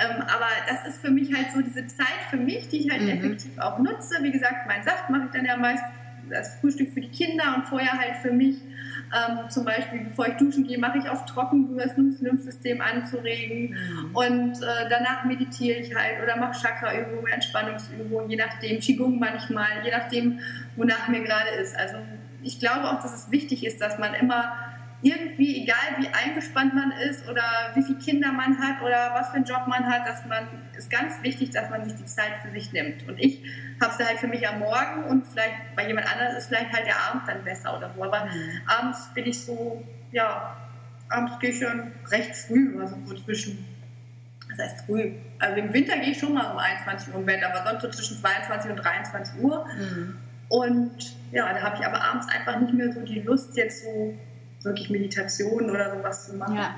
Ähm, 0.00 0.22
aber 0.22 0.48
das 0.68 0.86
ist 0.86 1.00
für 1.00 1.10
mich 1.10 1.32
halt 1.34 1.52
so 1.52 1.60
diese 1.60 1.86
Zeit 1.86 2.20
für 2.30 2.38
mich, 2.38 2.68
die 2.68 2.86
ich 2.86 2.90
halt 2.90 3.02
mhm. 3.02 3.08
effektiv 3.08 3.58
auch 3.58 3.78
nutze. 3.78 4.22
Wie 4.22 4.32
gesagt, 4.32 4.66
meinen 4.66 4.82
Saft 4.82 5.10
mache 5.10 5.24
ich 5.26 5.30
dann 5.32 5.44
ja 5.44 5.56
meist 5.56 5.84
das 6.30 6.60
Frühstück 6.60 6.92
für 6.92 7.00
die 7.00 7.10
Kinder 7.10 7.54
und 7.56 7.64
vorher 7.64 7.92
halt 7.92 8.16
für 8.22 8.32
mich. 8.32 8.56
Ähm, 9.12 9.50
zum 9.50 9.64
Beispiel, 9.64 10.04
bevor 10.04 10.28
ich 10.28 10.34
duschen 10.34 10.66
gehe, 10.66 10.78
mache 10.78 10.98
ich 10.98 11.10
oft 11.10 11.28
trocken, 11.28 11.66
um 11.66 11.76
das 11.76 11.96
Lymphsystem 11.96 12.80
anzuregen. 12.80 13.70
Mhm. 13.70 14.14
Und 14.14 14.62
äh, 14.62 14.88
danach 14.88 15.24
meditiere 15.24 15.78
ich 15.78 15.94
halt 15.94 16.22
oder 16.22 16.36
mache 16.36 16.60
Chakra-Übungen, 16.60 17.26
Entspannungsübungen, 17.26 18.30
je 18.30 18.36
nachdem, 18.36 18.78
Qigong 18.78 19.18
manchmal, 19.18 19.84
je 19.84 19.90
nachdem, 19.90 20.38
wonach 20.76 21.08
mir 21.08 21.22
gerade 21.22 21.50
ist. 21.60 21.76
Also 21.76 21.96
ich 22.42 22.60
glaube 22.60 22.88
auch, 22.88 23.02
dass 23.02 23.14
es 23.14 23.30
wichtig 23.30 23.66
ist, 23.66 23.80
dass 23.80 23.98
man 23.98 24.14
immer 24.14 24.52
irgendwie, 25.02 25.62
egal 25.62 25.96
wie 25.98 26.08
eingespannt 26.08 26.74
man 26.74 26.92
ist 26.92 27.26
oder 27.28 27.42
wie 27.74 27.82
viele 27.82 27.98
Kinder 27.98 28.32
man 28.32 28.58
hat 28.58 28.82
oder 28.82 29.12
was 29.14 29.28
für 29.30 29.36
einen 29.36 29.46
Job 29.46 29.66
man 29.66 29.86
hat, 29.86 30.06
dass 30.06 30.26
man 30.26 30.46
ist 30.76 30.90
ganz 30.90 31.22
wichtig, 31.22 31.50
dass 31.50 31.70
man 31.70 31.84
sich 31.84 31.94
die 31.94 32.04
Zeit 32.04 32.36
für 32.42 32.50
sich 32.50 32.72
nimmt. 32.72 33.08
Und 33.08 33.18
ich 33.18 33.42
habe 33.80 33.94
sie 33.96 34.04
halt 34.04 34.18
für 34.18 34.28
mich 34.28 34.46
am 34.46 34.58
Morgen 34.58 35.04
und 35.08 35.26
vielleicht 35.26 35.74
bei 35.74 35.86
jemand 35.86 36.06
anderem 36.12 36.36
ist 36.36 36.48
vielleicht 36.48 36.72
halt 36.72 36.86
der 36.86 37.00
Abend 37.08 37.22
dann 37.26 37.42
besser 37.44 37.76
oder 37.76 37.90
so. 37.94 38.04
Aber 38.04 38.26
mhm. 38.26 38.60
abends 38.66 39.08
bin 39.14 39.26
ich 39.26 39.42
so, 39.42 39.82
ja, 40.12 40.56
abends 41.08 41.38
gehe 41.38 41.50
ich 41.50 41.58
schon 41.58 41.92
recht 42.10 42.36
früh, 42.36 42.78
also 42.78 42.96
so 43.06 43.14
zwischen, 43.14 43.66
das 44.50 44.58
heißt 44.58 44.86
früh. 44.86 45.14
Also 45.38 45.56
im 45.56 45.72
Winter 45.72 45.96
gehe 45.96 46.10
ich 46.10 46.18
schon 46.18 46.34
mal 46.34 46.50
um 46.52 46.58
21 46.58 47.08
Uhr 47.08 47.20
im 47.20 47.26
Bett, 47.26 47.42
aber 47.42 47.66
sonst 47.66 47.82
so 47.82 47.88
zwischen 47.88 48.18
22 48.18 48.70
und 48.70 48.76
23 48.76 49.42
Uhr. 49.42 49.66
Mhm. 49.66 50.18
Und 50.50 51.16
ja, 51.30 51.52
da 51.54 51.62
habe 51.62 51.76
ich 51.76 51.86
aber 51.86 52.02
abends 52.02 52.26
einfach 52.28 52.60
nicht 52.60 52.74
mehr 52.74 52.92
so 52.92 53.00
die 53.00 53.20
Lust, 53.20 53.56
jetzt 53.56 53.84
so 53.84 54.18
wirklich 54.62 54.90
Meditation 54.90 55.70
oder 55.70 55.96
sowas 55.96 56.26
zu 56.26 56.36
machen. 56.36 56.56
Ja. 56.56 56.74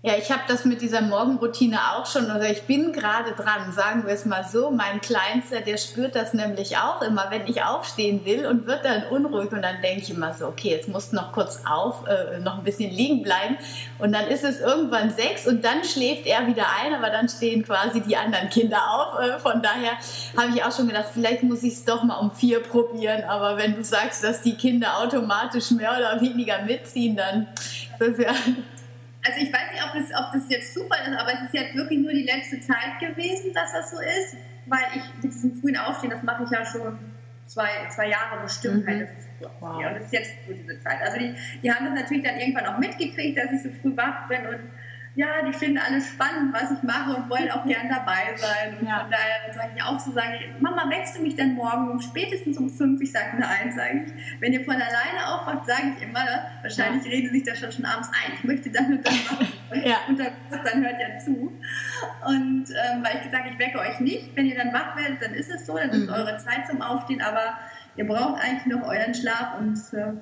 Ja, 0.00 0.12
ich 0.16 0.30
habe 0.30 0.42
das 0.46 0.64
mit 0.64 0.80
dieser 0.80 1.00
Morgenroutine 1.00 1.76
auch 1.92 2.06
schon, 2.06 2.26
oder 2.26 2.48
ich 2.48 2.62
bin 2.62 2.92
gerade 2.92 3.32
dran, 3.32 3.72
sagen 3.72 4.06
wir 4.06 4.14
es 4.14 4.24
mal 4.26 4.44
so. 4.44 4.70
Mein 4.70 5.00
Kleinster, 5.00 5.60
der 5.60 5.76
spürt 5.76 6.14
das 6.14 6.34
nämlich 6.34 6.76
auch 6.76 7.02
immer, 7.02 7.26
wenn 7.30 7.48
ich 7.48 7.64
aufstehen 7.64 8.24
will 8.24 8.46
und 8.46 8.68
wird 8.68 8.84
dann 8.84 9.08
unruhig 9.10 9.50
und 9.50 9.60
dann 9.60 9.82
denke 9.82 10.02
ich 10.02 10.10
immer 10.10 10.32
so, 10.34 10.46
okay, 10.46 10.70
jetzt 10.70 10.88
musst 10.88 11.10
du 11.10 11.16
noch 11.16 11.32
kurz 11.32 11.62
auf, 11.68 12.06
äh, 12.06 12.38
noch 12.38 12.58
ein 12.58 12.62
bisschen 12.62 12.92
liegen 12.92 13.24
bleiben 13.24 13.56
und 13.98 14.12
dann 14.12 14.28
ist 14.28 14.44
es 14.44 14.60
irgendwann 14.60 15.10
sechs 15.10 15.48
und 15.48 15.64
dann 15.64 15.82
schläft 15.82 16.26
er 16.26 16.46
wieder 16.46 16.66
ein, 16.80 16.94
aber 16.94 17.10
dann 17.10 17.28
stehen 17.28 17.64
quasi 17.64 18.00
die 18.00 18.16
anderen 18.16 18.50
Kinder 18.50 18.78
auf. 18.92 19.18
Äh, 19.18 19.40
von 19.40 19.62
daher 19.62 19.94
habe 20.36 20.54
ich 20.54 20.62
auch 20.62 20.70
schon 20.70 20.86
gedacht, 20.86 21.08
vielleicht 21.12 21.42
muss 21.42 21.64
ich 21.64 21.72
es 21.72 21.84
doch 21.84 22.04
mal 22.04 22.18
um 22.18 22.30
vier 22.30 22.60
probieren, 22.60 23.24
aber 23.24 23.56
wenn 23.56 23.74
du 23.74 23.82
sagst, 23.82 24.22
dass 24.22 24.42
die 24.42 24.54
Kinder 24.54 24.96
automatisch 24.98 25.72
mehr 25.72 25.90
oder 25.98 26.20
weniger 26.20 26.62
mitziehen, 26.62 27.16
dann 27.16 27.48
ist 27.98 28.16
das 28.16 28.16
ja 28.16 28.32
also 29.28 29.40
ich 29.40 29.52
weiß 29.52 29.72
nicht, 29.72 29.84
ob 29.84 29.92
das, 29.94 30.24
ob 30.24 30.32
das 30.32 30.42
jetzt 30.48 30.74
Zufall 30.74 30.98
ist, 31.06 31.18
aber 31.18 31.32
es 31.34 31.42
ist 31.42 31.54
jetzt 31.54 31.74
wirklich 31.74 31.98
nur 31.98 32.12
die 32.12 32.24
letzte 32.24 32.60
Zeit 32.60 32.98
gewesen, 33.00 33.52
dass 33.52 33.72
das 33.72 33.90
so 33.90 33.98
ist, 34.00 34.36
weil 34.66 34.84
ich 34.94 35.02
mit 35.22 35.32
diesem 35.32 35.54
frühen 35.60 35.76
Aufstehen, 35.76 36.10
das 36.10 36.22
mache 36.22 36.44
ich 36.44 36.50
ja 36.50 36.64
schon 36.64 36.98
zwei, 37.44 37.68
zwei 37.90 38.08
Jahre 38.08 38.42
bestimmt 38.42 38.84
mhm. 38.84 38.88
halt. 38.88 39.02
Das 39.02 39.10
ist, 39.10 39.28
wow. 39.60 39.76
Und 39.76 39.94
das 39.94 40.04
ist 40.04 40.12
jetzt 40.12 40.32
so 40.46 40.52
diese 40.52 40.78
Zeit. 40.80 41.00
Also 41.02 41.18
die, 41.18 41.34
die 41.62 41.72
haben 41.72 41.86
das 41.86 41.94
natürlich 41.94 42.24
dann 42.24 42.38
irgendwann 42.38 42.66
auch 42.66 42.78
mitgekriegt, 42.78 43.38
dass 43.38 43.52
ich 43.52 43.62
so 43.62 43.70
früh 43.82 43.96
wach 43.96 44.28
bin 44.28 44.46
und 44.46 44.60
ja, 45.18 45.42
die 45.44 45.52
finden 45.52 45.78
alles 45.78 46.10
spannend, 46.10 46.54
was 46.54 46.70
ich 46.70 46.80
mache 46.84 47.16
und 47.16 47.28
wollen 47.28 47.50
auch 47.50 47.66
gern 47.66 47.88
dabei 47.88 48.36
sein. 48.36 48.78
Und 48.78 48.86
ja. 48.86 49.00
von 49.00 49.10
daher 49.10 49.52
sage 49.52 49.70
ich 49.74 49.82
auch 49.82 49.98
so, 49.98 50.12
sage 50.12 50.38
Mama, 50.60 50.88
wächst 50.88 51.18
du 51.18 51.22
mich 51.22 51.34
denn 51.34 51.54
morgen 51.54 51.90
um 51.90 52.00
spätestens 52.00 52.56
um 52.56 52.70
fünf? 52.70 53.00
Ich 53.00 53.10
sage 53.10 53.36
nein, 53.36 53.72
sage 53.74 54.04
ich. 54.06 54.12
Wenn 54.40 54.52
ihr 54.52 54.64
von 54.64 54.74
alleine 54.76 55.26
aufwacht, 55.26 55.66
sage 55.66 55.94
ich 55.96 56.04
immer, 56.04 56.22
ne? 56.22 56.46
wahrscheinlich 56.62 57.04
ja. 57.04 57.10
reden 57.10 57.32
sich 57.32 57.42
da 57.42 57.56
schon, 57.56 57.72
schon 57.72 57.84
abends 57.84 58.08
ein, 58.10 58.32
ich 58.32 58.44
möchte 58.44 58.70
dann 58.70 58.98
und 58.98 59.04
dann 59.04 59.14
machen. 59.28 59.48
ja. 59.84 59.96
Und 60.06 60.20
dann, 60.20 60.30
dann 60.50 60.84
hört 60.84 61.00
ihr 61.00 61.18
zu. 61.18 61.52
Und 62.24 62.66
ähm, 62.70 63.02
weil 63.02 63.16
ich 63.16 63.22
gesagt 63.24 63.48
ich 63.50 63.58
wecke 63.58 63.80
euch 63.80 63.98
nicht. 63.98 64.36
Wenn 64.36 64.46
ihr 64.46 64.54
dann 64.54 64.72
wach 64.72 64.96
werdet, 64.96 65.20
dann 65.20 65.34
ist 65.34 65.50
es 65.50 65.66
so, 65.66 65.76
dann 65.76 65.90
ist 65.90 66.06
mhm. 66.06 66.14
eure 66.14 66.36
Zeit 66.36 66.68
zum 66.70 66.80
Aufstehen, 66.80 67.22
aber 67.22 67.58
ihr 67.96 68.06
braucht 68.06 68.40
eigentlich 68.40 68.66
noch 68.66 68.86
euren 68.86 69.12
Schlaf 69.12 69.58
und 69.58 69.76
äh, 69.98 70.12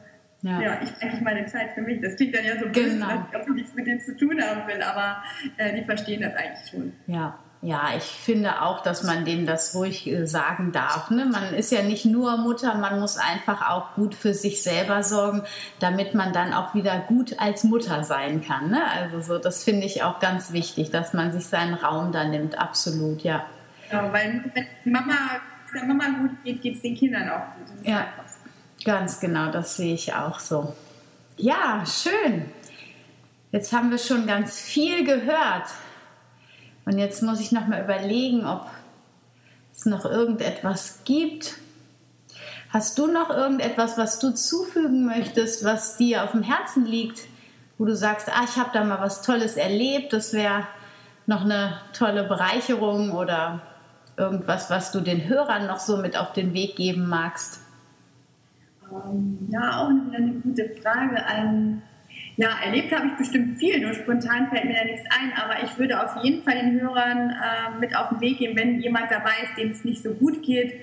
ja. 0.43 0.61
ja, 0.61 0.81
ich 0.83 1.03
eigentlich 1.03 1.21
meine 1.23 1.47
Zeit 1.47 1.73
für 1.75 1.83
mich. 1.83 2.01
Das 2.01 2.17
klingt 2.17 2.35
dann 2.35 2.45
ja 2.45 2.59
so 2.59 2.67
böse, 2.67 2.91
genau. 2.91 3.27
dass 3.33 3.47
ich 3.47 3.55
nichts 3.55 3.75
mit 3.75 3.87
denen 3.87 4.01
zu 4.01 4.17
tun 4.17 4.41
haben 4.41 4.67
will, 4.67 4.83
aber 4.83 5.23
äh, 5.57 5.75
die 5.75 5.85
verstehen 5.85 6.23
das 6.23 6.35
eigentlich 6.35 6.71
schon. 6.71 6.93
Ja. 7.07 7.39
Ja, 7.63 7.89
ich 7.97 8.05
finde 8.05 8.63
auch, 8.63 8.83
dass 8.83 9.03
man 9.03 9.25
denen 9.25 9.47
das 9.47 9.75
ruhig 9.75 10.07
äh, 10.07 10.27
sagen 10.27 10.73
darf. 10.73 11.11
Ne? 11.11 11.25
Man 11.25 11.55
ist 11.55 11.73
ja 11.73 11.83
nicht 11.83 12.05
nur 12.05 12.37
Mutter, 12.37 12.75
man 12.77 13.01
muss 13.01 13.17
einfach 13.17 13.71
auch 13.71 13.95
gut 13.95 14.15
für 14.15 14.35
sich 14.35 14.63
selber 14.63 15.03
sorgen, 15.03 15.43
damit 15.81 16.15
man 16.15 16.33
dann 16.33 16.53
auch 16.53 16.75
wieder 16.75 17.01
gut 17.01 17.41
als 17.41 17.65
Mutter 17.65 18.05
sein 18.05 18.45
kann. 18.45 18.71
Ne? 18.71 18.83
Also 18.89 19.21
so, 19.21 19.39
das 19.39 19.65
finde 19.65 19.87
ich 19.87 20.03
auch 20.03 20.21
ganz 20.21 20.53
wichtig, 20.53 20.91
dass 20.91 21.15
man 21.15 21.33
sich 21.33 21.47
seinen 21.47 21.75
Raum 21.75 22.13
da 22.13 22.25
nimmt. 22.25 22.59
Absolut, 22.59 23.23
ja. 23.23 23.47
Ja, 23.91 24.13
weil 24.13 24.45
wenn 24.55 24.93
Mama, 24.93 25.15
der 25.75 25.85
Mama 25.85 26.05
gut 26.21 26.45
geht, 26.45 26.61
geht 26.61 26.77
es 26.77 26.83
den 26.83 26.95
Kindern 26.95 27.29
auch 27.31 27.47
gut. 27.57 27.87
ja. 27.87 28.07
Ganz 28.87 29.19
genau, 29.19 29.51
das 29.51 29.77
sehe 29.77 29.95
ich 29.95 30.15
auch 30.15 30.39
so. 30.39 30.73
Ja, 31.37 31.83
schön. 31.85 32.53
Jetzt 33.51 33.73
haben 33.73 33.91
wir 33.91 33.99
schon 33.99 34.29
ganz 34.29 34.61
viel 34.61 35.05
gehört. 35.05 35.71
Und 36.85 36.97
jetzt 36.97 37.21
muss 37.21 37.41
ich 37.41 37.51
noch 37.51 37.67
mal 37.67 37.83
überlegen, 37.83 38.47
ob 38.47 38.69
es 39.75 39.87
noch 39.87 40.05
irgendetwas 40.05 41.01
gibt. 41.05 41.57
Hast 42.71 42.97
du 42.97 43.09
noch 43.09 43.29
irgendetwas, 43.31 43.99
was 43.99 44.21
du 44.21 44.33
zufügen 44.33 45.05
möchtest, 45.05 45.65
was 45.65 45.97
dir 45.97 46.23
auf 46.23 46.31
dem 46.31 46.45
Herzen 46.45 46.87
liegt, 46.87 47.23
wo 47.79 47.87
du 47.87 47.97
sagst, 47.97 48.29
ah, 48.29 48.45
ich 48.45 48.55
habe 48.55 48.71
da 48.73 48.85
mal 48.85 49.01
was 49.01 49.21
Tolles 49.21 49.57
erlebt, 49.57 50.13
das 50.13 50.33
wäre 50.33 50.65
noch 51.27 51.41
eine 51.41 51.81
tolle 51.93 52.23
Bereicherung 52.23 53.11
oder 53.11 53.63
irgendwas, 54.17 54.71
was 54.71 54.93
du 54.93 55.01
den 55.01 55.27
Hörern 55.27 55.67
noch 55.67 55.81
so 55.81 55.97
mit 55.97 56.17
auf 56.17 56.33
den 56.33 56.55
Weg 56.55 56.77
geben 56.77 57.09
magst? 57.09 57.66
Ähm, 58.93 59.49
ja, 59.51 59.81
auch 59.81 59.91
wieder 59.91 60.19
eine 60.19 60.33
gute 60.41 60.69
Frage. 60.83 61.25
Ein, 61.25 61.83
ja, 62.37 62.49
erlebt 62.65 62.95
habe 62.95 63.09
ich 63.09 63.17
bestimmt 63.17 63.59
viel, 63.59 63.81
nur 63.81 63.95
spontan 63.95 64.49
fällt 64.49 64.67
mir 64.67 64.75
da 64.75 64.85
nichts 64.85 65.07
ein, 65.11 65.33
aber 65.37 65.65
ich 65.65 65.79
würde 65.79 66.03
auf 66.03 66.23
jeden 66.23 66.43
Fall 66.43 66.55
den 66.55 66.81
Hörern 66.81 67.31
äh, 67.31 67.79
mit 67.81 67.97
auf 67.97 68.11
den 68.11 68.21
Weg 68.21 68.39
geben, 68.39 68.57
wenn 68.57 68.81
jemand 68.81 69.11
dabei 69.11 69.33
ist, 69.43 69.59
dem 69.59 69.71
es 69.71 69.85
nicht 69.85 70.03
so 70.03 70.15
gut 70.15 70.43
geht, 70.43 70.75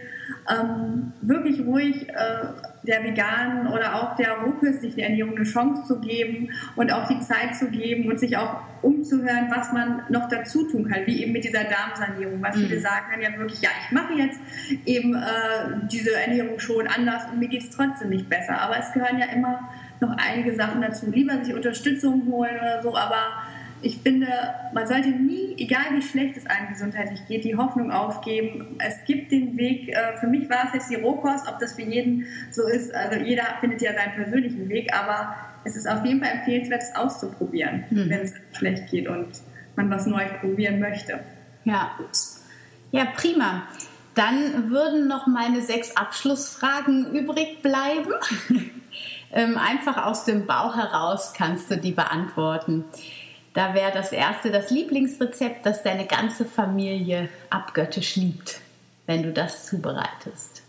ähm, 0.49 1.13
wirklich 1.21 1.65
ruhig 1.65 2.09
äh, 2.09 2.72
der 2.83 3.03
veganen 3.03 3.67
oder 3.67 3.95
auch 3.95 4.15
der 4.15 4.33
rohköstlichen 4.33 4.99
Ernährung 4.99 5.35
eine 5.35 5.45
Chance 5.45 5.83
zu 5.87 5.99
geben 5.99 6.49
und 6.75 6.91
auch 6.91 7.07
die 7.07 7.19
Zeit 7.21 7.55
zu 7.55 7.69
geben 7.69 8.09
und 8.09 8.19
sich 8.19 8.37
auch 8.37 8.57
umzuhören, 8.81 9.47
was 9.49 9.71
man 9.71 10.03
noch 10.09 10.27
dazu 10.27 10.63
tun 10.67 10.89
kann, 10.89 11.05
wie 11.05 11.23
eben 11.23 11.31
mit 11.31 11.45
dieser 11.45 11.63
Darmsanierung, 11.63 12.41
was 12.41 12.55
mhm. 12.55 12.61
viele 12.61 12.79
sagen 12.79 13.05
dann 13.11 13.21
ja 13.21 13.37
wirklich, 13.37 13.61
ja, 13.61 13.69
ich 13.85 13.91
mache 13.91 14.13
jetzt 14.13 14.39
eben 14.85 15.15
äh, 15.15 15.87
diese 15.91 16.13
Ernährung 16.13 16.59
schon 16.59 16.87
anders 16.87 17.23
und 17.31 17.39
mir 17.39 17.47
geht 17.47 17.63
es 17.63 17.69
trotzdem 17.69 18.09
nicht 18.09 18.29
besser. 18.29 18.59
Aber 18.61 18.77
es 18.77 18.91
gehören 18.91 19.17
ja 19.17 19.27
immer 19.27 19.69
noch 20.01 20.15
einige 20.17 20.53
Sachen 20.55 20.81
dazu. 20.81 21.09
Lieber 21.09 21.43
sich 21.43 21.53
Unterstützung 21.53 22.23
holen 22.27 22.57
oder 22.59 22.83
so, 22.83 22.95
aber 22.95 23.43
ich 23.83 23.99
finde, 23.99 24.27
man 24.73 24.87
sollte 24.87 25.09
nie, 25.09 25.55
egal 25.57 25.83
wie 25.93 26.01
schlecht 26.01 26.37
es 26.37 26.45
einem 26.45 26.69
gesundheitlich 26.69 27.19
geht, 27.27 27.43
die 27.43 27.55
Hoffnung 27.55 27.91
aufgeben. 27.91 28.77
Es 28.79 29.03
gibt 29.05 29.31
den 29.31 29.57
Weg. 29.57 29.89
Äh, 29.89 30.17
für 30.19 30.27
mich 30.27 30.49
war 30.49 30.67
es 30.67 30.73
jetzt 30.73 30.89
die 30.89 30.95
Rohkost, 30.95 31.47
ob 31.47 31.59
das 31.59 31.73
für 31.73 31.81
jeden 31.81 32.25
so 32.51 32.67
ist. 32.67 32.93
Also 32.95 33.19
jeder 33.19 33.43
findet 33.59 33.81
ja 33.81 33.93
seinen 33.93 34.13
persönlichen 34.13 34.69
Weg, 34.69 34.93
aber 34.93 35.35
es 35.65 35.75
ist 35.75 35.87
auf 35.87 36.05
jeden 36.05 36.21
Fall 36.21 36.31
empfehlenswert, 36.37 36.81
es 36.81 36.95
auszuprobieren, 36.95 37.83
mhm. 37.89 38.09
wenn 38.09 38.21
es 38.21 38.33
schlecht 38.53 38.89
geht 38.89 39.07
und 39.07 39.27
man 39.75 39.89
was 39.89 40.05
Neues 40.05 40.31
probieren 40.39 40.79
möchte. 40.79 41.19
Ja, 41.65 41.91
ja, 42.91 43.05
prima. 43.05 43.63
Dann 44.15 44.69
würden 44.69 45.07
noch 45.07 45.27
meine 45.27 45.61
sechs 45.61 45.97
Abschlussfragen 45.97 47.13
übrig 47.13 47.61
bleiben. 47.61 48.13
Ähm, 49.35 49.57
einfach 49.57 50.05
aus 50.05 50.25
dem 50.25 50.45
Bauch 50.45 50.75
heraus 50.75 51.33
kannst 51.35 51.71
du 51.71 51.77
die 51.77 51.91
beantworten. 51.91 52.85
Da 53.53 53.73
wäre 53.73 53.91
das 53.91 54.11
erste 54.11 54.51
das 54.51 54.71
Lieblingsrezept, 54.71 55.65
das 55.65 55.83
deine 55.83 56.05
ganze 56.05 56.45
Familie 56.45 57.29
abgöttisch 57.49 58.15
liebt, 58.15 58.59
wenn 59.05 59.23
du 59.23 59.31
das 59.31 59.67
zubereitest. 59.67 60.63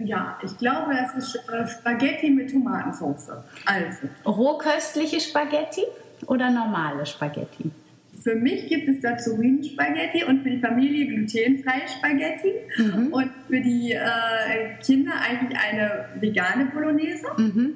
Ja, 0.00 0.38
ich 0.42 0.58
glaube, 0.58 0.92
das 0.94 1.14
ist 1.14 1.36
äh, 1.48 1.66
Spaghetti 1.68 2.30
mit 2.30 2.50
Tomatensauce. 2.50 3.30
Also. 3.64 4.08
Rohköstliche 4.26 5.20
Spaghetti 5.20 5.84
oder 6.26 6.50
normale 6.50 7.06
Spaghetti? 7.06 7.70
Für 8.20 8.34
mich 8.34 8.68
gibt 8.68 8.88
es 8.88 9.00
dazu 9.00 9.32
Spaghetti 9.32 10.24
und 10.24 10.42
für 10.42 10.50
die 10.50 10.58
Familie 10.58 11.06
glutenfreie 11.06 11.82
Spaghetti 11.88 12.52
mhm. 12.78 13.12
und 13.12 13.30
für 13.48 13.60
die 13.60 13.92
äh, 13.92 14.76
Kinder 14.84 15.12
eigentlich 15.20 15.58
eine 15.58 16.08
vegane 16.20 16.66
Bolognese. 16.66 17.26
Mhm. 17.36 17.74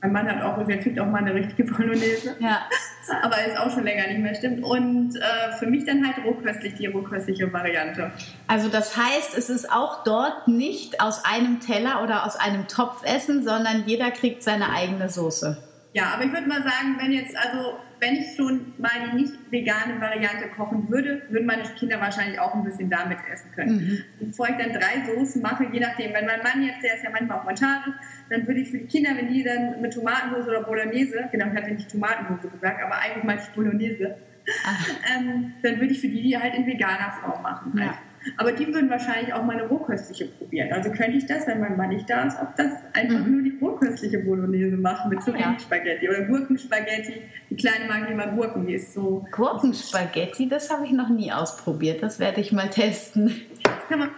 Mein 0.00 0.12
Mann 0.12 0.28
hat 0.28 0.42
auch, 0.42 0.64
der 0.64 0.78
kriegt 0.78 0.98
auch 1.00 1.06
mal 1.06 1.18
eine 1.18 1.34
richtige 1.34 1.64
Bolognese. 1.64 2.36
Ja. 2.38 2.68
Aber 3.10 3.36
ist 3.46 3.58
auch 3.58 3.70
schon 3.70 3.84
länger 3.84 4.06
nicht 4.08 4.20
mehr, 4.20 4.34
stimmt. 4.34 4.62
Und 4.62 5.16
äh, 5.16 5.52
für 5.58 5.66
mich 5.66 5.84
dann 5.84 6.04
halt 6.06 6.24
rohköstlich, 6.24 6.74
die 6.74 6.86
rohköstliche 6.86 7.52
Variante. 7.52 8.12
Also 8.46 8.68
das 8.68 8.96
heißt, 8.96 9.36
es 9.36 9.50
ist 9.50 9.70
auch 9.70 10.04
dort 10.04 10.48
nicht 10.48 11.00
aus 11.00 11.24
einem 11.24 11.60
Teller 11.60 12.02
oder 12.02 12.26
aus 12.26 12.36
einem 12.36 12.68
Topf 12.68 13.02
essen, 13.04 13.42
sondern 13.42 13.84
jeder 13.86 14.10
kriegt 14.10 14.42
seine 14.42 14.70
eigene 14.72 15.08
Soße. 15.08 15.56
Ja, 15.92 16.12
aber 16.14 16.24
ich 16.24 16.32
würde 16.32 16.46
mal 16.46 16.62
sagen, 16.62 16.96
wenn 16.98 17.12
jetzt, 17.12 17.36
also 17.36 17.78
wenn 18.00 18.16
ich 18.16 18.36
schon 18.36 18.74
mal 18.78 18.90
die 19.06 19.16
nicht 19.16 19.34
vegane 19.50 20.00
Variante 20.00 20.48
kochen 20.48 20.88
würde, 20.88 21.22
würden 21.30 21.46
meine 21.46 21.62
Kinder 21.78 22.00
wahrscheinlich 22.00 22.38
auch 22.38 22.54
ein 22.54 22.62
bisschen 22.62 22.90
damit 22.90 23.18
essen 23.30 23.50
können. 23.52 23.76
Mhm. 23.76 24.04
Bevor 24.20 24.48
ich 24.48 24.56
dann 24.56 24.72
drei 24.72 25.14
Soßen 25.14 25.42
mache, 25.42 25.66
je 25.72 25.80
nachdem, 25.80 26.12
wenn 26.12 26.26
mein 26.26 26.42
Mann 26.42 26.62
jetzt, 26.62 26.82
der 26.82 26.94
ist 26.96 27.04
ja 27.04 27.10
manchmal 27.10 27.38
auch 27.38 27.46
vegetarisch, 27.46 27.94
dann 28.30 28.46
würde 28.46 28.60
ich 28.60 28.70
für 28.70 28.78
die 28.78 28.86
Kinder, 28.86 29.10
wenn 29.16 29.32
die 29.32 29.42
dann 29.42 29.80
mit 29.80 29.92
Tomatensauce 29.92 30.48
oder 30.48 30.62
Bolognese, 30.62 31.28
genau, 31.32 31.46
ich 31.46 31.56
hatte 31.56 31.70
nicht 31.72 31.90
Tomatensauce 31.90 32.52
gesagt, 32.52 32.82
aber 32.82 32.98
eigentlich 32.98 33.24
meinte 33.24 33.44
ich 33.48 33.54
Bolognese, 33.54 34.16
ähm, 35.16 35.52
dann 35.62 35.80
würde 35.80 35.92
ich 35.92 36.00
für 36.00 36.08
die 36.08 36.22
die 36.22 36.38
halt 36.38 36.54
in 36.54 36.66
veganer 36.66 37.12
Form 37.20 37.42
machen. 37.42 37.72
Ja. 37.76 37.98
Aber 38.36 38.52
die 38.52 38.66
würden 38.72 38.90
wahrscheinlich 38.90 39.32
auch 39.32 39.44
mal 39.44 39.58
eine 39.58 39.68
rohköstliche 39.68 40.26
probieren. 40.26 40.72
Also 40.72 40.90
könnte 40.90 41.18
ich 41.18 41.26
das, 41.26 41.46
wenn 41.46 41.60
mein 41.60 41.76
Mann 41.76 41.90
nicht 41.90 42.08
da 42.08 42.24
ist, 42.24 42.36
ob 42.40 42.54
das 42.56 42.72
einfach 42.92 43.24
mhm. 43.24 43.32
nur 43.32 43.42
die 43.42 43.58
rohköstliche 43.60 44.18
Bolognese 44.18 44.76
machen 44.76 45.10
mit 45.10 45.22
Zucchini-Spaghetti 45.22 46.04
ja. 46.04 46.10
oder 46.10 46.22
Gurkenspaghetti. 46.24 47.22
Die 47.50 47.56
kleine 47.56 47.86
mag 47.86 48.08
immer 48.10 48.28
Gurken, 48.28 48.66
die 48.66 48.74
ist 48.74 48.94
so. 48.94 49.26
Gurkenspaghetti, 49.30 50.48
das 50.48 50.70
habe 50.70 50.86
ich 50.86 50.92
noch 50.92 51.08
nie 51.08 51.32
ausprobiert. 51.32 52.02
Das 52.02 52.18
werde 52.18 52.40
ich 52.40 52.52
mal 52.52 52.68
testen. 52.68 53.34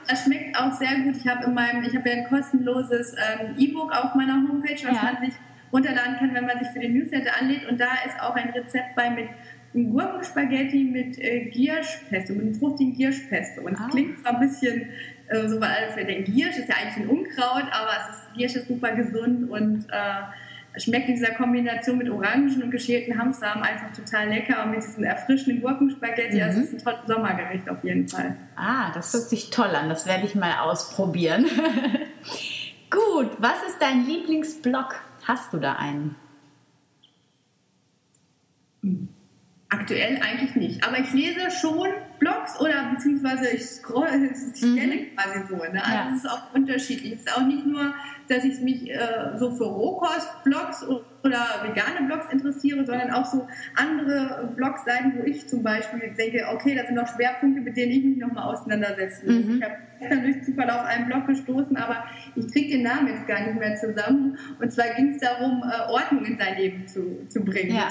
Das 0.09 0.25
schmeckt 0.25 0.57
auch 0.57 0.73
sehr 0.73 0.99
gut. 1.05 1.17
Ich 1.17 1.29
habe 1.29 1.45
in 1.45 1.55
meinem, 1.55 1.85
ich 1.85 1.95
habe 1.95 2.09
ja 2.09 2.17
ein 2.17 2.29
kostenloses 2.29 3.15
ähm, 3.15 3.55
E-Book 3.57 3.93
auf 3.93 4.15
meiner 4.15 4.35
Homepage, 4.35 4.75
was 4.75 4.97
ja. 4.97 5.03
man 5.03 5.25
sich 5.25 5.35
runterladen 5.73 6.17
kann, 6.17 6.35
wenn 6.35 6.47
man 6.47 6.59
sich 6.59 6.69
für 6.69 6.81
den 6.81 6.95
Newsletter 6.95 7.31
anlädt. 7.41 7.69
Und 7.69 7.81
da 7.81 7.91
ist 8.07 8.21
auch 8.21 8.35
ein 8.35 8.51
Rezept 8.51 8.95
bei 8.97 9.11
mit 9.11 9.29
ein 9.75 9.91
Gurkenspaghetti 9.91 10.85
mit 10.85 11.18
äh, 11.18 11.47
Gierschpesto, 11.47 12.33
mit 12.35 12.43
einem 12.43 12.55
fruchtigen 12.55 12.95
Gierschpesto. 12.95 13.62
Und 13.62 13.75
es 13.75 13.81
ah. 13.81 13.89
klingt 13.91 14.18
zwar 14.21 14.35
ein 14.35 14.41
bisschen 14.41 14.87
äh, 15.29 15.49
so, 15.49 15.61
weil 15.61 15.71
alle 15.71 16.05
denken, 16.05 16.33
Giersch 16.33 16.59
ist 16.59 16.68
ja 16.68 16.75
eigentlich 16.77 16.97
ein 16.97 17.09
Unkraut, 17.09 17.64
aber 17.71 17.91
es 18.01 18.16
ist, 18.16 18.35
Giersch 18.37 18.57
ist 18.57 18.68
super 18.68 18.93
gesund 18.93 19.49
und 19.49 19.87
äh, 19.91 20.81
schmeckt 20.81 21.09
in 21.09 21.14
dieser 21.14 21.35
Kombination 21.35 21.99
mit 21.99 22.09
Orangen 22.11 22.62
und 22.62 22.71
geschälten 22.71 23.18
Hamstersamen 23.18 23.62
einfach 23.62 23.93
total 23.93 24.29
lecker 24.29 24.64
und 24.64 24.73
mit 24.73 24.83
diesem 24.83 25.05
erfrischenden 25.05 25.62
Gurkenspaghetti. 25.62 26.37
Mhm. 26.37 26.43
Also 26.43 26.61
es 26.61 26.66
ist 26.66 26.75
ein 26.75 26.85
tolles 26.85 27.07
Sommergericht 27.07 27.68
auf 27.68 27.83
jeden 27.85 28.09
Fall. 28.09 28.37
Ah, 28.57 28.93
das 28.93 29.12
hört 29.12 29.29
sich 29.29 29.51
toll 29.51 29.75
an. 29.75 29.89
Das 29.89 30.07
werde 30.07 30.27
ich 30.27 30.35
mal 30.35 30.61
ausprobieren. 30.61 31.45
Gut, 32.91 33.31
was 33.39 33.62
ist 33.68 33.79
dein 33.81 34.05
Lieblingsblog? 34.05 34.97
Hast 35.25 35.53
du 35.53 35.59
da 35.59 35.75
einen? 35.75 36.16
Aktuell 39.73 40.18
eigentlich 40.21 40.57
nicht. 40.57 40.85
Aber 40.85 40.99
ich 40.99 41.12
lese 41.12 41.49
schon 41.51 41.89
Blogs 42.18 42.61
oder 42.61 42.91
beziehungsweise 42.93 43.51
ich 43.51 43.64
scroll, 43.64 44.09
ich 44.33 44.59
stelle 44.59 44.97
mhm. 44.97 45.14
quasi 45.14 45.47
so. 45.49 45.57
Ne? 45.57 45.81
Also 45.83 45.93
ja. 45.93 46.09
es 46.12 46.25
ist 46.25 46.31
auch 46.31 46.55
unterschiedlich. 46.55 47.12
Es 47.12 47.21
ist 47.21 47.37
auch 47.37 47.47
nicht 47.47 47.64
nur, 47.64 47.95
dass 48.29 48.45
ich 48.45 48.61
mich 48.61 48.91
äh, 48.91 49.39
so 49.39 49.53
für 49.53 49.64
Rohkost-Blogs 49.64 50.87
oder 51.23 51.47
vegane 51.62 52.07
Blogs 52.07 52.27
interessiere, 52.33 52.85
sondern 52.85 53.12
auch 53.12 53.25
so 53.25 53.47
andere 53.77 54.53
Blogseiten, 54.57 55.16
wo 55.16 55.23
ich 55.23 55.49
zum 55.49 55.62
Beispiel 55.62 56.14
denke, 56.18 56.47
okay, 56.53 56.75
das 56.75 56.87
sind 56.87 56.97
noch 56.97 57.07
Schwerpunkte, 57.14 57.61
mit 57.61 57.77
denen 57.77 57.93
ich 57.93 58.05
mich 58.05 58.16
nochmal 58.18 58.53
auseinandersetzen 58.53 59.37
muss. 59.37 59.45
Mhm. 59.47 59.57
Ich 59.59 59.62
habe 59.62 59.77
gestern 60.11 60.23
durch 60.23 60.45
Zufall 60.45 60.71
auf 60.71 60.85
einen 60.85 61.07
Blog 61.07 61.27
gestoßen, 61.27 61.77
aber 61.77 62.05
ich 62.35 62.51
kriege 62.53 62.77
den 62.77 62.83
Namen 62.83 63.09
jetzt 63.09 63.27
gar 63.27 63.41
nicht 63.41 63.59
mehr 63.59 63.77
zusammen. 63.77 64.39
Und 64.61 64.73
zwar 64.73 64.95
ging 64.95 65.15
es 65.15 65.21
darum, 65.21 65.63
äh, 65.63 65.91
Ordnung 65.91 66.25
in 66.25 66.39
sein 66.39 66.57
Leben 66.57 66.87
zu, 66.87 67.27
zu 67.29 67.45
bringen. 67.45 67.75
Ja. 67.75 67.89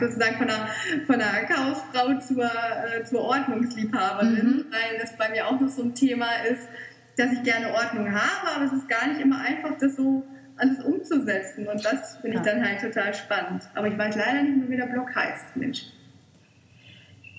Sozusagen 0.00 0.36
von 0.36 0.48
einer, 0.48 0.68
von 1.06 1.14
einer 1.16 1.46
Chaosfrau 1.46 2.18
zur, 2.18 2.44
äh, 2.44 3.04
zur 3.04 3.20
Ordnungsliebhaberin, 3.20 4.46
mhm. 4.46 4.64
weil 4.70 4.98
das 5.00 5.16
bei 5.16 5.28
mir 5.30 5.46
auch 5.46 5.60
noch 5.60 5.68
so 5.68 5.82
ein 5.82 5.94
Thema 5.94 6.28
ist, 6.50 6.68
dass 7.16 7.32
ich 7.32 7.42
gerne 7.42 7.72
Ordnung 7.74 8.10
habe, 8.10 8.56
aber 8.56 8.64
es 8.64 8.72
ist 8.72 8.88
gar 8.88 9.06
nicht 9.06 9.20
immer 9.20 9.40
einfach, 9.40 9.76
das 9.78 9.96
so 9.96 10.24
alles 10.56 10.82
umzusetzen. 10.82 11.66
Und 11.66 11.84
das 11.84 12.16
finde 12.18 12.38
ich 12.38 12.42
dann 12.42 12.66
halt 12.66 12.80
total 12.80 13.12
spannend. 13.12 13.68
Aber 13.74 13.88
ich 13.88 13.98
weiß 13.98 14.16
leider 14.16 14.42
nicht 14.42 14.56
mehr, 14.56 14.68
wie 14.70 14.76
der 14.76 14.86
Blog 14.86 15.14
heißt, 15.14 15.56
Mensch. 15.56 15.92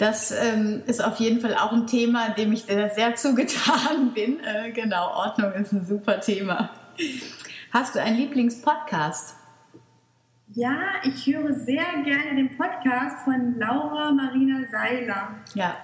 Das 0.04 0.32
ähm, 0.32 0.84
ist 0.86 1.02
auf 1.02 1.16
jeden 1.22 1.40
Fall 1.40 1.56
auch 1.56 1.72
ein 1.72 1.88
Thema, 1.88 2.32
dem 2.32 2.52
ich 2.52 2.64
sehr 2.64 3.16
zugetan 3.16 4.12
bin. 4.14 4.38
Äh, 4.44 4.72
genau, 4.72 5.08
Ordnung 5.16 5.54
ist 5.54 5.72
ein 5.72 5.86
super 5.86 6.20
Thema. 6.20 6.72
Hast 7.72 7.96
du 7.96 8.02
einen 8.02 8.18
Lieblingspodcast? 8.18 9.38
Ja, 10.52 10.76
ich 11.04 11.26
höre 11.26 11.54
sehr 11.54 11.86
gerne 12.04 12.36
den 12.36 12.58
Podcast 12.58 13.24
von 13.24 13.58
Laura 13.58 14.12
Marina 14.12 14.68
Seiler. 14.70 15.36
Ja. 15.54 15.78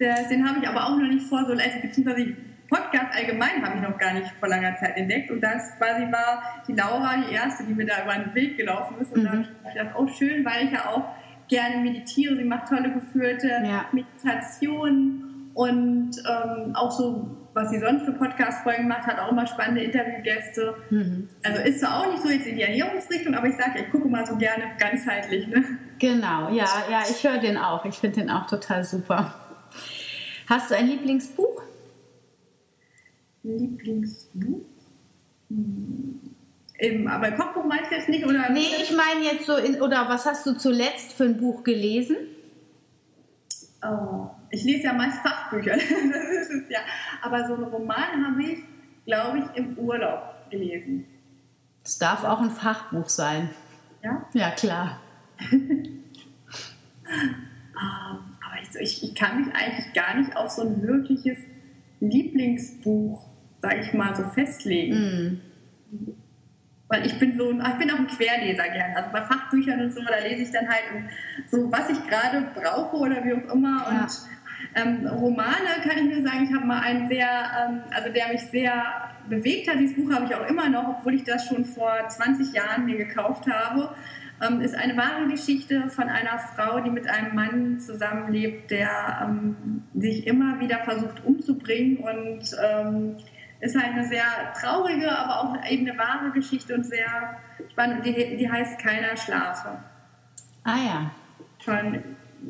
Den 0.00 0.48
habe 0.48 0.58
ich 0.60 0.68
aber 0.68 0.86
auch 0.86 0.96
noch 0.96 1.06
nicht 1.06 1.28
vor 1.28 1.44
so, 1.46 1.52
also 1.52 1.80
beziehungsweise 1.80 2.36
Podcast 2.68 3.14
allgemein 3.14 3.64
habe 3.64 3.76
ich 3.76 3.82
noch 3.82 3.96
gar 3.98 4.14
nicht 4.14 4.32
vor 4.40 4.48
langer 4.48 4.74
Zeit 4.80 4.96
entdeckt. 4.96 5.30
Und 5.30 5.42
das 5.42 5.78
quasi 5.78 6.10
war 6.10 6.42
die 6.66 6.72
Laura 6.72 7.18
die 7.18 7.32
erste, 7.32 7.62
die 7.62 7.72
mir 7.72 7.86
da 7.86 8.02
über 8.02 8.14
den 8.14 8.34
Weg 8.34 8.56
gelaufen 8.56 8.98
ist. 9.00 9.12
Und 9.12 9.20
mhm. 9.20 9.24
da 9.26 9.30
habe 9.30 9.42
ich 9.42 9.74
gedacht, 9.74 9.94
oh 9.96 10.08
schön, 10.08 10.44
weil 10.44 10.64
ich 10.64 10.72
ja 10.72 10.88
auch 10.88 11.19
gerne 11.50 11.82
meditiere. 11.82 12.36
Sie 12.36 12.44
macht 12.44 12.68
tolle 12.68 12.92
geführte 12.92 13.48
ja. 13.48 13.84
Meditationen 13.92 15.50
und 15.52 16.12
ähm, 16.16 16.74
auch 16.74 16.90
so, 16.90 17.36
was 17.52 17.70
sie 17.70 17.80
sonst 17.80 18.04
für 18.04 18.12
Podcast-Folgen 18.12 18.88
macht, 18.88 19.06
hat 19.06 19.18
auch 19.18 19.32
immer 19.32 19.46
spannende 19.46 19.82
Interviewgäste. 19.82 20.74
Mhm. 20.90 21.28
Also 21.42 21.62
ist 21.62 21.80
zwar 21.80 22.00
auch 22.00 22.10
nicht 22.10 22.22
so 22.22 22.30
jetzt 22.30 22.46
in 22.46 22.56
die 22.56 22.62
Ernährungsrichtung, 22.62 23.34
aber 23.34 23.48
ich 23.48 23.56
sage, 23.56 23.80
ich 23.80 23.90
gucke 23.90 24.08
mal 24.08 24.24
so 24.24 24.36
gerne 24.36 24.64
ganzheitlich. 24.78 25.48
Ne? 25.48 25.64
Genau, 25.98 26.48
ja, 26.50 26.66
ja, 26.90 27.02
ich 27.10 27.22
höre 27.24 27.38
den 27.38 27.58
auch. 27.58 27.84
Ich 27.84 27.96
finde 27.96 28.20
den 28.20 28.30
auch 28.30 28.46
total 28.46 28.84
super. 28.84 29.34
Hast 30.48 30.70
du 30.70 30.76
ein 30.76 30.86
Lieblingsbuch? 30.86 31.62
Lieblingsbuch? 33.42 34.60
Hm. 35.48 36.20
Im, 36.80 37.08
aber 37.08 37.30
Kochbuch 37.32 37.64
meinst 37.64 37.90
du 37.90 37.96
jetzt 37.96 38.08
nicht? 38.08 38.24
Oder 38.24 38.50
nee, 38.50 38.66
ich 38.82 38.90
meine 38.96 39.24
jetzt 39.24 39.46
so, 39.46 39.56
in, 39.56 39.82
oder 39.82 40.08
was 40.08 40.24
hast 40.24 40.46
du 40.46 40.54
zuletzt 40.54 41.12
für 41.12 41.24
ein 41.24 41.36
Buch 41.36 41.62
gelesen? 41.62 42.16
Oh, 43.82 44.30
ich 44.50 44.64
lese 44.64 44.84
ja 44.84 44.92
meist 44.92 45.18
Fachbücher, 45.18 45.72
das 45.76 45.84
ist 45.84 46.50
es 46.50 46.70
ja. 46.70 46.80
Aber 47.22 47.46
so 47.46 47.54
einen 47.54 47.64
Roman 47.64 48.26
habe 48.26 48.42
ich, 48.42 48.58
glaube 49.04 49.38
ich, 49.38 49.58
im 49.58 49.76
Urlaub 49.78 50.50
gelesen. 50.50 51.06
Es 51.84 51.98
darf 51.98 52.24
auch 52.24 52.40
ein 52.40 52.50
Fachbuch 52.50 53.08
sein. 53.08 53.50
Ja? 54.02 54.26
Ja, 54.32 54.50
klar. 54.50 55.00
Ah, 57.76 58.18
aber 58.46 58.62
ich, 58.62 58.80
ich, 58.80 59.02
ich 59.04 59.14
kann 59.14 59.44
mich 59.44 59.54
eigentlich 59.54 59.92
gar 59.92 60.16
nicht 60.16 60.34
auf 60.34 60.50
so 60.50 60.62
ein 60.62 60.82
wirkliches 60.82 61.38
Lieblingsbuch 62.00 63.30
sage 63.60 63.80
ich 63.80 63.92
mal, 63.92 64.16
so 64.16 64.24
festlegen. 64.24 64.94
Mm. 64.96 65.40
Weil 66.90 67.06
ich 67.06 67.18
bin 67.20 67.38
so, 67.38 67.52
ich 67.52 67.78
bin 67.78 67.90
auch 67.92 67.98
ein 67.98 68.08
Querleser 68.08 68.68
gern. 68.68 68.96
Also 68.96 69.10
bei 69.12 69.22
Fachbüchern 69.22 69.80
und 69.80 69.92
so, 69.92 70.02
da 70.02 70.18
lese 70.18 70.42
ich 70.42 70.50
dann 70.50 70.68
halt 70.68 70.82
so, 71.46 71.70
was 71.70 71.88
ich 71.88 72.04
gerade 72.06 72.48
brauche 72.52 72.96
oder 72.96 73.24
wie 73.24 73.32
auch 73.32 73.54
immer. 73.54 73.86
Ja. 73.88 74.02
Und 74.02 74.20
ähm, 74.74 75.06
Romane 75.06 75.80
kann 75.82 75.98
ich 75.98 76.14
nur 76.14 76.22
sagen, 76.28 76.48
ich 76.48 76.54
habe 76.54 76.66
mal 76.66 76.80
einen 76.80 77.08
sehr, 77.08 77.28
ähm, 77.28 77.80
also 77.94 78.12
der 78.12 78.28
mich 78.28 78.42
sehr 78.42 78.82
bewegt 79.28 79.70
hat. 79.70 79.78
Dieses 79.78 79.96
Buch 79.96 80.12
habe 80.12 80.26
ich 80.26 80.34
auch 80.34 80.48
immer 80.48 80.68
noch, 80.68 80.98
obwohl 80.98 81.14
ich 81.14 81.22
das 81.22 81.46
schon 81.46 81.64
vor 81.64 81.92
20 82.08 82.52
Jahren 82.52 82.84
mir 82.86 82.96
gekauft 82.96 83.46
habe. 83.48 83.94
Ähm, 84.42 84.60
ist 84.60 84.74
eine 84.74 84.96
wahre 84.96 85.28
Geschichte 85.28 85.90
von 85.90 86.08
einer 86.08 86.38
Frau, 86.38 86.80
die 86.80 86.90
mit 86.90 87.08
einem 87.08 87.34
Mann 87.34 87.78
zusammenlebt, 87.78 88.70
der 88.70 89.28
ähm, 89.28 89.84
sich 89.94 90.26
immer 90.26 90.58
wieder 90.60 90.78
versucht 90.78 91.24
umzubringen 91.24 91.98
und 91.98 92.56
ähm, 92.60 93.16
ist 93.60 93.76
halt 93.76 93.92
eine 93.92 94.06
sehr 94.06 94.24
traurige, 94.58 95.16
aber 95.16 95.40
auch 95.40 95.70
eben 95.70 95.88
eine 95.88 95.98
wahre 95.98 96.30
Geschichte 96.32 96.74
und 96.74 96.84
sehr 96.84 97.38
spannend. 97.70 98.04
Die, 98.04 98.36
die 98.36 98.50
heißt 98.50 98.78
Keiner 98.78 99.16
Schlafe. 99.16 99.78
Ah 100.64 100.76
ja. 100.76 101.10
Von 101.64 102.02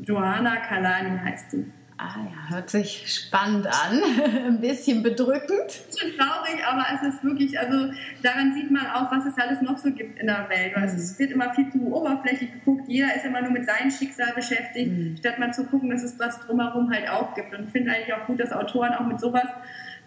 Johanna 0.03 0.57
Kalani 0.57 1.19
heißt 1.19 1.53
die. 1.53 1.73
Ah 2.03 2.17
ja, 2.17 2.55
hört 2.55 2.71
sich 2.71 3.13
spannend 3.13 3.67
an. 3.67 4.01
Ein 4.47 4.61
bisschen 4.61 5.03
bedrückend. 5.03 5.83
Schon 5.95 6.17
traurig, 6.17 6.65
aber 6.67 6.87
es 6.95 7.15
ist 7.15 7.23
wirklich, 7.23 7.59
also 7.59 7.93
daran 8.23 8.55
sieht 8.55 8.71
man 8.71 8.87
auch, 8.87 9.13
was 9.13 9.27
es 9.27 9.37
alles 9.37 9.61
noch 9.61 9.77
so 9.77 9.93
gibt 9.93 10.19
in 10.19 10.27
der 10.27 10.49
Welt. 10.49 10.75
Mhm. 10.75 10.85
Es 10.85 11.19
wird 11.19 11.31
immer 11.31 11.53
viel 11.53 11.71
zu 11.71 11.93
oberflächlich 11.93 12.53
geguckt. 12.53 12.85
Jeder 12.89 13.15
ist 13.15 13.27
immer 13.27 13.43
nur 13.43 13.51
mit 13.51 13.67
seinem 13.67 13.91
Schicksal 13.91 14.33
beschäftigt, 14.35 14.91
mhm. 14.91 15.17
statt 15.19 15.39
mal 15.39 15.53
zu 15.53 15.67
gucken, 15.67 15.91
dass 15.91 16.03
es 16.03 16.19
was 16.19 16.41
drumherum 16.41 16.91
halt 16.91 17.11
auch 17.11 17.35
gibt. 17.35 17.55
Und 17.55 17.67
ich 17.67 17.71
finde 17.71 17.91
eigentlich 17.91 18.15
auch 18.15 18.25
gut, 18.27 18.41
dass 18.41 18.51
Autoren 18.51 18.95
auch 18.95 19.07
mit 19.07 19.21
sowas 19.21 19.49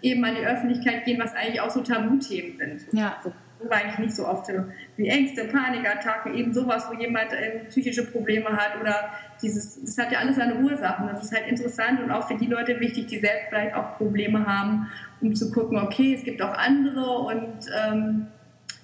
eben 0.04 0.24
an 0.24 0.36
die 0.36 0.45
Öffentlichkeit 0.45 1.06
gehen, 1.06 1.20
was 1.20 1.34
eigentlich 1.34 1.62
auch 1.62 1.72
so 1.72 1.82
Tabuthemen 1.82 2.58
sind. 2.58 2.86
Ja. 2.91 3.18
So, 3.24 3.34
eigentlich 3.70 3.97
nicht 3.97 4.16
so 4.16 4.28
oft 4.28 4.49
wie 4.97 5.08
Ängste, 5.08 5.45
Panikattacken, 5.45 6.34
eben 6.36 6.54
sowas, 6.54 6.86
wo 6.89 6.99
jemand 6.99 7.32
äh, 7.32 7.60
psychische 7.70 8.06
Probleme 8.06 8.49
hat 8.49 8.80
oder 8.80 9.10
dieses, 9.41 9.82
das 9.82 9.97
hat 9.97 10.12
ja 10.12 10.20
alles 10.20 10.36
seine 10.36 10.56
Ursachen. 10.56 11.08
Das 11.08 11.24
ist 11.24 11.34
halt 11.34 11.47
interessant 11.47 12.01
und 12.01 12.12
auch 12.12 12.28
für 12.28 12.38
die 12.38 12.47
Leute 12.47 12.80
wichtig, 12.82 13.08
die 13.08 13.20
selbst 13.20 13.47
vielleicht 13.49 13.74
auch 13.74 13.97
Probleme 13.97 14.45
haben, 14.45 14.91
um 15.22 15.34
zu 15.34 15.49
gucken, 15.49 15.78
okay, 15.78 16.14
es 16.14 16.24
gibt 16.24 16.41
auch 16.41 16.54
andere 16.58 17.20
und 17.20 17.66
ähm, 17.74 18.28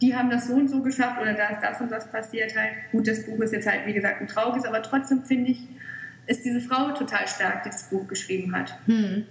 die 0.02 0.16
haben 0.16 0.30
das 0.30 0.48
so 0.48 0.54
und 0.54 0.70
so 0.70 0.82
geschafft 0.82 1.22
oder 1.22 1.34
da 1.34 1.50
ist 1.50 1.62
das 1.62 1.82
und 1.82 1.92
das 1.92 2.10
passiert 2.10 2.56
halt. 2.56 2.72
Gut, 2.94 3.06
das 3.06 3.26
Buch 3.26 3.40
ist 3.40 3.52
jetzt 3.52 3.68
halt, 3.68 3.86
wie 3.86 3.94
gesagt, 3.94 4.22
ein 4.22 4.28
trauriges, 4.28 4.64
aber 4.64 4.82
trotzdem 4.82 5.24
finde 5.26 5.52
ich, 5.52 5.68
ist 6.26 6.46
diese 6.46 6.62
Frau 6.62 6.92
total 6.92 7.28
stark, 7.28 7.64
die 7.64 7.70
das 7.70 7.90
Buch 7.90 8.08
geschrieben 8.08 8.56
hat. 8.56 8.78
Hm. 8.86 9.26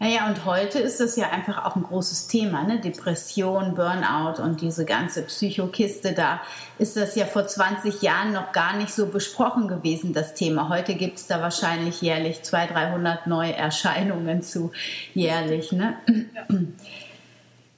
Naja, 0.00 0.26
und 0.26 0.44
heute 0.44 0.80
ist 0.80 1.00
das 1.00 1.16
ja 1.16 1.30
einfach 1.30 1.64
auch 1.64 1.76
ein 1.76 1.82
großes 1.82 2.26
Thema, 2.26 2.64
ne? 2.64 2.80
Depression, 2.80 3.74
Burnout 3.74 4.42
und 4.42 4.60
diese 4.60 4.84
ganze 4.84 5.22
Psychokiste. 5.22 6.12
Da 6.12 6.40
ist 6.78 6.96
das 6.96 7.14
ja 7.14 7.26
vor 7.26 7.46
20 7.46 8.02
Jahren 8.02 8.32
noch 8.32 8.52
gar 8.52 8.76
nicht 8.76 8.92
so 8.92 9.06
besprochen 9.06 9.68
gewesen, 9.68 10.12
das 10.12 10.34
Thema. 10.34 10.68
Heute 10.68 10.94
gibt 10.94 11.18
es 11.18 11.26
da 11.26 11.40
wahrscheinlich 11.40 12.02
jährlich 12.02 12.42
200, 12.42 12.74
300 12.74 13.26
Neuerscheinungen 13.26 14.42
zu 14.42 14.72
jährlich. 15.14 15.72
Ne? 15.72 15.96
Ja. 16.34 16.58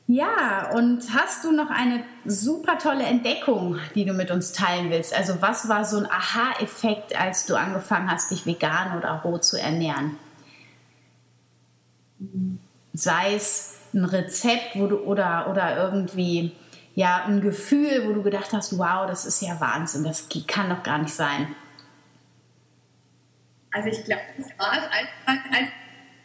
Ja, 0.08 0.70
und 0.72 1.02
hast 1.14 1.42
du 1.42 1.50
noch 1.50 1.68
eine 1.68 2.04
super 2.24 2.78
tolle 2.78 3.02
Entdeckung, 3.02 3.80
die 3.96 4.04
du 4.04 4.12
mit 4.12 4.30
uns 4.30 4.52
teilen 4.52 4.88
willst? 4.90 5.12
Also 5.12 5.42
was 5.42 5.68
war 5.68 5.84
so 5.84 5.98
ein 5.98 6.06
Aha-Effekt, 6.06 7.20
als 7.20 7.46
du 7.46 7.56
angefangen 7.56 8.08
hast, 8.08 8.30
dich 8.30 8.46
vegan 8.46 8.96
oder 8.96 9.20
roh 9.24 9.38
zu 9.38 9.60
ernähren? 9.60 10.16
Sei 12.92 13.34
es 13.34 13.76
ein 13.94 14.04
Rezept 14.04 14.76
wo 14.76 14.86
du, 14.86 14.98
oder, 14.98 15.48
oder 15.50 15.76
irgendwie 15.76 16.52
ja, 16.94 17.24
ein 17.26 17.40
Gefühl, 17.40 18.06
wo 18.06 18.12
du 18.12 18.22
gedacht 18.22 18.52
hast, 18.52 18.78
wow, 18.78 19.06
das 19.06 19.26
ist 19.26 19.42
ja 19.42 19.60
Wahnsinn, 19.60 20.02
das 20.04 20.28
kann 20.46 20.70
doch 20.70 20.82
gar 20.82 20.98
nicht 20.98 21.12
sein. 21.12 21.54
Also 23.70 23.88
ich 23.88 24.04
glaube, 24.04 24.22
das 24.38 24.46
war 24.58 24.72
es 24.72 24.84
einfach 24.84 25.50
als 25.52 25.68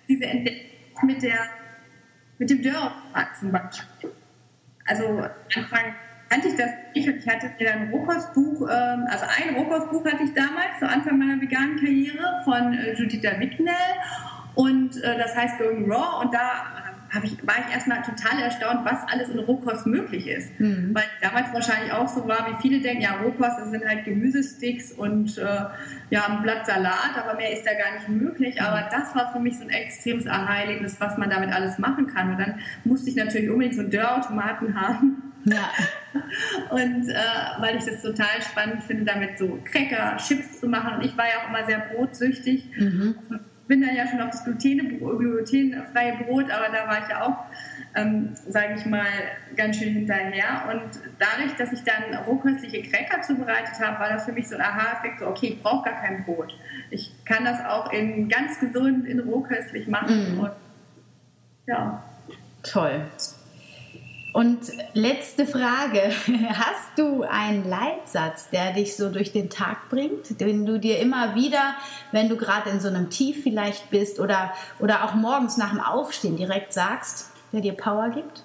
diese 0.07 0.23
Entdeckung 0.23 0.69
mit, 1.03 1.21
der, 1.21 1.39
mit 2.37 2.49
dem 2.49 2.61
Dörrpark 2.61 3.35
zum 3.37 3.51
Beispiel. 3.51 4.11
Also 4.85 5.27
Anfang 5.55 5.95
kannte 6.29 6.47
ich 6.47 6.55
das 6.55 6.71
nicht 6.95 7.07
ich 7.07 7.27
hatte 7.27 7.51
mir 7.59 7.73
ein 7.73 7.89
Rohkostbuch, 7.89 8.69
ähm, 8.69 9.05
also 9.09 9.25
ein 9.25 9.55
Rohkostbuch 9.55 10.05
hatte 10.05 10.23
ich 10.23 10.33
damals, 10.33 10.79
zu 10.79 10.87
Anfang 10.87 11.19
meiner 11.19 11.41
veganen 11.41 11.77
Karriere 11.77 12.41
von 12.45 12.73
äh, 12.73 12.93
Juditha 12.93 13.37
Wicknell 13.37 13.75
und 14.55 15.01
äh, 15.01 15.17
das 15.17 15.35
heißt 15.35 15.57
Going 15.57 15.89
Raw 15.91 16.21
und 16.23 16.33
da 16.33 16.91
ich, 17.23 17.45
war 17.45 17.55
ich 17.67 17.73
erstmal 17.73 18.01
total 18.01 18.41
erstaunt, 18.41 18.85
was 18.85 18.99
alles 19.11 19.29
in 19.29 19.39
Rohkost 19.39 19.85
möglich 19.85 20.27
ist. 20.27 20.57
Mhm. 20.59 20.91
Weil 20.93 21.03
damals 21.21 21.53
wahrscheinlich 21.53 21.91
auch 21.91 22.07
so 22.07 22.27
war, 22.27 22.47
wie 22.49 22.61
viele 22.61 22.81
denken, 22.81 23.01
ja, 23.01 23.17
Rohkost 23.21 23.59
das 23.59 23.69
sind 23.69 23.85
halt 23.85 24.05
Gemüsesticks 24.05 24.93
und 24.93 25.37
äh, 25.37 25.43
ja, 26.09 26.27
ein 26.27 26.41
Blatt 26.41 26.65
Salat, 26.65 27.11
aber 27.17 27.35
mehr 27.35 27.51
ist 27.51 27.65
da 27.65 27.71
gar 27.73 27.93
nicht 27.95 28.07
möglich. 28.07 28.55
Mhm. 28.55 28.65
Aber 28.65 28.89
das 28.89 29.13
war 29.15 29.31
für 29.33 29.39
mich 29.39 29.57
so 29.57 29.63
ein 29.63 29.69
extremes 29.69 30.25
Aha-Erlebnis, 30.25 30.95
was 30.99 31.17
man 31.17 31.29
damit 31.29 31.51
alles 31.51 31.77
machen 31.79 32.07
kann. 32.07 32.31
Und 32.31 32.39
dann 32.39 32.59
musste 32.85 33.09
ich 33.09 33.15
natürlich 33.17 33.49
unbedingt 33.49 33.75
so 33.75 33.81
einen 33.81 33.91
Dörrautomaten 33.91 34.79
haben. 34.81 35.23
Ja. 35.43 35.69
Und 36.69 37.09
äh, 37.09 37.15
weil 37.59 37.77
ich 37.77 37.85
das 37.85 38.01
total 38.01 38.41
spannend 38.41 38.83
finde, 38.83 39.03
damit 39.03 39.37
so 39.37 39.59
Cracker, 39.65 40.15
Chips 40.17 40.59
zu 40.59 40.67
machen. 40.67 40.95
Und 40.95 41.05
ich 41.05 41.17
war 41.17 41.25
ja 41.25 41.43
auch 41.43 41.49
immer 41.49 41.65
sehr 41.65 41.79
brotsüchtig. 41.79 42.69
Mhm 42.77 43.15
bin 43.71 43.79
dann 43.79 43.95
ja 43.95 44.05
schon 44.05 44.19
auf 44.19 44.31
das 44.31 44.43
glutenfreie 44.43 46.17
Brot, 46.17 46.51
aber 46.51 46.67
da 46.75 46.89
war 46.89 47.03
ich 47.03 47.09
ja 47.09 47.21
auch, 47.23 47.45
ähm, 47.95 48.33
sage 48.49 48.75
ich 48.77 48.85
mal, 48.85 49.07
ganz 49.55 49.77
schön 49.77 49.93
hinterher. 49.93 50.63
Und 50.69 50.99
dadurch, 51.17 51.55
dass 51.55 51.71
ich 51.71 51.81
dann 51.85 52.13
rohköstliche 52.25 52.81
Cracker 52.81 53.21
zubereitet 53.21 53.79
habe, 53.79 53.97
war 53.97 54.09
das 54.09 54.25
für 54.25 54.33
mich 54.33 54.49
so 54.49 54.55
ein 54.55 54.61
Aha-Effekt, 54.61 55.21
so, 55.21 55.27
okay, 55.27 55.53
ich 55.53 55.63
brauche 55.63 55.89
gar 55.89 56.01
kein 56.01 56.25
Brot. 56.25 56.53
Ich 56.89 57.13
kann 57.23 57.45
das 57.45 57.63
auch 57.63 57.93
in 57.93 58.27
ganz 58.27 58.59
gesund, 58.59 59.05
in 59.05 59.21
rohköstlich 59.21 59.87
machen. 59.87 60.33
Mhm. 60.33 60.39
Und, 60.41 60.51
ja. 61.65 62.03
Toll. 62.63 63.05
Und 64.33 64.59
letzte 64.93 65.45
Frage. 65.45 66.01
Hast 66.49 66.97
du 66.97 67.23
einen 67.23 67.67
Leitsatz, 67.67 68.49
der 68.49 68.73
dich 68.73 68.95
so 68.95 69.11
durch 69.11 69.31
den 69.31 69.49
Tag 69.49 69.89
bringt, 69.89 70.39
den 70.39 70.65
du 70.65 70.79
dir 70.79 70.99
immer 70.99 71.35
wieder, 71.35 71.75
wenn 72.11 72.29
du 72.29 72.37
gerade 72.37 72.69
in 72.69 72.79
so 72.79 72.87
einem 72.87 73.09
Tief 73.09 73.43
vielleicht 73.43 73.89
bist 73.89 74.19
oder, 74.19 74.53
oder 74.79 75.03
auch 75.03 75.15
morgens 75.15 75.57
nach 75.57 75.71
dem 75.71 75.81
Aufstehen 75.81 76.37
direkt 76.37 76.71
sagst, 76.71 77.31
der 77.51 77.61
dir 77.61 77.73
Power 77.73 78.09
gibt? 78.09 78.43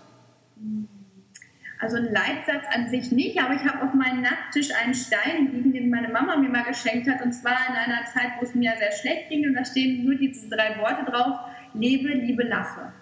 Also 1.78 1.99
ein 1.99 2.11
Leitsatz 2.11 2.64
an 2.74 2.89
sich 2.89 3.12
nicht, 3.12 3.41
aber 3.41 3.55
ich 3.55 3.64
habe 3.64 3.84
auf 3.84 3.93
meinem 3.95 4.22
Nachttisch 4.22 4.70
einen 4.74 4.95
Stein 4.95 5.53
liegen, 5.53 5.72
den 5.72 5.91
meine 5.91 6.09
Mama 6.09 6.37
mir 6.37 6.49
mal 6.49 6.64
geschenkt 6.64 7.09
hat. 7.09 7.22
Und 7.22 7.32
zwar 7.32 7.59
in 7.68 7.76
einer 7.76 8.05
Zeit, 8.07 8.32
wo 8.39 8.45
es 8.45 8.55
mir 8.55 8.72
sehr 8.78 8.93
schlecht 8.93 9.28
ging. 9.28 9.47
Und 9.47 9.55
da 9.55 9.64
stehen 9.64 10.05
nur 10.05 10.16
diese 10.16 10.49
drei 10.49 10.78
Worte 10.80 11.09
drauf. 11.09 11.39
Lebe, 11.74 12.09
liebe, 12.09 12.43
lache. 12.45 12.93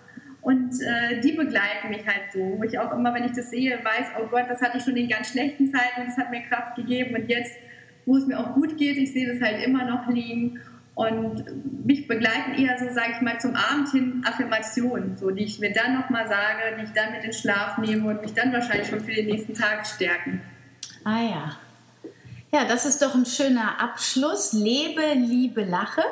Und 0.44 0.78
äh, 0.82 1.22
die 1.22 1.32
begleiten 1.32 1.88
mich 1.88 2.06
halt 2.06 2.30
so, 2.30 2.58
wo 2.58 2.62
ich 2.64 2.78
auch 2.78 2.92
immer, 2.92 3.14
wenn 3.14 3.24
ich 3.24 3.32
das 3.32 3.48
sehe, 3.48 3.78
weiß, 3.82 4.08
oh 4.20 4.26
Gott, 4.26 4.44
das 4.46 4.60
hatte 4.60 4.76
ich 4.76 4.84
schon 4.84 4.94
in 4.94 5.08
ganz 5.08 5.30
schlechten 5.30 5.72
Zeiten, 5.72 6.06
das 6.06 6.18
hat 6.18 6.30
mir 6.30 6.42
Kraft 6.42 6.76
gegeben 6.76 7.14
und 7.14 7.30
jetzt, 7.30 7.56
wo 8.04 8.18
es 8.18 8.26
mir 8.26 8.38
auch 8.38 8.52
gut 8.52 8.76
geht, 8.76 8.98
ich 8.98 9.14
sehe 9.14 9.32
das 9.32 9.40
halt 9.40 9.64
immer 9.64 9.86
noch 9.86 10.06
liegen. 10.06 10.60
Und 10.94 11.44
mich 11.86 12.06
begleiten 12.06 12.52
eher 12.56 12.78
so, 12.78 12.92
sage 12.92 13.14
ich 13.16 13.20
mal, 13.22 13.40
zum 13.40 13.56
Abend 13.56 13.90
hin 13.90 14.22
Affirmationen, 14.24 15.16
so, 15.16 15.30
die 15.30 15.44
ich 15.44 15.58
mir 15.60 15.72
dann 15.72 15.94
nochmal 15.98 16.28
sage, 16.28 16.76
die 16.78 16.84
ich 16.84 16.92
dann 16.92 17.12
mit 17.12 17.24
in 17.24 17.32
Schlaf 17.32 17.78
nehme 17.78 18.10
und 18.10 18.20
mich 18.20 18.34
dann 18.34 18.52
wahrscheinlich 18.52 18.88
schon 18.88 19.00
für 19.00 19.12
den 19.12 19.26
nächsten 19.26 19.54
Tag 19.54 19.86
stärken. 19.86 20.42
Ah 21.04 21.22
ja. 21.22 21.56
Ja, 22.52 22.64
das 22.68 22.84
ist 22.84 23.00
doch 23.00 23.14
ein 23.14 23.26
schöner 23.26 23.80
Abschluss. 23.80 24.52
Lebe, 24.52 25.14
liebe, 25.16 25.64
lache. 25.64 26.02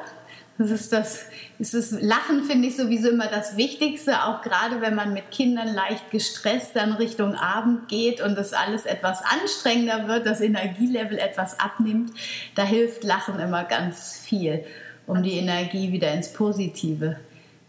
Das 0.59 0.71
ist 0.71 0.93
das, 0.93 1.25
ist 1.59 1.93
Lachen 2.03 2.45
finde 2.45 2.69
ich 2.69 2.77
sowieso 2.77 3.09
immer 3.09 3.27
das 3.27 3.57
Wichtigste, 3.57 4.25
auch 4.25 4.43
gerade 4.43 4.81
wenn 4.81 4.95
man 4.95 5.13
mit 5.13 5.31
Kindern 5.31 5.69
leicht 5.69 6.11
gestresst 6.11 6.77
dann 6.77 6.93
Richtung 6.93 7.35
Abend 7.35 7.89
geht 7.89 8.21
und 8.21 8.37
das 8.37 8.53
alles 8.53 8.85
etwas 8.85 9.23
anstrengender 9.25 10.09
wird, 10.09 10.27
das 10.27 10.41
Energielevel 10.41 11.19
etwas 11.19 11.59
abnimmt. 11.59 12.13
Da 12.55 12.65
hilft 12.65 13.03
Lachen 13.03 13.41
immer 13.41 13.65
ganz 13.65 14.19
viel, 14.19 14.65
um 15.07 15.23
die 15.23 15.33
Energie 15.33 15.91
wieder 15.91 16.13
ins 16.13 16.33
Positive 16.33 17.17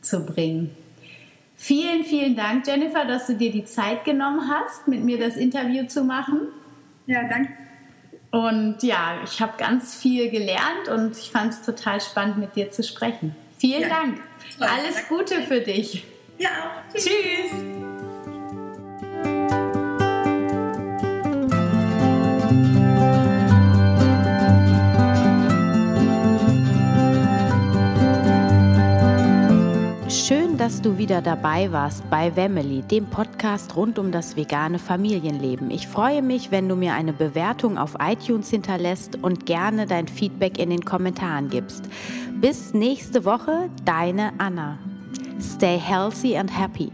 zu 0.02 0.26
bringen. 0.26 0.76
Vielen, 1.56 2.04
vielen 2.04 2.36
Dank, 2.36 2.68
Jennifer, 2.68 3.06
dass 3.06 3.28
du 3.28 3.36
dir 3.36 3.52
die 3.52 3.64
Zeit 3.64 4.04
genommen 4.04 4.50
hast, 4.50 4.88
mit 4.90 5.04
mir 5.04 5.18
das 5.18 5.38
Interview 5.38 5.88
zu 5.88 6.04
machen. 6.04 6.42
Ja, 7.06 7.28
danke 7.30 7.63
und 8.34 8.82
ja, 8.82 9.20
ich 9.24 9.40
habe 9.42 9.54
ganz 9.60 9.94
viel 9.94 10.32
gelernt 10.32 10.90
und 10.92 11.16
ich 11.16 11.30
fand 11.30 11.54
es 11.54 11.62
total 11.62 12.02
spannend, 12.02 12.40
mit 12.40 12.56
dir 12.56 12.72
zu 12.72 12.82
sprechen. 12.82 13.36
Vielen 13.60 13.84
ja. 13.84 13.90
Dank. 13.90 14.22
Alles 14.60 15.08
Gute 15.08 15.44
für 15.44 15.62
dich. 15.62 16.04
Ja, 16.40 16.50
tschüss. 16.92 17.06
tschüss. 17.06 17.83
Dass 30.64 30.82
du 30.82 30.98
wieder 30.98 31.22
dabei 31.22 31.74
warst 31.74 32.10
bei 32.10 32.38
Wemmeli, 32.38 32.84
dem 32.84 33.08
Podcast 33.08 33.76
rund 33.76 34.00
um 34.00 34.14
das 34.14 34.38
vegane 34.38 34.80
Familienleben. 34.80 35.70
Ich 35.70 35.90
freue 35.90 36.22
mich, 36.22 36.52
wenn 36.52 36.70
du 36.70 36.78
mir 36.78 36.94
eine 36.94 37.12
Bewertung 37.12 37.78
auf 37.78 37.98
iTunes 38.00 38.50
hinterlässt 38.50 39.22
und 39.22 39.46
gerne 39.46 39.88
dein 39.88 40.08
Feedback 40.08 40.58
in 40.58 40.70
den 40.70 40.86
Kommentaren 40.86 41.50
gibst. 41.50 41.90
Bis 42.40 42.74
nächste 42.74 43.26
Woche, 43.26 43.70
deine 43.84 44.32
Anna. 44.38 44.80
Stay 45.38 45.78
healthy 45.78 46.38
and 46.38 46.58
happy. 46.58 46.94